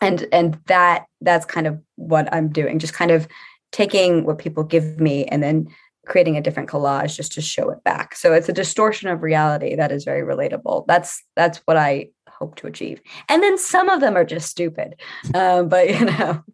and 0.00 0.26
and 0.32 0.58
that 0.66 1.04
that's 1.20 1.44
kind 1.44 1.66
of 1.66 1.80
what 1.96 2.32
I'm 2.32 2.48
doing. 2.48 2.78
Just 2.78 2.94
kind 2.94 3.10
of 3.10 3.28
taking 3.70 4.24
what 4.24 4.38
people 4.38 4.64
give 4.64 5.00
me 5.00 5.24
and 5.26 5.42
then 5.42 5.68
creating 6.06 6.36
a 6.36 6.40
different 6.40 6.68
collage 6.68 7.16
just 7.16 7.32
to 7.32 7.40
show 7.40 7.70
it 7.70 7.82
back. 7.84 8.14
So 8.16 8.32
it's 8.32 8.48
a 8.48 8.52
distortion 8.52 9.08
of 9.08 9.22
reality 9.22 9.76
that 9.76 9.92
is 9.92 10.04
very 10.04 10.22
relatable. 10.22 10.86
That's 10.86 11.22
that's 11.36 11.58
what 11.64 11.76
I 11.76 12.08
hope 12.38 12.56
to 12.56 12.66
achieve. 12.66 13.00
And 13.28 13.42
then 13.42 13.58
some 13.58 13.88
of 13.88 14.00
them 14.00 14.16
are 14.16 14.24
just 14.24 14.48
stupid. 14.48 14.96
Um, 15.34 15.68
but 15.68 15.88
you 15.98 16.04
know, 16.04 16.44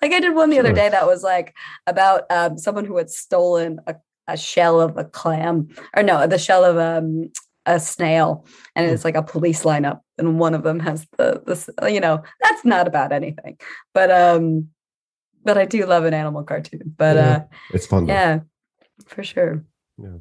like 0.00 0.12
I 0.12 0.20
did 0.20 0.34
one 0.34 0.50
the 0.50 0.58
other 0.58 0.72
day 0.72 0.88
that 0.88 1.06
was 1.06 1.22
like 1.22 1.54
about 1.86 2.22
um, 2.30 2.58
someone 2.58 2.84
who 2.84 2.96
had 2.96 3.10
stolen 3.10 3.80
a, 3.86 3.96
a, 4.28 4.36
shell 4.36 4.80
of 4.80 4.96
a 4.96 5.04
clam, 5.04 5.68
or 5.94 6.02
no, 6.02 6.26
the 6.26 6.38
shell 6.38 6.64
of 6.64 6.78
um, 6.78 7.30
a 7.64 7.80
snail, 7.80 8.46
and 8.74 8.90
it's 8.90 9.04
like 9.04 9.16
a 9.16 9.22
police 9.22 9.64
lineup, 9.64 10.00
and 10.18 10.38
one 10.38 10.54
of 10.54 10.62
them 10.62 10.80
has 10.80 11.06
the 11.18 11.42
this. 11.46 11.68
You 11.88 12.00
know, 12.00 12.22
that's 12.42 12.64
not 12.64 12.86
about 12.86 13.12
anything, 13.12 13.58
but 13.92 14.10
um, 14.10 14.68
but 15.44 15.58
I 15.58 15.64
do 15.64 15.84
love 15.86 16.04
an 16.04 16.14
animal 16.14 16.44
cartoon. 16.44 16.94
But 16.96 17.16
yeah, 17.16 17.36
uh, 17.36 17.44
it's 17.72 17.86
fun. 17.86 18.06
Yeah, 18.06 18.40
for 19.06 19.24
sure. 19.24 19.64
Yeah. 19.98 20.18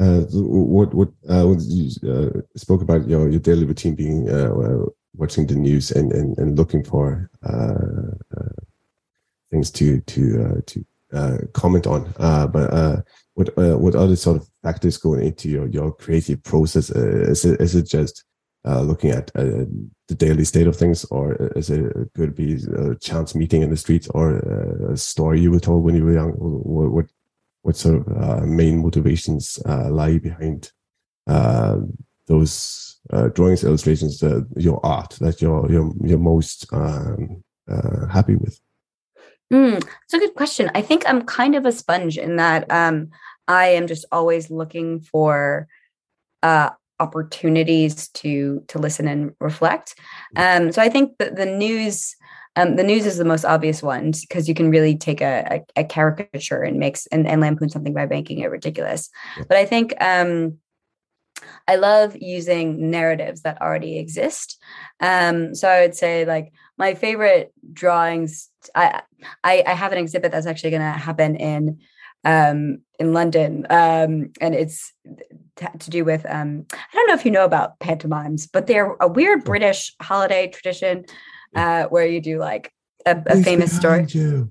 Uh, 0.00 0.20
what 0.30 0.94
what 0.94 1.08
uh, 1.28 1.44
what 1.44 1.58
you 1.62 1.90
uh, 2.08 2.40
spoke 2.56 2.82
about 2.82 3.08
your 3.08 3.28
your 3.28 3.40
daily 3.40 3.64
routine 3.64 3.96
being 3.96 4.30
uh, 4.30 4.52
uh, 4.54 4.86
watching 5.16 5.46
the 5.46 5.56
news 5.56 5.90
and 5.90 6.12
and, 6.12 6.38
and 6.38 6.56
looking 6.56 6.84
for 6.84 7.28
uh, 7.44 8.14
uh, 8.38 8.62
things 9.50 9.72
to 9.72 10.00
to 10.02 10.44
uh, 10.44 10.60
to 10.66 11.48
comment 11.52 11.86
on. 11.86 12.12
but 12.16 13.04
what 13.34 13.56
what 13.56 13.94
other 13.96 14.14
sort 14.14 14.36
of 14.36 14.48
factors 14.62 14.98
going 14.98 15.26
into 15.26 15.48
your 15.48 15.66
your 15.66 15.92
creative 15.92 16.42
process? 16.44 16.90
is 16.90 17.44
it 17.44 17.60
is 17.60 17.74
it 17.74 17.88
just 17.88 18.24
looking 18.64 19.10
at 19.10 19.32
the 19.34 20.14
daily 20.14 20.44
state 20.44 20.68
of 20.68 20.76
things, 20.76 21.04
or 21.06 21.34
is 21.56 21.70
it 21.70 21.92
could 22.14 22.36
be 22.36 22.54
a 22.76 22.94
chance 22.96 23.34
meeting 23.34 23.62
in 23.62 23.70
the 23.70 23.76
streets, 23.76 24.06
or 24.10 24.38
a 24.92 24.96
story 24.96 25.40
you 25.40 25.50
were 25.50 25.58
told 25.58 25.82
when 25.82 25.96
you 25.96 26.04
were 26.04 26.12
young? 26.12 26.30
What 26.32 26.92
what, 26.92 27.06
what 27.68 27.76
sort 27.76 27.96
of 27.96 28.16
uh, 28.16 28.46
main 28.46 28.78
motivations 28.78 29.58
uh, 29.66 29.90
lie 29.90 30.16
behind 30.16 30.72
uh, 31.26 31.76
those 32.26 32.98
uh, 33.10 33.28
drawings, 33.28 33.62
illustrations, 33.62 34.22
your 34.56 34.80
art 34.84 35.10
that 35.20 35.42
you're 35.42 35.70
you're, 35.70 35.92
you're 36.02 36.18
most 36.18 36.66
um, 36.72 37.44
happy 38.10 38.36
with? 38.36 38.58
Mm, 39.52 39.76
it's 39.76 40.14
a 40.14 40.18
good 40.18 40.34
question. 40.34 40.70
I 40.74 40.80
think 40.80 41.04
I'm 41.06 41.26
kind 41.26 41.54
of 41.54 41.66
a 41.66 41.72
sponge 41.72 42.16
in 42.16 42.36
that 42.36 42.70
um, 42.72 43.10
I 43.46 43.66
am 43.68 43.86
just 43.86 44.06
always 44.10 44.50
looking 44.50 45.00
for 45.00 45.68
uh, 46.42 46.70
opportunities 47.00 48.08
to 48.20 48.64
to 48.68 48.78
listen 48.78 49.06
and 49.06 49.34
reflect. 49.40 49.94
Mm. 50.34 50.40
Um, 50.40 50.72
so 50.72 50.80
I 50.80 50.88
think 50.88 51.18
that 51.18 51.36
the 51.36 51.46
news. 51.46 52.16
Um, 52.58 52.74
the 52.74 52.82
news 52.82 53.06
is 53.06 53.18
the 53.18 53.24
most 53.24 53.44
obvious 53.44 53.84
one 53.84 54.10
because 54.10 54.48
you 54.48 54.54
can 54.54 54.68
really 54.68 54.96
take 54.96 55.20
a, 55.20 55.62
a, 55.76 55.80
a, 55.82 55.84
caricature 55.84 56.60
and 56.60 56.76
makes 56.76 57.06
and, 57.06 57.24
and 57.24 57.40
lampoon 57.40 57.68
something 57.68 57.94
by 57.94 58.06
making 58.06 58.40
it 58.40 58.50
ridiculous. 58.50 59.10
Yeah. 59.36 59.44
But 59.46 59.58
I 59.58 59.64
think 59.64 59.94
um, 60.02 60.58
I 61.68 61.76
love 61.76 62.16
using 62.16 62.90
narratives 62.90 63.42
that 63.42 63.62
already 63.62 63.98
exist. 63.98 64.60
Um, 64.98 65.54
so 65.54 65.68
I 65.68 65.82
would 65.82 65.94
say 65.94 66.24
like 66.24 66.52
my 66.76 66.94
favorite 66.94 67.52
drawings. 67.72 68.50
I 68.74 69.02
I, 69.44 69.62
I 69.64 69.74
have 69.74 69.92
an 69.92 69.98
exhibit 69.98 70.32
that's 70.32 70.46
actually 70.46 70.70
going 70.70 70.82
to 70.82 70.98
happen 70.98 71.36
in 71.36 71.78
um, 72.24 72.78
in 72.98 73.12
London, 73.12 73.68
um, 73.70 74.32
and 74.40 74.56
it's 74.56 74.92
to 75.56 75.90
do 75.90 76.04
with 76.04 76.26
um, 76.28 76.66
I 76.72 76.94
don't 76.94 77.06
know 77.06 77.14
if 77.14 77.24
you 77.24 77.30
know 77.30 77.44
about 77.44 77.78
pantomimes, 77.78 78.48
but 78.48 78.66
they're 78.66 78.96
a 79.00 79.06
weird 79.06 79.44
British 79.44 79.94
holiday 80.02 80.48
tradition 80.48 81.04
uh, 81.54 81.84
where 81.84 82.06
you 82.06 82.20
do 82.20 82.38
like 82.38 82.72
a, 83.06 83.22
a 83.26 83.42
famous 83.42 83.74
story. 83.74 84.06
You? 84.08 84.50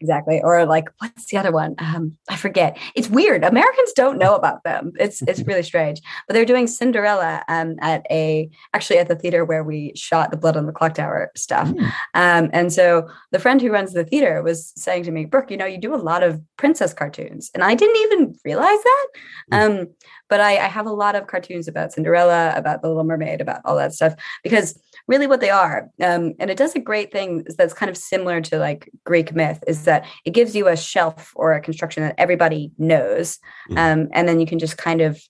Exactly. 0.00 0.40
Or 0.42 0.64
like 0.66 0.88
what's 0.98 1.26
the 1.26 1.36
other 1.36 1.52
one? 1.52 1.74
Um 1.78 2.16
i 2.28 2.36
forget. 2.36 2.76
It's 2.94 3.08
weird. 3.08 3.44
Americans 3.44 3.92
don't 3.92 4.18
know 4.18 4.34
about 4.34 4.64
them. 4.64 4.92
It's 4.98 5.22
it's 5.28 5.42
really 5.42 5.62
strange. 5.62 6.00
But 6.26 6.34
they're 6.34 6.44
doing 6.44 6.66
cinderella 6.66 7.44
um 7.48 7.76
at 7.80 8.04
a 8.10 8.50
actually 8.74 8.98
at 8.98 9.08
the 9.08 9.16
theater 9.16 9.44
where 9.44 9.62
we 9.62 9.92
shot 9.94 10.30
the 10.30 10.36
blood 10.36 10.56
on 10.56 10.66
the 10.66 10.72
clock 10.72 10.94
tower 10.94 11.30
stuff. 11.36 11.68
Mm. 11.68 11.84
um 12.14 12.50
and 12.52 12.72
so 12.72 13.08
the 13.30 13.38
friend 13.38 13.60
who 13.60 13.70
runs 13.70 13.92
the 13.92 14.04
theater 14.04 14.42
was 14.42 14.72
saying 14.76 15.04
to 15.04 15.10
me 15.10 15.24
brooke 15.24 15.50
you 15.50 15.56
know 15.56 15.66
you 15.66 15.78
do 15.78 15.94
a 15.94 15.96
lot 15.96 16.22
of 16.22 16.40
princess 16.56 16.92
cartoons. 16.92 17.50
And 17.54 17.62
i 17.62 17.74
didn't 17.74 17.96
even 17.96 18.34
realize 18.44 18.82
that. 18.82 19.06
Mm. 19.52 19.80
um 19.80 19.88
but 20.30 20.40
I, 20.40 20.52
I 20.52 20.68
have 20.68 20.86
a 20.86 20.92
lot 20.92 21.16
of 21.16 21.26
cartoons 21.26 21.68
about 21.68 21.92
cinderella 21.92 22.54
about 22.56 22.80
the 22.80 22.88
little 22.88 23.04
mermaid 23.04 23.40
about 23.40 23.60
all 23.64 23.76
that 23.76 23.92
stuff 23.92 24.14
because 24.42 24.80
really 25.08 25.26
what 25.26 25.40
they 25.40 25.50
are. 25.50 25.90
Um, 26.00 26.34
and 26.38 26.50
it 26.50 26.56
does 26.56 26.74
a 26.74 26.80
great 26.80 27.12
thing 27.12 27.44
that's 27.58 27.74
kind 27.74 27.90
of 27.90 27.96
similar 27.96 28.40
to 28.42 28.58
like 28.58 28.88
Greek 29.04 29.34
myth 29.34 29.62
is 29.66 29.84
that 29.84 30.06
it 30.24 30.30
gives 30.30 30.54
you 30.54 30.68
a 30.68 30.76
shelf 30.76 31.32
or 31.34 31.52
a 31.52 31.60
construction 31.60 32.04
that 32.04 32.14
everybody 32.16 32.70
knows. 32.78 33.38
Mm-hmm. 33.70 33.78
Um, 33.78 34.08
and 34.12 34.28
then 34.28 34.40
you 34.40 34.46
can 34.46 34.60
just 34.60 34.78
kind 34.78 35.00
of 35.00 35.20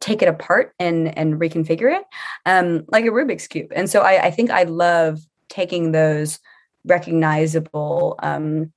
take 0.00 0.22
it 0.22 0.28
apart 0.28 0.74
and 0.78 1.16
and 1.18 1.40
reconfigure 1.40 1.92
it 1.92 2.04
um, 2.46 2.84
like 2.88 3.04
a 3.04 3.08
Rubik's 3.08 3.48
cube. 3.48 3.72
And 3.74 3.90
so 3.90 4.02
I, 4.02 4.26
I 4.26 4.30
think 4.30 4.50
I 4.50 4.62
love 4.64 5.18
taking 5.48 5.92
those 5.92 6.38
recognizable 6.84 8.16
um, 8.22 8.72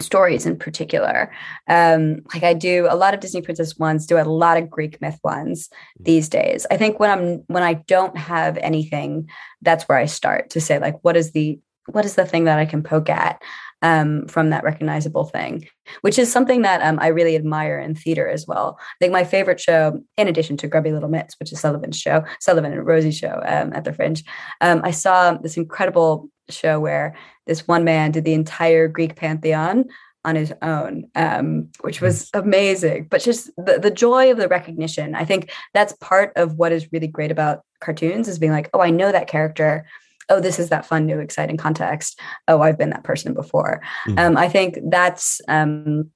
stories 0.00 0.46
in 0.46 0.56
particular. 0.56 1.32
Um, 1.66 2.20
like 2.32 2.44
I 2.44 2.54
do 2.54 2.86
a 2.88 2.96
lot 2.96 3.14
of 3.14 3.20
Disney 3.20 3.42
princess 3.42 3.76
ones, 3.78 4.06
do 4.06 4.18
a 4.18 4.22
lot 4.22 4.56
of 4.56 4.70
Greek 4.70 5.00
myth 5.00 5.18
ones 5.24 5.68
mm. 6.00 6.04
these 6.04 6.28
days. 6.28 6.66
I 6.70 6.76
think 6.76 7.00
when 7.00 7.10
I'm 7.10 7.44
when 7.48 7.62
I 7.62 7.74
don't 7.74 8.16
have 8.16 8.56
anything, 8.58 9.28
that's 9.62 9.88
where 9.88 9.98
I 9.98 10.06
start 10.06 10.50
to 10.50 10.60
say 10.60 10.78
like, 10.78 10.96
what 11.02 11.16
is 11.16 11.32
the 11.32 11.58
what 11.92 12.04
is 12.04 12.14
the 12.14 12.26
thing 12.26 12.44
that 12.44 12.58
I 12.58 12.66
can 12.66 12.82
poke 12.82 13.10
at 13.10 13.42
um, 13.82 14.26
from 14.26 14.50
that 14.50 14.64
recognizable 14.64 15.24
thing, 15.24 15.68
which 16.00 16.18
is 16.18 16.32
something 16.32 16.62
that 16.62 16.82
um, 16.82 16.98
I 17.00 17.08
really 17.08 17.36
admire 17.36 17.78
in 17.78 17.94
theater 17.94 18.28
as 18.28 18.46
well. 18.46 18.78
I 18.80 18.96
think 18.98 19.12
my 19.12 19.24
favorite 19.24 19.60
show, 19.60 20.02
in 20.16 20.28
addition 20.28 20.56
to 20.58 20.68
Grubby 20.68 20.92
Little 20.92 21.08
Mitts, 21.08 21.36
which 21.38 21.52
is 21.52 21.60
Sullivan's 21.60 21.98
show, 21.98 22.24
Sullivan 22.40 22.72
and 22.72 22.86
Rosie 22.86 23.12
show 23.12 23.40
um, 23.46 23.72
at 23.72 23.84
the 23.84 23.92
Fringe, 23.92 24.24
um, 24.60 24.80
I 24.84 24.90
saw 24.90 25.34
this 25.34 25.56
incredible 25.56 26.28
show 26.50 26.80
where 26.80 27.14
this 27.46 27.68
one 27.68 27.84
man 27.84 28.10
did 28.10 28.24
the 28.24 28.34
entire 28.34 28.88
Greek 28.88 29.16
pantheon 29.16 29.84
on 30.24 30.34
his 30.34 30.52
own, 30.62 31.04
um, 31.14 31.68
which 31.82 32.00
was 32.00 32.28
amazing. 32.34 33.06
But 33.08 33.22
just 33.22 33.50
the, 33.56 33.78
the 33.80 33.90
joy 33.90 34.30
of 34.30 34.36
the 34.38 34.48
recognition, 34.48 35.14
I 35.14 35.24
think 35.24 35.50
that's 35.72 35.94
part 36.00 36.32
of 36.36 36.54
what 36.54 36.72
is 36.72 36.92
really 36.92 37.06
great 37.06 37.30
about 37.30 37.62
cartoons 37.80 38.28
is 38.28 38.38
being 38.38 38.52
like, 38.52 38.68
oh, 38.74 38.80
I 38.80 38.90
know 38.90 39.12
that 39.12 39.28
character. 39.28 39.86
Oh, 40.28 40.40
this 40.40 40.58
is 40.58 40.68
that 40.68 40.86
fun, 40.86 41.06
new, 41.06 41.18
exciting 41.20 41.56
context. 41.56 42.20
Oh, 42.46 42.60
I've 42.60 42.78
been 42.78 42.90
that 42.90 43.04
person 43.04 43.34
before. 43.34 43.82
Mm-hmm. 44.06 44.18
Um, 44.18 44.36
I 44.36 44.48
think 44.48 44.78
that's 44.90 45.40
um, 45.48 46.10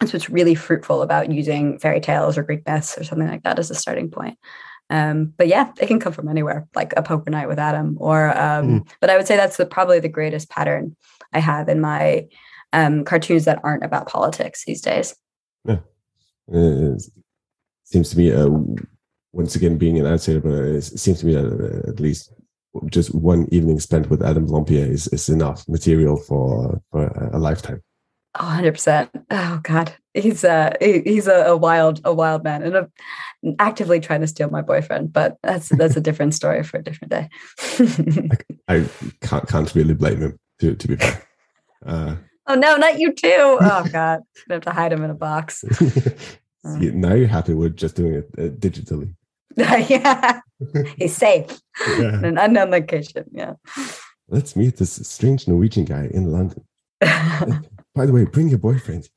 that's 0.00 0.12
what's 0.12 0.28
really 0.28 0.54
fruitful 0.54 1.02
about 1.02 1.32
using 1.32 1.78
fairy 1.78 2.00
tales 2.00 2.36
or 2.36 2.42
Greek 2.42 2.66
myths 2.66 2.98
or 2.98 3.04
something 3.04 3.28
like 3.28 3.42
that 3.44 3.58
as 3.58 3.70
a 3.70 3.74
starting 3.74 4.10
point. 4.10 4.38
Um, 4.90 5.32
but 5.36 5.48
yeah, 5.48 5.72
it 5.80 5.86
can 5.86 5.98
come 5.98 6.12
from 6.12 6.28
anywhere, 6.28 6.68
like 6.74 6.92
a 6.96 7.02
poker 7.02 7.30
night 7.30 7.48
with 7.48 7.58
Adam, 7.58 7.96
or 7.98 8.28
um, 8.38 8.80
mm. 8.80 8.88
but 9.00 9.10
I 9.10 9.16
would 9.16 9.26
say 9.26 9.36
that's 9.36 9.56
the, 9.56 9.66
probably 9.66 9.98
the 9.98 10.08
greatest 10.08 10.48
pattern 10.48 10.96
I 11.32 11.40
have 11.40 11.68
in 11.68 11.80
my 11.80 12.28
um, 12.72 13.04
cartoons 13.04 13.46
that 13.46 13.60
aren't 13.64 13.84
about 13.84 14.06
politics 14.06 14.64
these 14.64 14.80
days. 14.80 15.16
Yeah, 15.64 15.78
it 16.48 17.02
seems 17.84 18.10
to 18.10 18.18
me. 18.18 18.32
Uh, 18.32 18.48
once 19.32 19.54
again, 19.54 19.76
being 19.76 19.98
an 19.98 20.06
outsider, 20.06 20.40
but 20.40 20.52
it 20.52 20.82
seems 20.82 21.20
to 21.20 21.26
me 21.26 21.34
that 21.34 21.44
uh, 21.46 21.90
at 21.90 22.00
least 22.00 22.32
just 22.86 23.14
one 23.14 23.46
evening 23.50 23.80
spent 23.80 24.10
with 24.10 24.22
Adam 24.22 24.46
Blampied 24.46 24.88
is, 24.88 25.08
is 25.08 25.28
enough 25.28 25.66
material 25.68 26.16
for 26.16 26.80
for 26.90 27.06
a 27.32 27.38
lifetime. 27.38 27.82
100%. 28.36 29.08
Oh 29.30 29.60
God. 29.62 29.94
He's 30.14 30.44
uh 30.44 30.72
he's 30.80 31.26
a, 31.26 31.46
a, 31.46 31.56
wild 31.56 32.00
a 32.04 32.12
wild 32.12 32.42
man 32.44 32.62
and 32.62 32.76
a, 32.76 32.90
actively 33.58 34.00
trying 34.00 34.22
to 34.22 34.26
steal 34.26 34.50
my 34.50 34.62
boyfriend, 34.62 35.12
but 35.12 35.36
that's 35.42 35.68
that's 35.70 35.96
a 35.96 36.00
different 36.00 36.34
story 36.34 36.62
for 36.62 36.78
a 36.78 36.82
different 36.82 37.10
day. 37.10 37.28
I, 38.68 38.76
I, 38.76 38.88
can't 39.20 39.48
can't 39.48 39.74
really 39.74 39.94
blame 39.94 40.20
him 40.20 40.38
to 40.60 40.74
to 40.74 40.88
be 40.88 40.96
fair. 40.96 41.22
Uh, 41.84 42.16
oh 42.46 42.54
no, 42.54 42.76
not 42.76 42.98
you 42.98 43.12
too. 43.12 43.28
Oh 43.28 43.86
God. 43.90 44.22
I 44.50 44.54
have 44.54 44.62
to 44.62 44.72
hide 44.72 44.92
him 44.92 45.04
in 45.04 45.10
a 45.10 45.14
box. 45.14 45.64
See, 46.78 46.90
now 46.90 47.14
you're 47.14 47.28
happy 47.28 47.54
with 47.54 47.76
just 47.76 47.96
doing 47.96 48.14
it 48.14 48.30
uh, 48.38 48.48
digitally. 48.54 49.14
yeah. 49.88 50.40
He's 50.98 51.16
safe. 51.16 51.46
Yeah. 51.98 52.18
In 52.18 52.24
an 52.24 52.38
unknown 52.38 52.70
location. 52.70 53.24
Yeah. 53.32 53.54
Let's 54.28 54.56
meet 54.56 54.76
this 54.76 54.92
strange 55.08 55.48
Norwegian 55.48 55.84
guy 55.84 56.08
in 56.12 56.30
London. 56.30 56.64
By 57.94 58.06
the 58.06 58.12
way, 58.12 58.24
bring 58.24 58.48
your 58.48 58.58
boyfriend. 58.58 59.08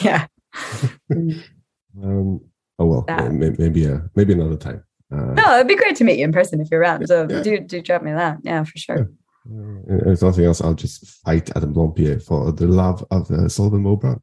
Yeah. 0.00 0.26
um, 1.10 2.40
oh 2.78 2.86
well, 2.86 3.04
maybe 3.30 3.86
uh, 3.86 3.98
maybe 4.14 4.32
another 4.32 4.56
time. 4.56 4.84
Uh, 5.12 5.32
no, 5.34 5.54
it'd 5.56 5.68
be 5.68 5.76
great 5.76 5.96
to 5.96 6.04
meet 6.04 6.18
you 6.18 6.24
in 6.24 6.32
person 6.32 6.60
if 6.60 6.68
you're 6.70 6.80
around. 6.80 7.06
So 7.06 7.26
yeah. 7.28 7.42
do 7.42 7.60
do 7.60 7.82
drop 7.82 8.02
me 8.02 8.12
that. 8.12 8.38
Yeah, 8.42 8.64
for 8.64 8.78
sure. 8.78 9.10
Yeah. 9.50 10.12
if 10.12 10.22
nothing 10.22 10.44
else, 10.44 10.60
I'll 10.60 10.74
just 10.74 11.06
fight 11.24 11.54
Adam 11.56 11.74
Blampied 11.74 12.22
for 12.22 12.52
the 12.52 12.66
love 12.66 13.04
of 13.10 13.30
uh, 13.30 13.48
Sullivan 13.48 13.82
Moe 13.82 13.96
Brown. 13.96 14.22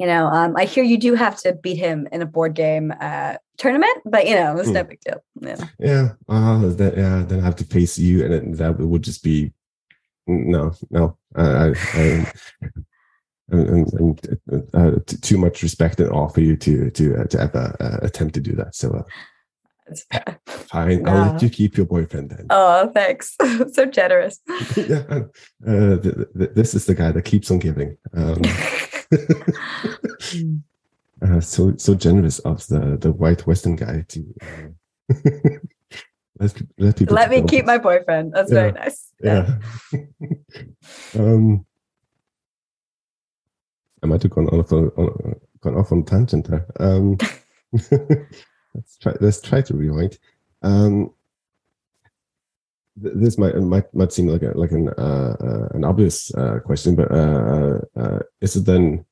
You 0.00 0.06
know, 0.06 0.28
um, 0.28 0.56
I 0.56 0.64
hear 0.64 0.82
you 0.82 0.96
do 0.96 1.14
have 1.14 1.36
to 1.42 1.52
beat 1.52 1.76
him 1.76 2.08
in 2.10 2.22
a 2.22 2.26
board 2.26 2.54
game 2.54 2.90
uh, 3.02 3.34
tournament, 3.58 3.98
but 4.06 4.26
you 4.26 4.34
know, 4.34 4.56
it's 4.56 4.70
mm. 4.70 4.72
no 4.72 4.84
big 4.84 5.00
deal. 5.00 5.22
Yeah. 5.38 5.64
Yeah. 5.78 6.08
Uh, 6.26 6.68
that, 6.68 6.96
yeah. 6.96 7.22
Then 7.28 7.40
I 7.40 7.44
have 7.44 7.56
to 7.56 7.64
face 7.64 7.98
you, 7.98 8.24
and 8.24 8.56
that 8.56 8.78
would 8.78 9.02
just 9.02 9.22
be 9.22 9.52
no, 10.26 10.72
no. 10.88 11.18
I, 11.36 11.74
I, 11.92 12.32
and, 13.50 13.92
and 13.92 14.38
uh, 14.72 14.92
too 15.04 15.36
much 15.36 15.62
respect 15.62 16.00
and 16.00 16.10
awe 16.10 16.28
for 16.28 16.40
you 16.40 16.56
to 16.56 16.90
to 16.92 17.20
uh, 17.20 17.24
to 17.24 17.38
ever 17.38 17.76
uh, 17.78 17.98
attempt 18.00 18.34
to 18.36 18.40
do 18.40 18.52
that. 18.52 18.74
So. 18.74 19.04
Uh, 20.14 20.32
fine, 20.46 21.06
I'll 21.08 21.32
let 21.32 21.42
you 21.42 21.50
keep 21.50 21.76
your 21.76 21.84
boyfriend 21.84 22.30
then. 22.30 22.46
Oh, 22.48 22.90
thanks. 22.94 23.36
so 23.72 23.84
generous. 23.84 24.40
yeah, 24.76 25.24
uh, 25.66 25.96
th- 25.98 26.14
th- 26.38 26.50
this 26.54 26.74
is 26.74 26.86
the 26.86 26.94
guy 26.94 27.12
that 27.12 27.24
keeps 27.26 27.50
on 27.50 27.58
giving. 27.58 27.98
Um, 28.14 28.40
uh, 31.22 31.40
so 31.40 31.76
so 31.76 31.94
generous 31.94 32.38
of 32.40 32.66
the 32.68 32.96
the 33.00 33.12
white 33.12 33.46
Western 33.46 33.76
guy 33.76 34.04
to 34.08 34.34
uh, 34.42 34.68
let 36.38 36.62
let, 36.78 37.10
let 37.10 37.30
me 37.30 37.42
keep 37.42 37.66
my 37.66 37.78
boyfriend. 37.78 38.32
That's 38.32 38.50
yeah. 38.50 38.58
very 38.58 38.72
nice. 38.72 39.12
Yeah. 39.20 39.58
yeah. 39.92 40.00
um, 41.18 41.66
I 44.02 44.06
might 44.06 44.22
have 44.22 44.30
gone 44.30 44.48
off 44.48 44.72
on, 44.72 44.88
on 44.96 45.40
gone 45.60 45.76
off 45.76 45.92
on 45.92 46.04
tangent 46.04 46.48
there. 46.48 46.66
Um, 46.78 47.18
let's 47.72 48.96
try. 49.00 49.14
Let's 49.20 49.40
try 49.40 49.60
to 49.62 49.74
rewind. 49.74 50.18
Um, 50.62 51.12
this 53.00 53.38
might 53.38 53.56
might 53.56 53.92
might 53.94 54.12
seem 54.12 54.26
like 54.26 54.42
a, 54.42 54.52
like 54.56 54.72
an 54.72 54.88
uh, 54.98 55.36
uh, 55.40 55.68
an 55.74 55.84
obvious 55.84 56.34
uh, 56.34 56.58
question, 56.64 56.94
but 56.94 57.10
uh, 57.10 57.78
uh, 57.96 58.18
is 58.40 58.56
it 58.56 58.66
then 58.66 59.04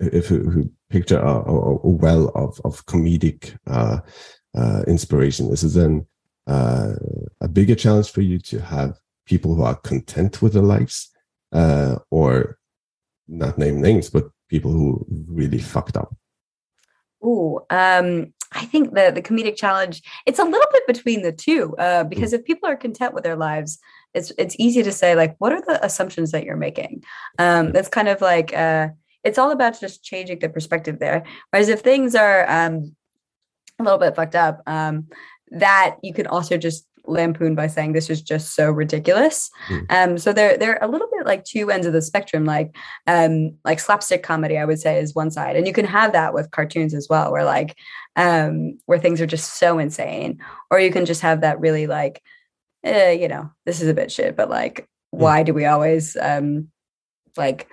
if 0.00 0.30
you 0.30 0.70
picture 0.90 1.18
a, 1.18 1.32
a, 1.32 1.88
well 1.88 2.28
of 2.34 2.60
of 2.64 2.84
comedic 2.86 3.56
uh, 4.54 4.82
inspiration? 4.86 5.50
Is 5.50 5.64
it 5.64 5.78
then 5.78 6.06
uh, 6.46 6.92
a 7.40 7.48
bigger 7.48 7.74
challenge 7.74 8.10
for 8.10 8.20
you 8.20 8.38
to 8.38 8.60
have 8.60 8.98
people 9.26 9.54
who 9.54 9.62
are 9.62 9.76
content 9.76 10.42
with 10.42 10.52
their 10.52 10.62
lives, 10.62 11.10
uh, 11.52 11.96
or 12.10 12.58
not 13.28 13.58
name 13.58 13.80
names, 13.80 14.10
but 14.10 14.28
people 14.48 14.70
who 14.70 15.06
really 15.28 15.58
fucked 15.58 15.96
up? 15.96 16.14
Oh, 17.22 17.64
um, 17.70 18.33
I 18.54 18.64
think 18.66 18.94
the 18.94 19.10
the 19.14 19.22
comedic 19.22 19.56
challenge 19.56 20.02
it's 20.26 20.38
a 20.38 20.44
little 20.44 20.68
bit 20.72 20.86
between 20.86 21.22
the 21.22 21.32
two 21.32 21.74
uh, 21.78 22.04
because 22.04 22.32
if 22.32 22.44
people 22.44 22.68
are 22.68 22.76
content 22.76 23.14
with 23.14 23.24
their 23.24 23.36
lives, 23.36 23.78
it's 24.14 24.32
it's 24.38 24.56
easy 24.58 24.82
to 24.82 24.92
say 24.92 25.14
like, 25.14 25.34
what 25.38 25.52
are 25.52 25.60
the 25.60 25.84
assumptions 25.84 26.30
that 26.30 26.44
you're 26.44 26.56
making? 26.56 27.04
Um, 27.38 27.74
it's 27.74 27.88
kind 27.88 28.08
of 28.08 28.20
like 28.20 28.54
uh, 28.54 28.88
it's 29.24 29.38
all 29.38 29.50
about 29.50 29.80
just 29.80 30.04
changing 30.04 30.38
the 30.38 30.48
perspective 30.48 30.98
there. 30.98 31.24
Whereas 31.50 31.68
if 31.68 31.80
things 31.80 32.14
are 32.14 32.48
um, 32.48 32.94
a 33.78 33.82
little 33.82 33.98
bit 33.98 34.14
fucked 34.14 34.36
up, 34.36 34.62
um, 34.66 35.08
that 35.50 35.96
you 36.02 36.14
can 36.14 36.26
also 36.26 36.56
just 36.56 36.86
lampoon 37.06 37.54
by 37.54 37.66
saying 37.66 37.92
this 37.92 38.08
is 38.08 38.22
just 38.22 38.54
so 38.54 38.70
ridiculous. 38.70 39.50
Mm. 39.68 39.86
Um, 39.90 40.18
so 40.18 40.32
they're 40.32 40.56
they're 40.56 40.78
a 40.80 40.88
little 40.88 41.08
bit 41.12 41.26
like 41.26 41.44
two 41.44 41.70
ends 41.70 41.86
of 41.86 41.92
the 41.92 42.02
spectrum. 42.02 42.44
Like 42.44 42.74
um, 43.06 43.56
like 43.64 43.80
slapstick 43.80 44.22
comedy, 44.22 44.58
I 44.58 44.64
would 44.64 44.80
say, 44.80 44.98
is 44.98 45.14
one 45.14 45.30
side, 45.30 45.56
and 45.56 45.66
you 45.66 45.72
can 45.72 45.84
have 45.84 46.12
that 46.12 46.34
with 46.34 46.50
cartoons 46.50 46.94
as 46.94 47.08
well, 47.10 47.32
where 47.32 47.44
like 47.44 47.76
um, 48.16 48.78
where 48.86 48.98
things 48.98 49.20
are 49.20 49.26
just 49.26 49.58
so 49.58 49.78
insane, 49.78 50.38
or 50.70 50.78
you 50.78 50.90
can 50.90 51.04
just 51.04 51.22
have 51.22 51.40
that 51.40 51.60
really 51.60 51.86
like, 51.86 52.22
eh, 52.84 53.12
you 53.12 53.28
know, 53.28 53.50
this 53.66 53.80
is 53.80 53.88
a 53.88 53.94
bit 53.94 54.12
shit, 54.12 54.36
but 54.36 54.50
like, 54.50 54.88
why 55.10 55.42
do 55.42 55.54
we 55.54 55.64
always 55.64 56.16
um, 56.20 56.68
like, 57.36 57.68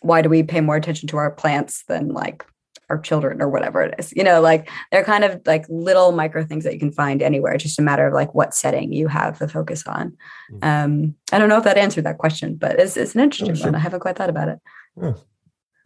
why 0.00 0.22
do 0.22 0.28
we 0.28 0.42
pay 0.42 0.60
more 0.60 0.76
attention 0.76 1.08
to 1.08 1.16
our 1.16 1.30
plants 1.30 1.84
than 1.88 2.08
like 2.08 2.44
our 2.90 2.98
children 2.98 3.42
or 3.42 3.48
whatever 3.48 3.82
it 3.82 3.94
is? 3.98 4.12
You 4.14 4.24
know, 4.24 4.40
like 4.40 4.70
they're 4.90 5.04
kind 5.04 5.24
of 5.24 5.40
like 5.46 5.66
little 5.68 6.12
micro 6.12 6.44
things 6.44 6.64
that 6.64 6.72
you 6.72 6.78
can 6.78 6.92
find 6.92 7.22
anywhere. 7.22 7.52
It's 7.52 7.64
just 7.64 7.78
a 7.78 7.82
matter 7.82 8.06
of 8.06 8.14
like 8.14 8.34
what 8.34 8.54
setting 8.54 8.92
you 8.92 9.08
have 9.08 9.38
the 9.38 9.48
focus 9.48 9.86
on. 9.86 10.16
Mhm. 10.52 10.64
Um, 10.64 11.14
I 11.32 11.38
don't 11.38 11.48
know 11.48 11.58
if 11.58 11.64
that 11.64 11.78
answered 11.78 12.04
that 12.04 12.18
question, 12.18 12.56
but 12.56 12.78
it's 12.78 12.96
it's 12.96 13.14
an 13.14 13.20
interesting 13.20 13.54
sure. 13.54 13.66
one. 13.66 13.74
I 13.74 13.78
haven't 13.80 14.00
quite 14.00 14.16
thought 14.16 14.30
about 14.30 14.48
it. 14.48 14.58
Um, 15.00 15.16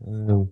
well, 0.00 0.50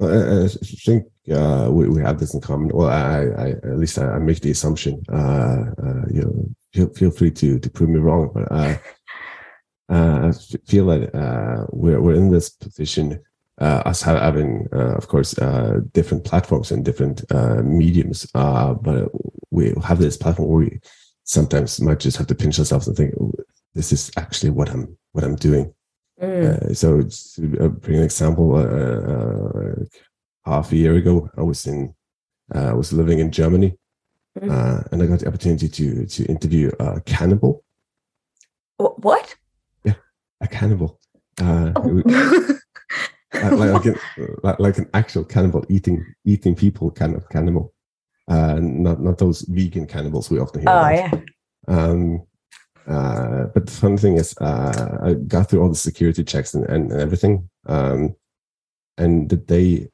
I, 0.00 0.48
think 0.48 1.06
uh, 1.32 1.68
we, 1.70 1.88
we 1.88 2.02
have 2.02 2.18
this 2.18 2.34
in 2.34 2.40
common. 2.40 2.68
Well, 2.68 2.88
I, 2.88 3.24
I 3.42 3.48
at 3.50 3.78
least 3.78 3.98
I, 3.98 4.10
I 4.12 4.18
make 4.18 4.40
the 4.40 4.50
assumption. 4.50 5.02
Uh, 5.10 5.64
uh, 5.82 6.02
you 6.10 6.22
know, 6.22 6.48
feel, 6.72 6.88
feel 6.90 7.10
free 7.10 7.30
to 7.30 7.58
to 7.58 7.70
prove 7.70 7.90
me 7.90 7.98
wrong, 7.98 8.30
but 8.34 8.52
I, 8.52 8.80
uh, 9.88 10.28
I 10.28 10.32
feel 10.66 10.86
that 10.86 11.14
uh, 11.14 11.66
we're 11.70 12.00
we're 12.00 12.14
in 12.14 12.30
this 12.30 12.50
position. 12.50 13.22
Uh, 13.58 13.82
us 13.86 14.02
having, 14.02 14.68
of 14.72 15.08
course, 15.08 15.32
different 15.94 16.24
platforms 16.24 16.70
and 16.70 16.84
different 16.84 17.24
mediums, 17.64 18.26
but 18.34 19.08
we 19.50 19.72
have 19.82 19.98
this 19.98 20.18
platform 20.18 20.46
where 20.46 20.58
we 20.58 20.80
sometimes 21.24 21.80
might 21.80 21.98
just 21.98 22.18
have 22.18 22.26
to 22.26 22.34
pinch 22.34 22.58
ourselves 22.58 22.86
and 22.86 22.94
think, 22.94 23.14
"Oh, 23.18 23.32
"This 23.72 23.92
is 23.92 24.10
actually 24.18 24.50
what 24.50 24.68
I'm 24.68 24.98
what 25.12 25.24
I'm 25.24 25.36
doing." 25.36 25.72
Mm. 26.22 26.70
Uh, 26.70 26.74
so 26.74 27.02
to 27.02 27.64
uh, 27.64 27.68
bring 27.68 27.98
an 27.98 28.04
example, 28.04 28.56
uh, 28.56 28.62
uh, 29.12 29.74
half 30.44 30.72
a 30.72 30.76
year 30.76 30.94
ago, 30.96 31.28
I 31.36 31.42
was 31.42 31.66
in, 31.66 31.94
uh, 32.54 32.70
I 32.70 32.72
was 32.72 32.92
living 32.92 33.18
in 33.18 33.30
Germany, 33.30 33.76
uh, 34.42 34.80
and 34.90 35.02
I 35.02 35.06
got 35.06 35.20
the 35.20 35.28
opportunity 35.28 35.68
to 35.68 36.06
to 36.06 36.24
interview 36.26 36.70
a 36.80 37.00
cannibal, 37.02 37.64
What? 38.78 39.36
Yeah, 39.84 39.94
a 40.40 40.46
cannibal, 40.48 40.98
uh, 41.40 41.72
Oh. 41.76 42.02
like, 43.34 43.52
like, 43.74 43.84
an, 43.84 43.96
like, 44.42 44.58
like 44.60 44.78
an 44.78 44.88
actual 44.94 45.24
cannibal 45.24 45.64
eating 45.68 46.04
eating 46.24 46.54
people 46.54 46.90
kind 46.90 47.14
of 47.14 47.28
cannibal, 47.28 47.74
uh, 48.28 48.58
not 48.60 49.00
not 49.02 49.18
those 49.18 49.42
vegan 49.42 49.86
cannibals 49.86 50.30
we 50.30 50.38
often 50.40 50.60
hear. 50.62 50.70
oh 50.70 50.78
about. 50.78 50.94
yeah. 50.94 51.12
Um, 51.68 52.22
uh, 52.86 53.44
but 53.54 53.66
the 53.66 53.72
fun 53.72 53.96
thing 53.96 54.16
is, 54.16 54.36
uh, 54.38 54.98
I 55.02 55.14
got 55.14 55.48
through 55.50 55.62
all 55.62 55.68
the 55.68 55.74
security 55.74 56.22
checks 56.24 56.54
and, 56.54 56.64
and, 56.66 56.92
and 56.92 57.00
everything. 57.00 57.48
Um, 57.66 58.14
and 58.98 59.28
the 59.28 59.36
day 59.36 59.88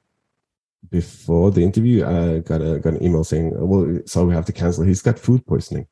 before 0.91 1.51
the 1.51 1.63
interview, 1.63 2.05
I 2.05 2.39
got 2.41 2.61
a 2.61 2.79
got 2.79 2.95
an 2.95 3.03
email 3.03 3.25
saying, 3.25 3.53
"Well, 3.55 4.01
sorry, 4.07 4.27
we 4.29 4.35
have 4.35 4.45
to 4.47 4.53
cancel. 4.53 4.85
He's 4.85 5.03
got 5.03 5.19
food 5.19 5.47
poisoning." 5.47 5.87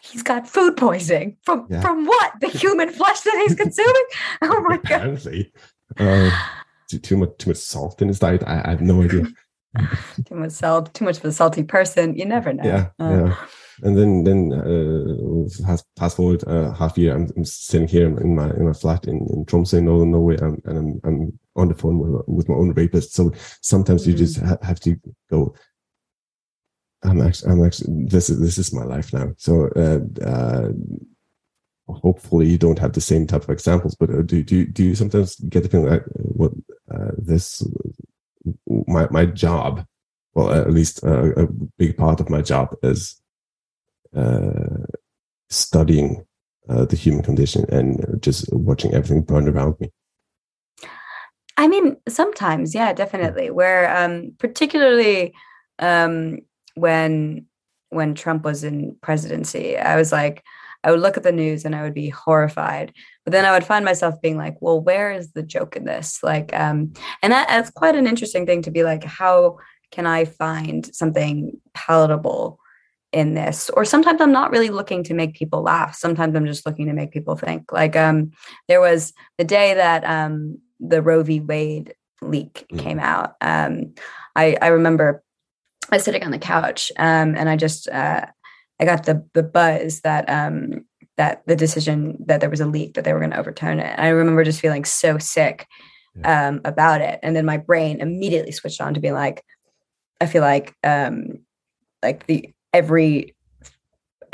He's 0.00 0.22
got 0.22 0.48
food 0.48 0.76
poisoning 0.76 1.36
from 1.42 1.66
Yeah. 1.68 1.80
from 1.80 2.06
what? 2.06 2.32
The 2.40 2.48
human 2.48 2.90
flesh 2.90 3.20
that 3.20 3.44
he's 3.46 3.54
consuming? 3.54 4.04
Oh 4.42 4.60
my 4.62 4.76
god. 4.78 4.84
Apparently, 4.84 5.52
uh, 5.98 6.30
too, 6.88 6.98
too 6.98 7.16
much 7.18 7.36
too 7.38 7.50
much 7.50 7.58
salt 7.58 8.00
in 8.00 8.08
his 8.08 8.18
diet. 8.18 8.42
I, 8.46 8.62
I 8.64 8.70
have 8.70 8.80
no 8.82 9.02
idea. 9.02 9.26
Too 10.28 10.36
much 10.36 10.52
salt, 10.52 10.94
too 10.94 11.04
much 11.04 11.18
of 11.18 11.24
a 11.24 11.32
salty 11.32 11.64
person. 11.64 12.14
You 12.16 12.24
never 12.26 12.52
know. 12.52 12.62
Yeah, 12.62 12.86
Uh, 13.00 13.10
yeah. 13.26 13.36
And 13.82 13.96
then 13.96 14.24
then 14.24 14.52
uh, 14.52 15.66
fast, 15.66 15.86
fast 15.96 16.16
forward 16.16 16.44
uh, 16.46 16.72
half 16.72 16.96
year, 16.96 17.14
I'm, 17.14 17.30
I'm 17.36 17.44
sitting 17.44 17.88
here 17.88 18.06
in 18.06 18.34
my 18.34 18.50
in 18.50 18.66
my 18.66 18.72
flat 18.72 19.06
in, 19.06 19.26
in 19.32 19.44
Tromsø, 19.46 19.82
northern 19.82 20.12
Norway, 20.12 20.36
and, 20.36 20.62
and 20.64 20.78
I'm 20.78 21.00
I'm 21.04 21.38
on 21.56 21.68
the 21.68 21.74
phone 21.74 21.98
with, 21.98 22.22
with 22.26 22.48
my 22.48 22.54
own 22.54 22.72
rapist. 22.72 23.14
So 23.14 23.32
sometimes 23.62 24.06
you 24.06 24.14
just 24.14 24.38
ha- 24.40 24.58
have 24.62 24.80
to 24.80 24.96
go. 25.30 25.54
I'm 27.02 27.20
actually 27.20 27.52
I'm 27.52 27.64
actually 27.64 28.06
this 28.06 28.30
is 28.30 28.40
this 28.40 28.58
is 28.58 28.72
my 28.72 28.84
life 28.84 29.12
now. 29.12 29.32
So 29.38 29.68
uh, 29.76 30.00
uh, 30.24 30.68
hopefully 31.88 32.46
you 32.46 32.58
don't 32.58 32.78
have 32.78 32.92
the 32.92 33.00
same 33.00 33.26
type 33.26 33.42
of 33.42 33.50
examples, 33.50 33.94
but 33.94 34.10
uh, 34.10 34.22
do 34.22 34.42
do 34.42 34.66
do 34.66 34.84
you 34.84 34.94
sometimes 34.94 35.36
get 35.36 35.64
the 35.64 35.68
feeling 35.68 35.90
that 35.90 36.02
uh, 36.02 36.22
what 36.22 36.52
uh, 36.90 37.10
this 37.18 37.62
my 38.66 39.08
my 39.10 39.26
job 39.26 39.84
well 40.34 40.52
at 40.52 40.70
least 40.70 41.04
uh, 41.04 41.32
a 41.34 41.46
big 41.78 41.96
part 41.96 42.20
of 42.20 42.28
my 42.30 42.42
job 42.42 42.74
is 42.82 43.20
studying 45.50 46.24
uh, 46.68 46.84
the 46.86 46.96
human 46.96 47.22
condition 47.22 47.64
and 47.70 48.22
just 48.22 48.50
watching 48.52 48.94
everything 48.94 49.22
burn 49.22 49.48
around 49.48 49.74
me 49.80 49.90
I 51.56 51.68
mean, 51.68 51.96
sometimes, 52.08 52.74
yeah, 52.74 52.92
definitely. 52.92 53.50
Where 53.50 53.96
um 53.96 54.32
particularly 54.38 55.34
um 55.78 56.38
when 56.74 57.46
when 57.90 58.14
Trump 58.14 58.44
was 58.44 58.64
in 58.64 58.96
presidency, 59.02 59.78
I 59.78 59.96
was 59.96 60.10
like, 60.10 60.42
I 60.82 60.90
would 60.90 61.00
look 61.00 61.16
at 61.16 61.22
the 61.22 61.32
news 61.32 61.64
and 61.64 61.74
I 61.74 61.82
would 61.82 61.94
be 61.94 62.08
horrified. 62.08 62.92
But 63.24 63.32
then 63.32 63.44
I 63.44 63.52
would 63.52 63.64
find 63.64 63.84
myself 63.84 64.20
being 64.20 64.36
like, 64.36 64.56
well, 64.60 64.80
where 64.80 65.12
is 65.12 65.32
the 65.32 65.42
joke 65.42 65.76
in 65.76 65.84
this? 65.84 66.18
Like, 66.22 66.52
um, 66.52 66.92
and 67.22 67.32
that, 67.32 67.48
that's 67.48 67.70
quite 67.70 67.94
an 67.94 68.06
interesting 68.06 68.46
thing 68.46 68.62
to 68.62 68.70
be 68.72 68.82
like, 68.82 69.04
how 69.04 69.58
can 69.92 70.06
I 70.06 70.24
find 70.24 70.92
something 70.94 71.52
palatable 71.72 72.58
in 73.14 73.34
this? 73.34 73.70
Or 73.70 73.84
sometimes 73.84 74.20
I'm 74.20 74.32
not 74.32 74.50
really 74.50 74.68
looking 74.68 75.04
to 75.04 75.14
make 75.14 75.34
people 75.34 75.62
laugh. 75.62 75.94
Sometimes 75.94 76.34
I'm 76.34 76.46
just 76.46 76.66
looking 76.66 76.86
to 76.86 76.92
make 76.92 77.12
people 77.12 77.36
think. 77.36 77.72
Like, 77.72 77.96
um, 77.96 78.32
there 78.68 78.80
was 78.80 79.14
the 79.38 79.44
day 79.44 79.74
that 79.74 80.04
um 80.04 80.58
the 80.80 81.00
Roe 81.00 81.22
v. 81.22 81.40
Wade 81.40 81.94
leak 82.20 82.66
Mm. 82.72 82.78
came 82.78 82.98
out. 82.98 83.34
Um, 83.40 83.94
I, 84.36 84.56
I 84.60 84.68
remember 84.68 85.22
I 85.90 85.96
was 85.96 86.04
sitting 86.04 86.24
on 86.24 86.30
the 86.30 86.38
couch 86.38 86.90
um, 86.96 87.36
and 87.36 87.48
I 87.48 87.56
just 87.56 87.88
uh, 87.88 88.26
I 88.80 88.84
got 88.84 89.04
the 89.04 89.24
the 89.34 89.42
buzz 89.42 90.00
that 90.00 90.28
um, 90.28 90.84
that 91.16 91.42
the 91.46 91.56
decision 91.56 92.16
that 92.26 92.40
there 92.40 92.50
was 92.50 92.60
a 92.60 92.66
leak 92.66 92.94
that 92.94 93.04
they 93.04 93.12
were 93.12 93.20
going 93.20 93.30
to 93.30 93.38
overturn 93.38 93.78
it. 93.78 93.92
And 93.96 94.00
I 94.00 94.08
remember 94.08 94.44
just 94.44 94.60
feeling 94.60 94.84
so 94.84 95.18
sick 95.18 95.66
um, 96.24 96.60
about 96.64 97.00
it, 97.00 97.18
and 97.22 97.36
then 97.36 97.44
my 97.44 97.58
brain 97.58 98.00
immediately 98.00 98.52
switched 98.52 98.80
on 98.80 98.94
to 98.94 99.00
be 99.00 99.12
like, 99.12 99.44
I 100.20 100.26
feel 100.26 100.42
like 100.42 100.74
um, 100.82 101.40
like 102.02 102.26
the 102.26 102.53
every 102.74 103.34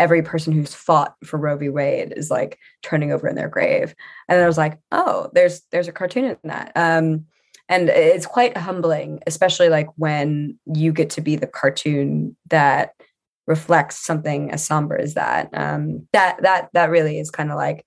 every 0.01 0.22
person 0.22 0.51
who's 0.53 0.74
fought 0.74 1.14
for 1.22 1.36
Roe 1.38 1.59
v. 1.59 1.68
Wade 1.68 2.14
is 2.16 2.30
like 2.30 2.59
turning 2.82 3.12
over 3.12 3.28
in 3.28 3.36
their 3.36 3.51
grave. 3.51 3.95
And 4.28 4.41
I 4.41 4.47
was 4.47 4.57
like, 4.57 4.78
oh, 4.91 5.28
there's 5.34 5.61
there's 5.70 5.88
a 5.88 5.93
cartoon 5.93 6.24
in 6.24 6.36
that. 6.45 6.72
Um, 6.74 7.26
and 7.68 7.88
it's 7.88 8.26
quite 8.26 8.57
humbling, 8.57 9.20
especially 9.26 9.68
like 9.68 9.88
when 9.97 10.59
you 10.74 10.93
get 10.93 11.11
to 11.11 11.20
be 11.20 11.36
the 11.36 11.47
cartoon 11.47 12.34
that 12.49 12.95
reflects 13.47 13.99
something 13.99 14.51
as 14.51 14.64
somber 14.64 14.99
as 14.99 15.14
that. 15.14 15.51
Um, 15.53 16.09
that 16.12 16.43
that 16.43 16.70
that 16.72 16.91
really 16.91 17.18
is 17.18 17.30
kind 17.30 17.51
of 17.51 17.57
like, 17.57 17.84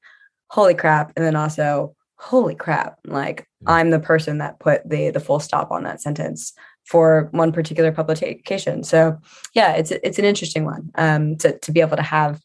holy 0.50 0.76
crap, 0.76 1.12
and 1.18 1.26
then 1.26 1.36
also 1.36 1.96
holy 2.16 2.56
crap, 2.56 3.00
like 3.06 3.48
I'm 3.66 3.90
the 3.90 4.00
person 4.00 4.38
that 4.38 4.60
put 4.60 4.88
the 4.88 5.10
the 5.10 5.20
full 5.20 5.40
stop 5.40 5.72
on 5.72 5.84
that 5.84 6.02
sentence 6.02 6.54
for 6.86 7.30
one 7.32 7.52
particular 7.52 7.92
publication. 7.92 8.84
So 8.84 9.18
yeah, 9.54 9.74
it's 9.74 9.92
it's 9.92 10.20
an 10.20 10.26
interesting 10.26 10.66
one 10.66 10.90
um, 10.96 11.36
to 11.38 11.58
to 11.60 11.72
be 11.72 11.82
able 11.82 11.98
to 11.98 12.04
have 12.04 12.42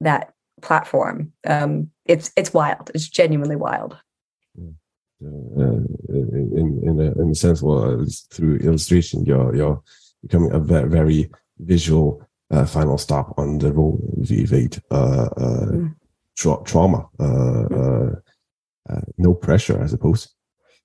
that 0.00 0.32
platform. 0.62 1.32
Um, 1.46 1.90
it's 2.04 2.30
it's 2.36 2.52
wild. 2.52 2.90
It's 2.94 3.08
genuinely 3.08 3.56
wild. 3.56 3.96
uh, 5.24 5.80
in 6.08 6.80
in 6.84 7.00
a, 7.00 7.22
in 7.22 7.30
a 7.30 7.34
sense 7.34 7.60
well 7.62 8.02
at 8.02 8.08
through 8.30 8.56
illustration 8.58 9.24
you're 9.24 9.54
you're 9.54 9.82
becoming 10.22 10.52
a 10.52 10.58
very, 10.60 10.88
very 10.88 11.30
visual 11.58 12.22
uh, 12.50 12.64
final 12.64 12.98
stop 12.98 13.36
on 13.38 13.58
the 13.58 13.72
Roe 13.72 13.98
v. 14.18 14.46
Wade 14.50 14.80
uh, 14.90 15.28
uh, 15.36 15.66
Mm. 15.72 15.94
tra- 16.36 16.62
trauma 16.64 17.08
uh, 17.20 17.64
uh, 17.80 18.10
uh, 18.90 19.00
no 19.18 19.34
pressure 19.34 19.82
I 19.82 19.86
suppose 19.88 20.28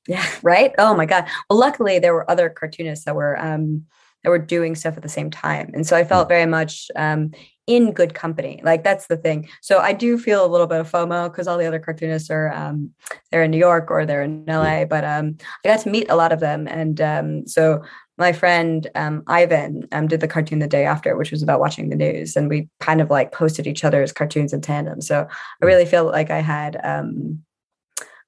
Yeah, 0.07 0.25
right. 0.41 0.73
Oh 0.77 0.95
my 0.95 1.05
god. 1.05 1.27
Well, 1.49 1.59
luckily 1.59 1.99
there 1.99 2.13
were 2.13 2.29
other 2.29 2.49
cartoonists 2.49 3.05
that 3.05 3.15
were 3.15 3.39
um, 3.39 3.85
that 4.23 4.29
were 4.29 4.39
doing 4.39 4.75
stuff 4.75 4.95
at 4.97 5.03
the 5.03 5.09
same 5.09 5.29
time. 5.29 5.71
And 5.73 5.85
so 5.85 5.97
I 5.97 6.03
felt 6.03 6.29
very 6.29 6.45
much 6.45 6.89
um, 6.95 7.31
in 7.67 7.91
good 7.91 8.13
company. 8.13 8.61
Like 8.63 8.83
that's 8.83 9.07
the 9.07 9.17
thing. 9.17 9.49
So 9.61 9.79
I 9.79 9.93
do 9.93 10.17
feel 10.17 10.45
a 10.45 10.47
little 10.47 10.67
bit 10.67 10.79
of 10.79 10.91
FOMO 10.91 11.29
because 11.31 11.47
all 11.47 11.57
the 11.57 11.65
other 11.65 11.79
cartoonists 11.79 12.29
are 12.29 12.51
um, 12.53 12.91
they're 13.31 13.43
in 13.43 13.51
New 13.51 13.57
York 13.57 13.91
or 13.91 14.05
they're 14.05 14.23
in 14.23 14.45
LA. 14.45 14.85
But 14.85 15.03
um, 15.03 15.37
I 15.63 15.69
got 15.69 15.81
to 15.81 15.89
meet 15.89 16.09
a 16.09 16.15
lot 16.15 16.31
of 16.31 16.39
them, 16.39 16.67
and 16.67 16.99
um, 17.01 17.47
so 17.47 17.83
my 18.17 18.31
friend 18.31 18.87
um, 18.95 19.23
Ivan 19.27 19.87
um, 19.91 20.07
did 20.07 20.19
the 20.19 20.27
cartoon 20.27 20.59
the 20.59 20.67
day 20.67 20.85
after, 20.85 21.17
which 21.17 21.31
was 21.31 21.41
about 21.41 21.59
watching 21.59 21.89
the 21.89 21.95
news, 21.95 22.35
and 22.35 22.49
we 22.49 22.69
kind 22.79 23.01
of 23.01 23.09
like 23.09 23.31
posted 23.31 23.67
each 23.67 23.83
other's 23.83 24.11
cartoons 24.11 24.53
in 24.53 24.61
tandem. 24.61 25.01
So 25.01 25.27
I 25.61 25.65
really 25.65 25.85
feel 25.85 26.05
like 26.05 26.29
I 26.29 26.39
had 26.39 26.79
um, 26.83 27.43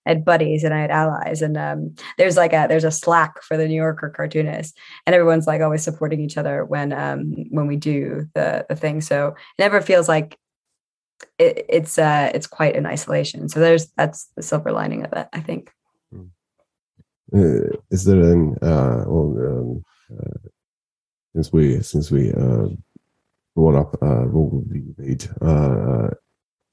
Had 0.05 0.23
buddies 0.23 0.63
and 0.63 0.73
I 0.73 0.81
had 0.81 0.91
allies, 0.91 1.41
and 1.41 1.57
um, 1.57 1.95
there's 2.17 2.37
like 2.37 2.53
a 2.53 2.67
there's 2.69 2.83
a 2.83 2.91
Slack 2.91 3.41
for 3.41 3.57
the 3.57 3.67
New 3.67 3.75
Yorker 3.75 4.09
cartoonists, 4.09 4.77
and 5.05 5.15
everyone's 5.15 5.47
like 5.47 5.61
always 5.61 5.83
supporting 5.83 6.19
each 6.19 6.37
other 6.37 6.63
when 6.63 6.93
um, 6.93 7.33
when 7.49 7.67
we 7.67 7.75
do 7.75 8.29
the 8.35 8.65
the 8.69 8.75
thing. 8.75 9.01
So 9.01 9.29
it 9.29 9.35
never 9.59 9.81
feels 9.81 10.07
like 10.07 10.37
it, 11.39 11.65
it's 11.67 11.97
uh, 11.97 12.31
it's 12.33 12.47
quite 12.47 12.75
in 12.75 12.85
isolation. 12.85 13.49
So 13.49 13.59
there's 13.59 13.87
that's 13.97 14.29
the 14.35 14.43
silver 14.43 14.71
lining 14.71 15.03
of 15.05 15.13
it, 15.13 15.27
I 15.33 15.39
think. 15.39 15.71
Uh, 17.33 17.75
is 17.89 18.05
there 18.05 18.21
an 18.21 18.55
uh, 18.61 19.03
well, 19.07 19.35
um, 19.39 19.83
uh, 20.11 20.49
since 21.33 21.51
we 21.51 21.81
since 21.81 22.11
we 22.11 22.31
uh, 22.31 22.67
brought 23.55 23.75
up 23.75 23.97
uh, 24.01 24.25
Roe 24.27 24.63
v. 24.67 24.83
Wade, 24.97 25.27
uh, 25.41 26.09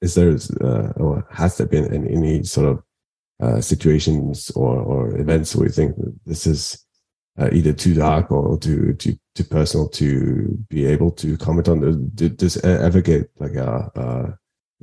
is 0.01 0.15
there 0.15 0.37
uh, 0.61 0.93
or 0.97 1.25
has 1.31 1.57
there 1.57 1.67
been 1.67 1.93
any, 1.93 2.15
any 2.15 2.43
sort 2.43 2.67
of 2.67 2.83
uh, 3.43 3.61
situations 3.61 4.51
or, 4.51 4.79
or 4.81 5.17
events 5.19 5.55
where 5.55 5.67
you 5.67 5.73
think 5.73 5.95
this 6.25 6.47
is 6.47 6.85
uh, 7.37 7.49
either 7.51 7.73
too 7.73 7.93
dark 7.93 8.31
or 8.31 8.57
too 8.57 8.93
too 8.93 9.17
too 9.35 9.43
personal 9.43 9.89
to 9.89 10.57
be 10.69 10.85
able 10.85 11.11
to 11.11 11.35
comment 11.37 11.67
on? 11.67 12.09
Did 12.15 12.37
this 12.37 12.57
ever 12.63 13.01
get 13.01 13.29
like 13.39 13.55
a, 13.55 13.91
a 13.95 14.37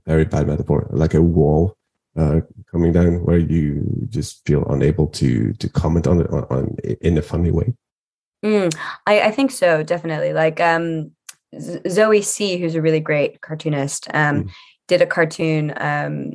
very 0.06 0.24
bad 0.24 0.46
metaphor, 0.46 0.88
like 0.90 1.14
a 1.14 1.22
wall 1.22 1.74
uh, 2.18 2.40
coming 2.70 2.92
down 2.92 3.24
where 3.24 3.38
you 3.38 4.06
just 4.08 4.44
feel 4.46 4.64
unable 4.66 5.06
to 5.06 5.52
to 5.54 5.68
comment 5.68 6.06
on 6.06 6.20
it 6.20 6.30
on, 6.30 6.44
on 6.50 6.76
in 7.00 7.16
a 7.16 7.22
funny 7.22 7.50
way? 7.50 7.72
Mm, 8.44 8.74
I, 9.06 9.20
I 9.20 9.30
think 9.30 9.50
so, 9.50 9.82
definitely. 9.82 10.32
Like 10.32 10.60
um, 10.60 11.12
Zoe 11.88 12.22
Si, 12.22 12.58
who's 12.58 12.74
a 12.74 12.82
really 12.82 13.00
great 13.00 13.40
cartoonist, 13.40 14.08
um, 14.12 14.44
mm. 14.44 14.50
did 14.88 15.02
a 15.02 15.06
cartoon 15.06 15.72
um, 15.76 16.32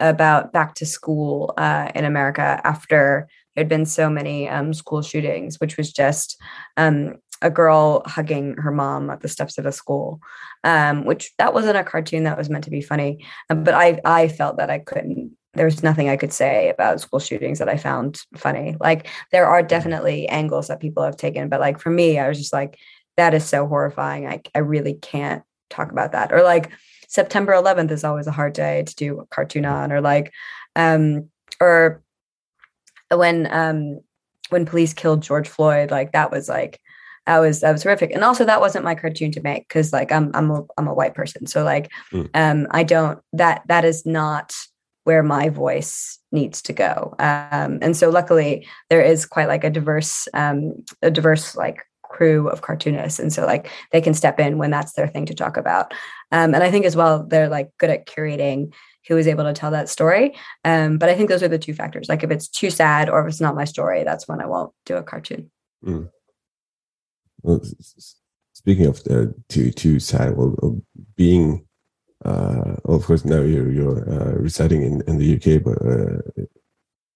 about 0.00 0.52
back 0.52 0.74
to 0.74 0.86
school 0.86 1.54
uh, 1.56 1.90
in 1.94 2.04
America 2.04 2.60
after 2.64 3.28
there'd 3.54 3.68
been 3.68 3.86
so 3.86 4.10
many 4.10 4.48
um, 4.48 4.74
school 4.74 5.02
shootings, 5.02 5.58
which 5.58 5.76
was 5.76 5.92
just 5.92 6.40
um, 6.76 7.14
a 7.42 7.50
girl 7.50 8.02
hugging 8.06 8.54
her 8.54 8.70
mom 8.70 9.10
at 9.10 9.20
the 9.20 9.28
steps 9.28 9.58
of 9.58 9.66
a 9.66 9.72
school, 9.72 10.20
um, 10.64 11.04
which 11.04 11.32
that 11.38 11.54
wasn't 11.54 11.76
a 11.76 11.84
cartoon 11.84 12.24
that 12.24 12.38
was 12.38 12.50
meant 12.50 12.64
to 12.64 12.70
be 12.70 12.80
funny. 12.80 13.24
Um, 13.50 13.64
but 13.64 13.74
I 13.74 14.00
I 14.04 14.28
felt 14.28 14.58
that 14.58 14.70
I 14.70 14.78
couldn't. 14.78 15.36
There 15.54 15.64
was 15.64 15.82
nothing 15.82 16.10
I 16.10 16.18
could 16.18 16.34
say 16.34 16.68
about 16.68 17.00
school 17.00 17.18
shootings 17.18 17.58
that 17.60 17.68
I 17.68 17.78
found 17.78 18.20
funny. 18.36 18.76
Like 18.78 19.08
there 19.32 19.46
are 19.46 19.62
definitely 19.62 20.28
angles 20.28 20.68
that 20.68 20.80
people 20.80 21.02
have 21.02 21.16
taken, 21.16 21.48
but 21.48 21.60
like 21.60 21.80
for 21.80 21.90
me, 21.90 22.18
I 22.18 22.28
was 22.28 22.38
just 22.38 22.52
like, 22.52 22.78
that 23.16 23.32
is 23.32 23.44
so 23.44 23.66
horrifying. 23.66 24.26
I 24.26 24.42
I 24.54 24.58
really 24.58 24.94
can't 24.94 25.42
talk 25.70 25.90
about 25.90 26.12
that. 26.12 26.32
Or 26.32 26.42
like 26.42 26.70
September 27.08 27.52
11th 27.52 27.90
is 27.90 28.04
always 28.04 28.26
a 28.26 28.32
hard 28.32 28.52
day 28.52 28.82
to 28.84 28.94
do 28.94 29.20
a 29.20 29.26
cartoon 29.26 29.64
on, 29.64 29.92
or 29.92 30.00
like, 30.00 30.32
um, 30.74 31.28
or 31.60 32.02
when 33.10 33.48
um 33.52 34.00
when 34.50 34.66
police 34.66 34.94
killed 34.94 35.22
George 35.22 35.48
Floyd, 35.48 35.90
like 35.90 36.12
that 36.12 36.30
was 36.30 36.48
like 36.48 36.80
that 37.26 37.38
was 37.38 37.60
that 37.60 37.72
was 37.72 37.82
horrific. 37.82 38.12
And 38.12 38.24
also 38.24 38.44
that 38.44 38.60
wasn't 38.60 38.84
my 38.84 38.94
cartoon 38.94 39.32
to 39.32 39.42
make 39.42 39.68
because 39.68 39.92
like 39.92 40.12
I'm 40.12 40.30
I'm 40.34 40.50
a 40.50 40.64
I'm 40.78 40.88
a 40.88 40.94
white 40.94 41.14
person. 41.14 41.46
So 41.46 41.64
like 41.64 41.90
mm. 42.12 42.28
um 42.34 42.66
I 42.70 42.84
don't 42.84 43.18
that 43.32 43.62
that 43.68 43.84
is 43.84 44.06
not 44.06 44.54
where 45.04 45.22
my 45.22 45.48
voice 45.48 46.18
needs 46.32 46.62
to 46.62 46.72
go. 46.72 47.14
Um 47.18 47.78
and 47.82 47.96
so 47.96 48.10
luckily 48.10 48.66
there 48.90 49.02
is 49.02 49.26
quite 49.26 49.48
like 49.48 49.64
a 49.64 49.70
diverse 49.70 50.28
um 50.34 50.84
a 51.02 51.10
diverse 51.10 51.56
like 51.56 51.85
crew 52.16 52.48
of 52.48 52.62
cartoonists. 52.62 53.18
And 53.18 53.32
so 53.32 53.44
like 53.44 53.70
they 53.92 54.00
can 54.00 54.14
step 54.14 54.40
in 54.40 54.58
when 54.58 54.70
that's 54.70 54.92
their 54.92 55.08
thing 55.08 55.26
to 55.26 55.34
talk 55.34 55.56
about. 55.56 55.92
Um, 56.32 56.54
and 56.54 56.62
i 56.62 56.70
think 56.70 56.84
as 56.86 56.96
well 56.96 57.24
they're 57.30 57.48
like 57.48 57.70
good 57.78 57.90
at 57.90 58.06
curating 58.06 58.72
who 59.06 59.16
is 59.16 59.28
able 59.28 59.44
to 59.44 59.52
tell 59.52 59.70
that 59.70 59.88
story. 59.88 60.34
Um, 60.64 60.98
but 60.98 61.08
i 61.08 61.14
think 61.14 61.28
those 61.28 61.42
are 61.42 61.54
the 61.54 61.64
two 61.66 61.74
factors. 61.74 62.08
Like 62.08 62.24
if 62.24 62.30
it's 62.30 62.48
too 62.48 62.70
sad 62.70 63.08
or 63.10 63.20
if 63.20 63.28
it's 63.28 63.40
not 63.40 63.60
my 63.60 63.64
story 63.64 64.02
that's 64.04 64.26
when 64.28 64.40
i 64.40 64.46
won't 64.46 64.72
do 64.86 64.96
a 64.96 65.02
cartoon. 65.02 65.50
Mm. 65.84 66.08
well, 67.42 67.60
speaking 68.54 68.86
of 68.86 68.96
uh, 69.10 69.26
too 69.48 69.70
too 69.70 70.00
sad 70.00 70.36
well 70.36 70.80
being 71.16 71.66
uh, 72.24 72.74
of 72.86 73.04
course 73.04 73.24
now 73.24 73.42
you're 73.52 73.70
you're 73.70 74.00
uh, 74.14 74.32
residing 74.48 74.82
in, 74.82 74.94
in 75.08 75.18
the 75.18 75.28
uk 75.36 75.46
but 75.66 75.78
uh, 75.92 76.18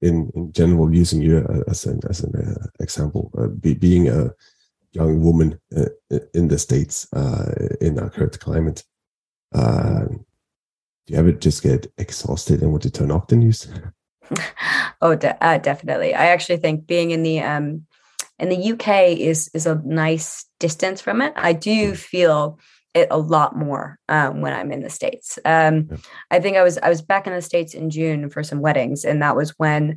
in 0.03 0.31
in 0.37 0.53
general 0.53 0.95
using 0.95 1.21
you 1.23 1.39
as 1.67 1.87
an 1.87 1.99
as 2.09 2.21
an 2.23 2.33
uh, 2.37 2.67
example 2.81 3.31
uh, 3.39 3.49
be, 3.65 3.75
being 3.75 4.09
a 4.09 4.31
young 4.93 5.23
woman 5.23 5.61
uh, 5.77 5.87
in 6.35 6.49
the 6.49 6.59
states 6.59 7.11
uh, 7.13 7.53
in 7.81 7.99
our 7.99 8.11
current 8.11 8.39
climate. 8.41 8.85
Uh, 9.55 10.07
do 11.07 11.15
you 11.15 11.19
ever 11.19 11.33
just 11.33 11.63
get 11.63 11.93
exhausted 11.99 12.63
and 12.63 12.71
want 12.71 12.83
to 12.83 12.91
turn 12.91 13.11
off 13.11 13.29
the 13.29 13.37
news? 13.37 13.69
oh, 15.03 15.15
de- 15.15 15.45
uh, 15.45 15.59
definitely. 15.59 16.15
I 16.15 16.27
actually 16.27 16.59
think 16.59 16.87
being 16.87 17.11
in 17.11 17.23
the 17.23 17.41
um, 17.41 17.87
in 18.39 18.49
the 18.49 18.73
UK 18.73 19.19
is 19.19 19.51
is 19.55 19.67
a 19.67 19.81
nice 19.85 20.47
distance 20.59 21.01
from 21.01 21.21
it. 21.21 21.33
I 21.37 21.53
do 21.53 21.89
hmm. 21.89 21.95
feel 21.95 22.59
it 22.93 23.09
a 23.11 23.19
lot 23.19 23.57
more 23.57 23.99
um, 24.09 24.41
when 24.41 24.53
I'm 24.53 24.73
in 24.73 24.83
the 24.83 24.91
states. 24.91 25.39
Um, 25.45 25.89
yeah. 25.91 25.97
I 26.31 26.41
think 26.41 26.57
I 26.57 26.63
was 26.63 26.79
I 26.79 26.89
was 26.89 27.03
back 27.03 27.27
in 27.27 27.33
the 27.33 27.43
states 27.43 27.75
in 27.75 27.91
June 27.91 28.31
for 28.31 28.43
some 28.43 28.61
weddings, 28.61 29.05
and 29.05 29.23
that 29.23 29.37
was 29.37 29.51
when 29.59 29.97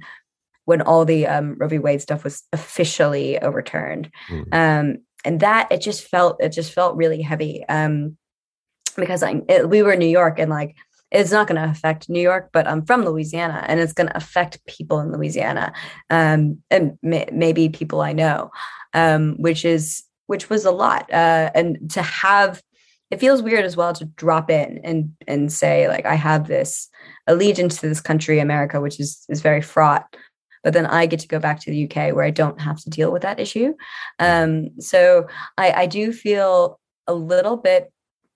when 0.66 0.82
all 0.82 1.06
the 1.06 1.28
um, 1.28 1.56
Roe 1.58 1.68
v. 1.68 1.80
Wade 1.80 2.02
stuff 2.02 2.24
was 2.24 2.44
officially 2.54 3.40
overturned. 3.40 4.10
Mm. 4.30 4.54
Um, 4.54 4.98
and 5.26 5.40
that 5.40 5.72
it 5.72 5.82
just 5.82 6.08
felt 6.08 6.38
it 6.42 6.50
just 6.50 6.74
felt 6.74 6.96
really 6.96 7.22
heavy 7.22 7.64
um, 7.70 8.18
because 8.96 9.24
I 9.24 9.42
it, 9.48 9.70
we 9.70 9.82
were 9.82 9.94
in 9.94 10.00
New 10.00 10.06
York 10.06 10.40
and 10.40 10.50
like 10.50 10.76
it's 11.12 11.32
not 11.32 11.48
going 11.48 11.62
to 11.62 11.70
affect 11.70 12.10
New 12.10 12.22
York, 12.22 12.50
but 12.52 12.68
I'm 12.68 12.84
from 12.84 13.06
Louisiana 13.06 13.64
and 13.68 13.80
it's 13.80 13.94
going 13.94 14.08
to 14.08 14.18
affect 14.18 14.66
people 14.66 15.00
in 15.00 15.12
Louisiana 15.12 15.72
um, 16.10 16.58
and 16.72 16.98
may, 17.04 17.30
maybe 17.32 17.70
people 17.70 18.02
I 18.02 18.14
know, 18.14 18.50
um, 18.94 19.36
which 19.38 19.64
is 19.64 20.04
which 20.28 20.50
was 20.50 20.66
a 20.66 20.72
lot. 20.72 21.12
Uh, 21.12 21.52
and 21.54 21.92
to 21.92 22.02
have 22.02 22.62
it 23.12 23.20
feels 23.20 23.44
weird 23.44 23.64
as 23.64 23.78
well 23.78 23.94
to 23.94 24.06
drop 24.06 24.50
in 24.50 24.80
and 24.84 25.12
and 25.28 25.52
say 25.52 25.88
like 25.88 26.06
I 26.06 26.16
have 26.16 26.48
this 26.48 26.90
allegiance 27.28 27.80
to 27.80 27.88
this 27.88 28.02
country, 28.02 28.40
America, 28.40 28.82
which 28.82 29.00
is 29.00 29.24
is 29.30 29.42
very 29.42 29.62
fraught 29.62 30.16
but 30.64 30.74
then 30.74 30.86
I 30.86 31.06
get 31.06 31.20
to 31.20 31.28
go 31.28 31.40
back 31.40 31.60
to 31.62 31.72
the 31.72 31.86
UK 31.86 32.16
where 32.16 32.24
I 32.24 32.32
don't 32.32 32.60
have 32.62 32.82
to 32.84 32.90
deal 32.90 33.12
with 33.12 33.22
that 33.22 33.40
issue. 33.40 33.74
Um, 34.20 34.70
so 34.80 35.28
I, 35.58 35.72
I 35.72 35.86
do 35.86 36.14
feel 36.14 36.80
a 37.06 37.14
little 37.14 37.58
bit 37.58 37.92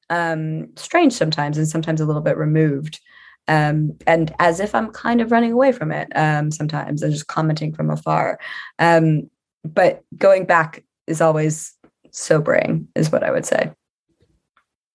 um, 0.10 0.70
strange 0.76 1.14
sometimes 1.14 1.58
and 1.58 1.68
sometimes 1.68 2.02
a 2.02 2.06
little 2.06 2.22
bit 2.22 2.38
removed. 2.38 3.00
Um, 3.48 3.98
and 4.06 4.34
as 4.40 4.60
if 4.60 4.76
I'm 4.76 4.92
kind 4.92 5.22
of 5.22 5.32
running 5.32 5.54
away 5.54 5.72
from 5.72 5.92
it 5.92 6.10
um, 6.16 6.52
sometimes 6.52 7.02
and 7.02 7.14
just 7.14 7.28
commenting 7.28 7.74
from 7.74 7.90
afar. 7.90 8.40
Um, 8.78 9.30
but 9.64 10.04
going 10.18 10.46
back 10.46 10.84
is 11.08 11.22
always 11.22 11.74
sobering, 12.12 12.90
is 12.96 13.12
what 13.12 13.24
I 13.24 13.32
would 13.32 13.46
say. 13.46 13.72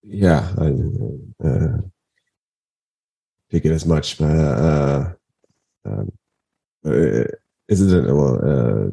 Yeah, 0.03 0.53
I 0.59 1.47
uh, 1.47 1.77
take 3.51 3.65
it 3.65 3.71
as 3.71 3.87
much, 3.87 4.19
but 4.19 4.27
uh, 4.27 5.13
um, 5.87 6.13
uh, 6.85 7.25
is 7.69 7.93
it 7.93 8.05
well 8.05 8.39
uh, 8.43 8.91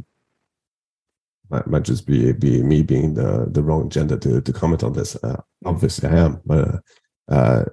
might, 1.49 1.67
might 1.67 1.83
just 1.83 2.05
be 2.05 2.31
be 2.33 2.63
me 2.63 2.83
being 2.83 3.13
the 3.15 3.47
the 3.49 3.63
wrong 3.63 3.89
gender 3.89 4.17
to 4.17 4.41
to 4.41 4.53
comment 4.53 4.83
on 4.83 4.93
this. 4.93 5.15
Uh, 5.23 5.41
obviously, 5.65 6.09
I 6.09 6.17
am, 6.17 6.41
but 6.45 6.81
uh, 7.27 7.65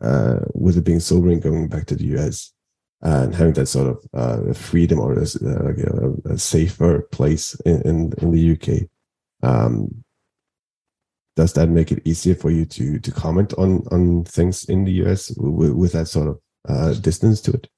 uh, 0.00 0.40
with 0.54 0.76
it 0.76 0.84
being 0.84 1.00
sobering, 1.00 1.40
going 1.40 1.68
back 1.68 1.86
to 1.86 1.94
the 1.94 2.04
US 2.18 2.52
and 3.02 3.34
having 3.34 3.52
that 3.54 3.66
sort 3.66 3.88
of 3.88 4.06
uh, 4.14 4.52
freedom 4.52 4.98
or 4.98 5.14
a, 5.14 5.22
uh, 5.22 5.64
like 5.64 5.78
a, 5.78 6.32
a, 6.32 6.38
safer 6.38 7.02
place 7.12 7.54
in, 7.66 7.82
in, 7.82 8.12
in 8.18 8.30
the 8.30 8.52
UK, 8.52 8.88
um, 9.48 10.02
does 11.36 11.52
that 11.52 11.68
make 11.68 11.92
it 11.92 12.02
easier 12.06 12.34
for 12.34 12.50
you 12.50 12.64
to 12.64 12.98
to 12.98 13.10
comment 13.10 13.52
on 13.58 13.86
on 13.90 14.24
things 14.24 14.64
in 14.64 14.84
the 14.84 14.92
US 15.04 15.30
with, 15.36 15.72
with 15.72 15.92
that 15.92 16.08
sort 16.08 16.28
of 16.28 16.40
uh, 16.68 16.94
distance 16.94 17.40
to 17.42 17.52
it? 17.52 17.68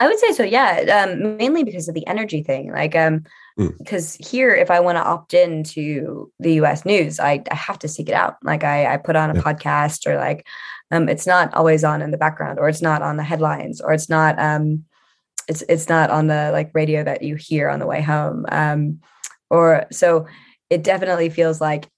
I 0.00 0.08
would 0.08 0.18
say 0.18 0.32
so, 0.32 0.42
yeah. 0.42 1.04
Um, 1.04 1.36
mainly 1.36 1.64
because 1.64 1.88
of 1.88 1.94
the 1.94 2.06
energy 2.06 2.42
thing. 2.42 2.72
Like, 2.72 2.96
um, 2.96 3.24
because 3.56 4.16
mm. 4.16 4.26
here, 4.26 4.54
if 4.54 4.70
I 4.70 4.80
want 4.80 4.96
to 4.96 5.04
opt 5.04 5.34
in 5.34 5.62
to 5.64 6.30
the 6.40 6.54
U.S. 6.54 6.84
news, 6.84 7.20
I, 7.20 7.42
I 7.50 7.54
have 7.54 7.78
to 7.80 7.88
seek 7.88 8.08
it 8.08 8.14
out. 8.14 8.36
Like, 8.42 8.64
I, 8.64 8.94
I 8.94 8.96
put 8.96 9.16
on 9.16 9.30
a 9.30 9.34
yeah. 9.34 9.42
podcast, 9.42 10.06
or 10.06 10.16
like, 10.16 10.46
um, 10.90 11.08
it's 11.08 11.26
not 11.26 11.52
always 11.54 11.84
on 11.84 12.02
in 12.02 12.10
the 12.10 12.18
background, 12.18 12.58
or 12.58 12.68
it's 12.68 12.82
not 12.82 13.02
on 13.02 13.16
the 13.16 13.22
headlines, 13.22 13.80
or 13.80 13.92
it's 13.92 14.08
not, 14.08 14.38
um, 14.38 14.84
it's 15.48 15.62
it's 15.68 15.88
not 15.88 16.10
on 16.10 16.28
the 16.28 16.50
like 16.52 16.70
radio 16.72 17.02
that 17.02 17.22
you 17.22 17.36
hear 17.36 17.68
on 17.68 17.78
the 17.78 17.86
way 17.86 18.00
home. 18.00 18.46
Um, 18.50 19.00
or 19.50 19.86
so 19.90 20.26
it 20.70 20.82
definitely 20.82 21.28
feels 21.28 21.60
like 21.60 21.88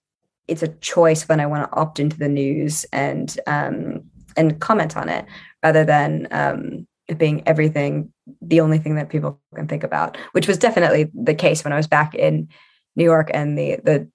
it's 0.49 0.63
a 0.63 0.69
choice 0.69 1.29
when 1.29 1.41
I 1.41 1.47
want 1.47 1.71
to 1.71 1.79
opt 1.79 2.01
into 2.01 2.19
the 2.19 2.29
news 2.29 2.85
and 2.93 3.37
um, 3.47 4.03
and 4.37 4.61
comment 4.61 4.97
on 4.97 5.09
it 5.09 5.27
rather 5.63 5.85
than 5.85 6.29
um, 6.31 6.87
it 7.09 7.19
being 7.19 7.43
everything, 7.47 8.13
the 8.41 8.61
only 8.61 8.79
thing 8.79 8.97
that 8.97 9.11
people 9.11 9.41
can 9.55 9.69
think 9.69 9.85
about, 9.85 10.17
which 10.33 10.49
was 10.49 10.59
definitely 10.59 11.11
the 11.15 11.35
case 11.35 11.65
when 11.65 11.73
I 11.73 11.77
was 11.77 11.87
back 11.87 12.15
in 12.15 12.49
New 12.97 13.05
York 13.05 13.31
and 13.35 13.59
the 13.59 13.81
the 13.85 14.09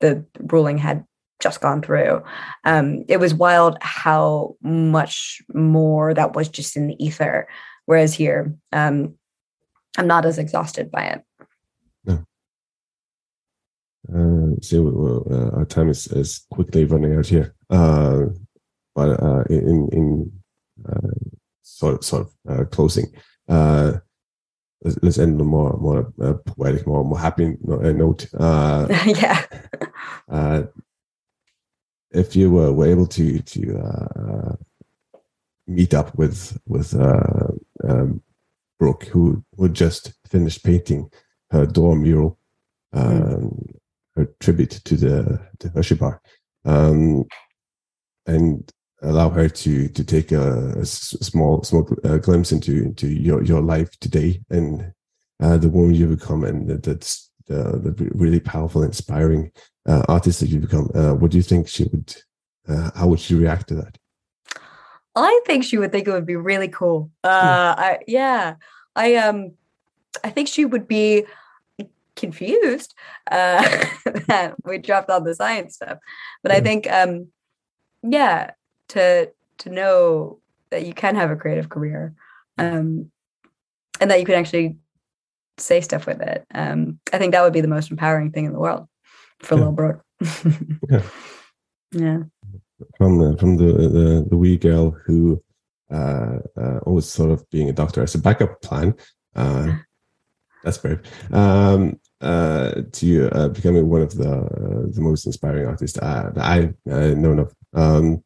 the 0.00 0.24
ruling 0.38 0.78
had 0.78 1.04
just 1.40 1.60
gone 1.60 1.82
through. 1.82 2.22
Um, 2.64 3.04
it 3.08 3.18
was 3.18 3.34
wild 3.34 3.76
how 3.80 4.56
much 4.62 5.42
more 5.52 6.14
that 6.14 6.34
was 6.34 6.48
just 6.48 6.76
in 6.76 6.86
the 6.86 7.04
ether, 7.04 7.48
whereas 7.86 8.14
here, 8.14 8.54
um, 8.72 9.14
I'm 9.98 10.06
not 10.06 10.26
as 10.26 10.38
exhausted 10.38 10.90
by 10.90 11.06
it. 11.06 11.22
Uh, 14.12 14.54
so 14.60 14.82
well, 14.82 15.26
uh, 15.30 15.58
our 15.58 15.64
time 15.64 15.88
is, 15.88 16.06
is 16.08 16.46
quickly 16.50 16.84
running 16.84 17.16
out 17.16 17.26
here. 17.26 17.54
Uh, 17.70 18.26
but 18.94 19.20
uh, 19.20 19.42
in 19.50 19.88
in 19.92 20.32
uh, 20.88 21.08
sort 21.66 21.94
of 21.94 22.04
sort 22.04 22.22
of 22.26 22.60
uh, 22.60 22.64
closing, 22.66 23.12
uh, 23.48 23.94
let's, 24.82 24.98
let's 25.02 25.18
end 25.18 25.34
on 25.34 25.40
a 25.40 25.44
more 25.44 25.76
more 25.78 26.12
uh, 26.22 26.34
poetic, 26.34 26.86
more 26.86 27.04
more 27.04 27.18
happy 27.18 27.56
uh, 27.68 27.92
note. 27.92 28.26
Uh, 28.34 28.86
yeah. 29.06 29.44
uh, 30.28 30.62
if 32.12 32.36
you 32.36 32.50
were, 32.50 32.72
were 32.72 32.86
able 32.86 33.06
to 33.06 33.40
to 33.40 33.78
uh, 33.78 34.56
meet 35.66 35.92
up 35.92 36.16
with 36.16 36.58
with 36.66 36.94
uh, 36.94 37.48
um, 37.84 38.22
Brooke, 38.78 39.04
who 39.04 39.44
who 39.56 39.68
just 39.68 40.12
finished 40.28 40.64
painting 40.64 41.10
her 41.50 41.66
door 41.66 41.96
mural, 41.96 42.38
um, 42.92 43.66
her 44.14 44.26
tribute 44.40 44.80
to 44.84 44.96
the 44.96 45.40
to 45.58 45.68
Hershey 45.70 45.96
Bar, 45.96 46.20
um, 46.64 47.24
and 48.26 48.72
allow 49.02 49.28
her 49.30 49.48
to 49.48 49.88
to 49.88 50.04
take 50.04 50.32
a 50.32 50.84
small 50.84 51.62
small 51.62 51.88
uh, 52.04 52.18
glimpse 52.18 52.52
into 52.52 52.82
into 52.84 53.08
your 53.08 53.42
your 53.42 53.60
life 53.60 53.90
today 54.00 54.40
and 54.50 54.92
uh, 55.42 55.56
the 55.56 55.68
woman 55.68 55.94
you 55.94 56.06
become, 56.06 56.44
and 56.44 56.68
that- 56.68 56.82
that's 56.82 57.30
the, 57.46 57.78
the 57.78 58.10
really 58.14 58.40
powerful, 58.40 58.82
inspiring 58.82 59.52
uh, 59.86 60.02
artist 60.08 60.40
that 60.40 60.48
you 60.48 60.58
become. 60.58 60.90
Uh, 60.94 61.12
what 61.14 61.30
do 61.30 61.36
you 61.36 61.42
think 61.42 61.68
she 61.68 61.84
would? 61.84 62.16
Uh, 62.68 62.90
how 62.94 63.06
would 63.06 63.20
she 63.20 63.34
react 63.34 63.68
to 63.68 63.74
that? 63.74 63.98
I 65.14 65.40
think 65.46 65.64
she 65.64 65.78
would 65.78 65.92
think 65.92 66.08
it 66.08 66.12
would 66.12 66.26
be 66.26 66.36
really 66.36 66.68
cool. 66.68 67.10
Uh, 67.22 67.74
I, 67.78 67.98
yeah, 68.06 68.56
I 68.96 69.14
um, 69.16 69.52
I 70.24 70.30
think 70.30 70.48
she 70.48 70.64
would 70.64 70.88
be 70.88 71.24
confused 72.16 72.94
uh, 73.30 73.62
that 74.28 74.54
we 74.64 74.78
dropped 74.78 75.10
all 75.10 75.20
the 75.20 75.34
science 75.34 75.76
stuff, 75.76 75.98
but 76.42 76.50
I 76.50 76.60
think 76.60 76.90
um, 76.90 77.28
yeah, 78.02 78.50
to 78.88 79.30
to 79.58 79.70
know 79.70 80.38
that 80.70 80.86
you 80.86 80.92
can 80.92 81.14
have 81.14 81.30
a 81.30 81.36
creative 81.36 81.68
career, 81.68 82.14
um, 82.58 83.10
and 84.00 84.10
that 84.10 84.20
you 84.20 84.26
can 84.26 84.34
actually 84.34 84.76
say 85.58 85.80
stuff 85.80 86.06
with 86.06 86.20
it. 86.20 86.44
Um, 86.54 86.98
I 87.12 87.18
think 87.18 87.32
that 87.32 87.42
would 87.42 87.52
be 87.52 87.60
the 87.60 87.68
most 87.68 87.90
empowering 87.90 88.30
thing 88.30 88.44
in 88.44 88.52
the 88.52 88.58
world 88.58 88.86
for 89.40 89.56
Yeah. 89.56 89.60
Lil 89.62 89.72
Brooke. 89.72 90.04
Yeah. 90.90 91.02
yeah. 91.92 92.18
from 92.98 93.18
the, 93.18 93.36
from 93.38 93.56
the, 93.56 93.72
the 93.72 94.26
the 94.28 94.36
wee 94.36 94.56
girl 94.56 94.90
who 94.90 95.42
uh, 95.90 96.38
uh, 96.60 96.78
always 96.84 97.14
thought 97.14 97.30
of 97.30 97.48
being 97.50 97.68
a 97.68 97.72
doctor 97.72 98.02
as 98.02 98.14
a 98.14 98.18
backup 98.18 98.60
plan. 98.60 98.94
Uh, 99.34 99.76
that's 100.64 100.78
brave. 100.78 101.00
Um, 101.32 101.98
uh, 102.20 102.82
to 102.92 103.28
uh, 103.32 103.48
becoming 103.48 103.88
one 103.88 104.02
of 104.02 104.16
the 104.16 104.30
uh, 104.30 104.86
the 104.90 105.00
most 105.00 105.26
inspiring 105.26 105.66
artists 105.66 105.98
uh, 105.98 106.30
that 106.34 106.44
I 106.44 106.90
uh, 106.90 107.14
known 107.14 107.38
of, 107.38 107.54
um, 107.74 108.24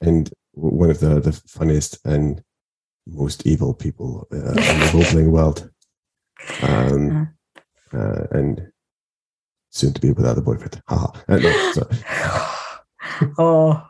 and 0.00 0.30
one 0.52 0.90
of 0.90 1.00
the 1.00 1.20
the 1.20 1.32
funniest 1.32 1.98
and 2.04 2.42
most 3.06 3.46
evil 3.46 3.74
people 3.74 4.26
uh, 4.32 4.36
in 4.36 4.54
the 4.54 4.90
role 4.94 5.04
playing 5.04 5.30
world. 5.32 5.70
Um, 6.62 7.34
uh, 7.92 8.26
and 8.30 8.72
soon 9.70 9.92
to 9.92 10.00
be 10.00 10.12
without 10.12 10.38
a 10.38 10.40
boyfriend. 10.40 10.82
Haha. 10.88 11.12
Uh, 11.28 11.36
no, 11.36 11.82
oh 13.38 13.86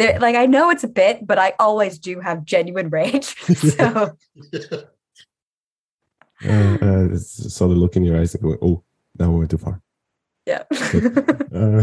there, 0.00 0.18
like 0.18 0.34
i 0.34 0.46
know 0.46 0.70
it's 0.70 0.82
a 0.82 0.88
bit 0.88 1.26
but 1.26 1.38
i 1.38 1.52
always 1.58 1.98
do 1.98 2.20
have 2.20 2.44
genuine 2.44 2.88
rage 2.88 3.36
so 3.54 4.16
uh, 6.42 6.78
uh, 6.80 7.16
saw 7.18 7.68
the 7.68 7.74
look 7.74 7.96
in 7.96 8.02
your 8.02 8.18
eyes 8.18 8.34
and 8.34 8.42
going, 8.42 8.56
"Oh, 8.62 8.82
now 9.18 9.30
we 9.30 9.40
went 9.40 9.50
too 9.50 9.58
far." 9.58 9.82
yeah 10.46 10.62
Uh, 11.54 11.82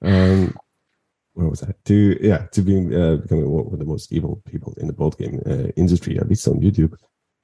um, 0.00 0.54
where 1.38 1.48
was 1.48 1.60
that? 1.60 1.76
To 1.84 2.18
yeah, 2.20 2.46
to 2.50 2.62
being 2.62 2.92
uh, 2.92 3.16
becoming 3.16 3.48
one 3.48 3.72
of 3.72 3.78
the 3.78 3.84
most 3.84 4.12
evil 4.12 4.42
people 4.44 4.74
in 4.80 4.88
the 4.88 4.92
board 4.92 5.16
game 5.16 5.40
uh, 5.46 5.68
industry, 5.76 6.18
at 6.18 6.28
least 6.28 6.48
on 6.48 6.60
YouTube. 6.60 6.94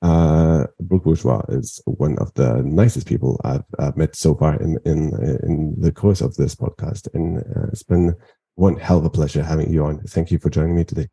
Uh, 0.03 0.67
Brooke 0.81 1.05
Bourgeois 1.05 1.43
is 1.49 1.81
one 1.87 2.19
of 2.19 2.35
the 2.35 2.63
nicest 2.65 3.07
people 3.07 3.41
I've, 3.45 3.63
I've 3.79 3.97
met 3.97 4.17
so 4.17 4.35
far 4.35 4.57
in 4.61 4.79
in 4.85 4.99
in 5.45 5.75
the 5.79 5.93
course 5.93 6.21
of 6.21 6.35
this 6.35 6.57
podcast, 6.57 7.07
and 7.15 7.39
uh, 7.39 7.69
it's 7.73 7.85
been 7.85 8.17
one 8.57 8.77
hell 8.77 8.99
of 8.99 9.05
a 9.05 9.11
pleasure 9.11 9.45
having 9.45 9.73
you 9.73 9.85
on. 9.85 10.01
Thank 10.09 10.33
you 10.33 10.39
for 10.41 10.51
joining 10.51 10.75
me 10.75 10.85
today. 10.85 11.09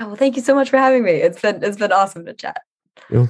oh, 0.00 0.06
well 0.06 0.16
thank 0.16 0.34
you 0.36 0.42
so 0.42 0.54
much 0.54 0.70
for 0.70 0.78
having 0.78 1.04
me 1.04 1.12
it's 1.12 1.40
been 1.40 1.62
it's 1.62 1.76
been 1.76 1.92
awesome 1.92 2.24
to 2.26 2.34
chat 2.34 2.62
You 3.10 3.28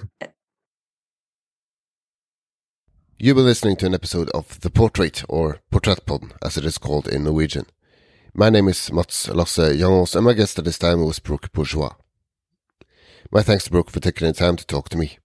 You've 3.18 3.36
been 3.36 3.44
listening 3.52 3.76
to 3.76 3.86
an 3.86 3.94
episode 3.94 4.30
of 4.30 4.60
The 4.60 4.70
Portrait, 4.70 5.24
or 5.28 5.60
Porträttpodden, 5.72 6.32
as 6.42 6.56
it 6.56 6.64
is 6.64 6.78
called 6.78 7.06
in 7.08 7.24
Norwegian. 7.24 7.66
My 8.36 8.50
name 8.50 8.66
is 8.66 8.90
Mats 8.90 9.28
Lasse 9.28 9.76
Jangås, 9.78 10.16
and 10.16 10.24
my 10.24 10.32
guest 10.32 10.58
at 10.58 10.64
this 10.64 10.76
time 10.76 11.04
was 11.04 11.20
Brooke 11.20 11.52
Bourgeois. 11.52 11.94
My 13.30 13.42
thanks 13.42 13.62
to 13.62 13.70
Brooke 13.70 13.92
for 13.92 14.00
taking 14.00 14.26
the 14.26 14.32
time 14.32 14.56
to 14.56 14.66
talk 14.66 14.88
to 14.88 14.98
me. 14.98 15.18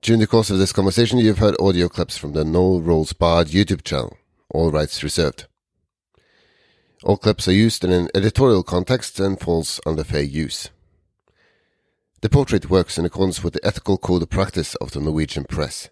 During 0.00 0.20
the 0.20 0.28
course 0.28 0.50
of 0.50 0.58
this 0.58 0.72
conversation, 0.72 1.18
you've 1.18 1.38
heard 1.38 1.56
audio 1.60 1.88
clips 1.88 2.16
from 2.16 2.34
the 2.34 2.44
No 2.44 2.78
Rolls 2.78 3.12
Barred 3.14 3.48
YouTube 3.48 3.82
channel, 3.82 4.16
all 4.48 4.70
rights 4.70 5.02
reserved. 5.02 5.48
All 7.02 7.16
clips 7.16 7.48
are 7.48 7.52
used 7.52 7.82
in 7.82 7.90
an 7.90 8.10
editorial 8.14 8.62
context 8.62 9.18
and 9.18 9.40
falls 9.40 9.80
under 9.84 10.04
fair 10.04 10.22
use. 10.22 10.70
The 12.20 12.30
portrait 12.30 12.70
works 12.70 12.96
in 12.96 13.04
accordance 13.04 13.42
with 13.42 13.54
the 13.54 13.66
ethical 13.66 13.98
code 13.98 14.22
of 14.22 14.30
practice 14.30 14.76
of 14.76 14.92
the 14.92 15.00
Norwegian 15.00 15.46
press. 15.46 15.90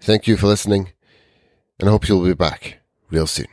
Thank 0.00 0.26
you 0.26 0.36
for 0.36 0.48
listening, 0.48 0.94
and 1.78 1.88
I 1.88 1.92
hope 1.92 2.08
you'll 2.08 2.24
be 2.24 2.34
back 2.34 2.78
real 3.08 3.28
soon. 3.28 3.46